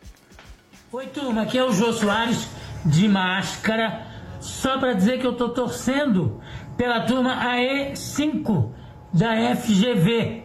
[0.91, 2.47] Oi, turma, aqui é o Jô Soares
[2.85, 4.05] de máscara.
[4.41, 6.41] Só para dizer que eu tô torcendo
[6.77, 8.71] pela turma AE5
[9.17, 10.43] da FGV.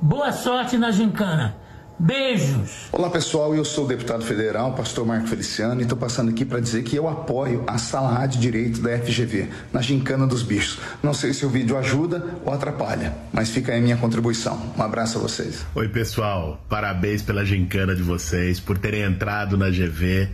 [0.00, 1.56] Boa sorte na gincana.
[1.98, 2.88] Beijos.
[2.92, 6.60] Olá pessoal, eu sou o deputado federal, pastor Marco Feliciano, e estou passando aqui para
[6.60, 10.78] dizer que eu apoio a sala A de Direito da FGV, na Gincana dos Bichos.
[11.02, 14.60] Não sei se o vídeo ajuda ou atrapalha, mas fica aí a minha contribuição.
[14.78, 15.66] Um abraço a vocês.
[15.74, 16.60] Oi, pessoal.
[16.68, 20.28] Parabéns pela gincana de vocês, por terem entrado na GV.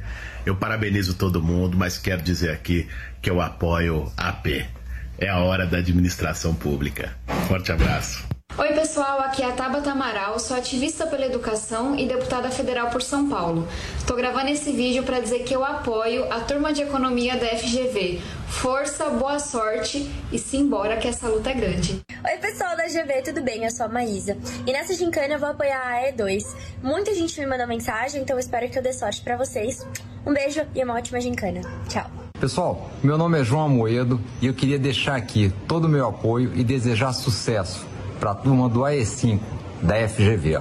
[0.44, 2.86] Eu parabenizo todo mundo, mas quero dizer aqui
[3.22, 4.79] que eu apoio a AP.
[5.20, 7.14] É a hora da administração pública.
[7.46, 8.26] Forte abraço.
[8.56, 13.00] Oi, pessoal, aqui é a Tabata Amaral, sou ativista pela educação e deputada federal por
[13.00, 13.68] São Paulo.
[14.06, 18.20] Tô gravando esse vídeo para dizer que eu apoio a turma de economia da FGV.
[18.48, 22.00] Força, boa sorte e simbora que essa luta é grande.
[22.24, 23.64] Oi, pessoal da GV, tudo bem?
[23.64, 24.36] Eu sou a Maísa.
[24.66, 26.44] E nessa gincana eu vou apoiar a E2.
[26.82, 29.86] Muita gente me mandou mensagem, então espero que eu dê sorte pra vocês.
[30.26, 31.60] Um beijo e uma ótima gincana.
[31.88, 32.19] Tchau.
[32.40, 36.52] Pessoal, meu nome é João Amoedo e eu queria deixar aqui todo o meu apoio
[36.54, 37.86] e desejar sucesso
[38.18, 39.38] para a turma do AE5
[39.82, 40.58] da FGV.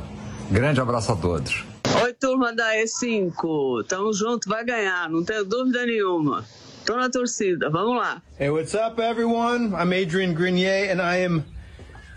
[0.51, 1.63] Grande abraço a todos.
[2.03, 3.85] Oi, turma da E5.
[3.87, 6.43] Tamo junto, vai ganhar, não tenho dúvida nenhuma.
[6.85, 8.21] Tô na torcida, vamos lá.
[8.37, 9.73] Hey, what's up, everyone?
[9.73, 11.45] I'm Adrian Grenier, and I am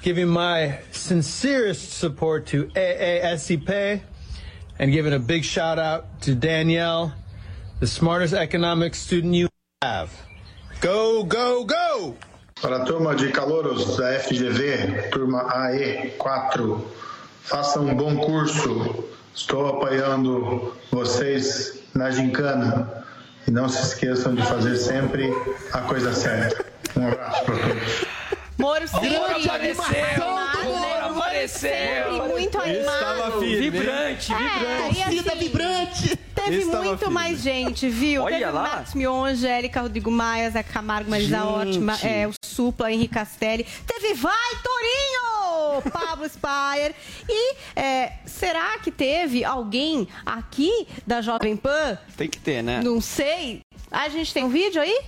[0.02, 4.00] giving my sincerest support to AASCP
[4.80, 7.12] and giving a big shout out to Danielle,
[7.82, 9.48] the smartest economics student you
[9.82, 10.08] have.
[10.80, 12.14] Go, go, go!
[12.60, 16.80] Para a turma de calouros da FGV, turma AE4,
[17.42, 19.04] façam um bom curso.
[19.34, 23.02] Estou apoiando vocês na gincana.
[23.48, 25.34] E não se esqueçam de fazer sempre
[25.72, 26.64] a coisa certa.
[26.96, 28.04] Um abraço para todos.
[28.58, 31.00] Moro apareceu, animado, né?
[31.00, 32.28] apareceu.
[32.28, 33.40] Muito Estava animado.
[33.40, 33.70] firme, hein?
[33.72, 34.98] Vibrante, É, vibrante.
[34.98, 36.18] e assim, vibrante.
[36.44, 37.14] Teve Estava muito firme.
[37.14, 38.22] mais gente, viu?
[38.22, 38.60] Olha teve lá.
[38.60, 41.44] o Marcos Mion, Angélica, Rodrigo Maia, Zé Camargo, Marisa.
[41.44, 43.66] Ótima, é, o Supla, Henrique Castelli.
[43.86, 44.32] Teve Vai
[44.62, 45.82] Torinho!
[45.92, 46.94] Pablo Spire.
[47.28, 51.98] E é, será que teve alguém aqui da Jovem Pan?
[52.16, 52.80] Tem que ter, né?
[52.82, 53.60] Não sei.
[53.90, 55.00] A gente tem um vídeo aí?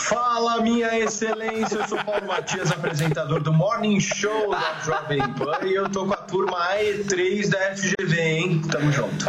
[0.00, 5.74] Fala, minha excelência, eu sou Paulo Matias, apresentador do Morning Show da Jovem Pan e
[5.74, 8.62] eu tô com a turma AE3 da FGV, hein?
[8.70, 9.26] Tamo junto.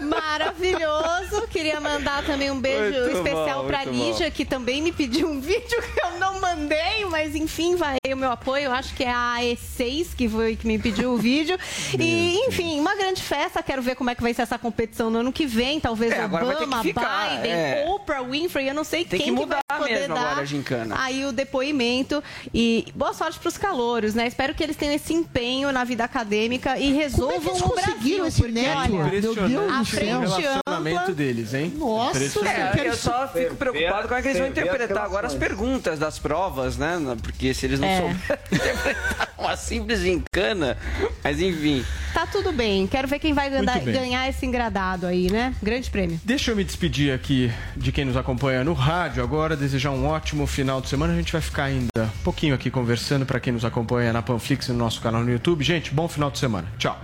[0.00, 1.46] Maravilhoso.
[1.48, 5.40] Queria mandar também um beijo Muito especial bom, pra Lígia, que também me pediu um
[5.42, 8.64] vídeo que eu não mandei, mas enfim, vai aí o meu apoio.
[8.66, 11.58] Eu acho que é a E6 que foi que me pediu o vídeo.
[11.98, 13.62] e, enfim, uma grande festa.
[13.62, 15.80] Quero ver como é que vai ser essa competição no ano que vem.
[15.80, 17.84] Talvez É, Obama, Biden, é.
[17.88, 18.68] Oprah Winfrey.
[18.68, 20.94] Eu não sei Tem quem que mudar poder mesmo dar agora a gincana.
[20.98, 22.22] aí o depoimento.
[22.52, 24.26] E boa sorte pros calouros, né?
[24.26, 28.26] Espero que eles tenham esse empenho na vida acadêmica e resolvam eles o conseguiram Brasil.
[28.26, 29.10] esse porque, network?
[29.10, 31.14] Meu Deus a frente relacionamento ampla...
[31.14, 31.72] deles, hein?
[31.76, 32.18] Nossa.
[32.48, 36.18] É, eu só fico preocupado como é que eles vão interpretar agora as perguntas das
[36.18, 36.98] provas, né?
[37.22, 37.96] Porque se eles não É.
[38.00, 38.18] souberem
[38.52, 40.76] interpretar uma simples gincana,
[41.22, 41.84] mas enfim.
[42.12, 42.86] Tá tudo bem.
[42.86, 45.54] Quero ver quem vai ganhar, ganhar esse engradado aí, né?
[45.62, 46.20] Grande prêmio.
[46.24, 50.46] Deixa eu me despedir aqui de quem nos acompanha no rádio agora, desejar um ótimo
[50.46, 51.12] final de semana.
[51.12, 54.68] A gente vai ficar ainda um pouquinho aqui conversando para quem nos acompanha na Panflix
[54.68, 55.64] e no nosso canal no YouTube.
[55.64, 56.68] Gente, bom final de semana.
[56.78, 56.98] Tchau.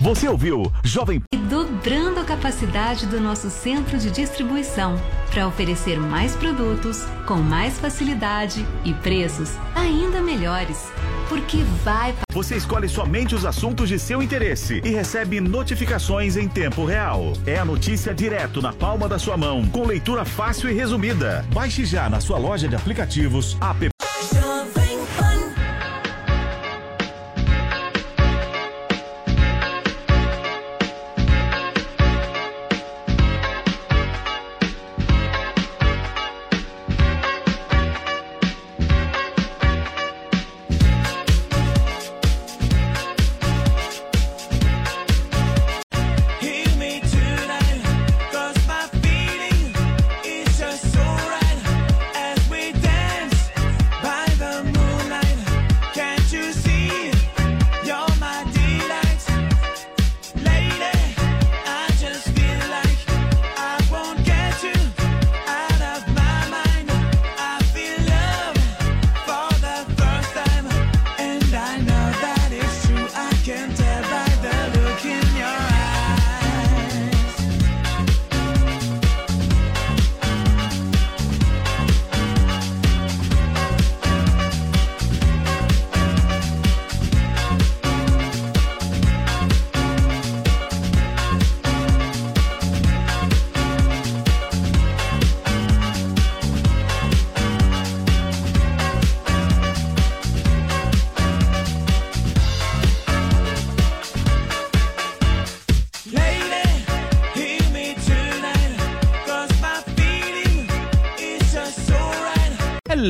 [0.00, 5.00] Você ouviu Jovem E dobrando a capacidade do nosso centro de distribuição
[5.30, 10.92] para oferecer mais produtos com mais facilidade e preços ainda melhores.
[11.28, 16.84] Porque vai Você escolhe somente os assuntos de seu interesse e recebe notificações em tempo
[16.84, 17.32] real.
[17.46, 21.44] É a notícia direto na palma da sua mão, com leitura fácil e resumida.
[21.52, 23.93] Baixe já na sua loja de aplicativos app.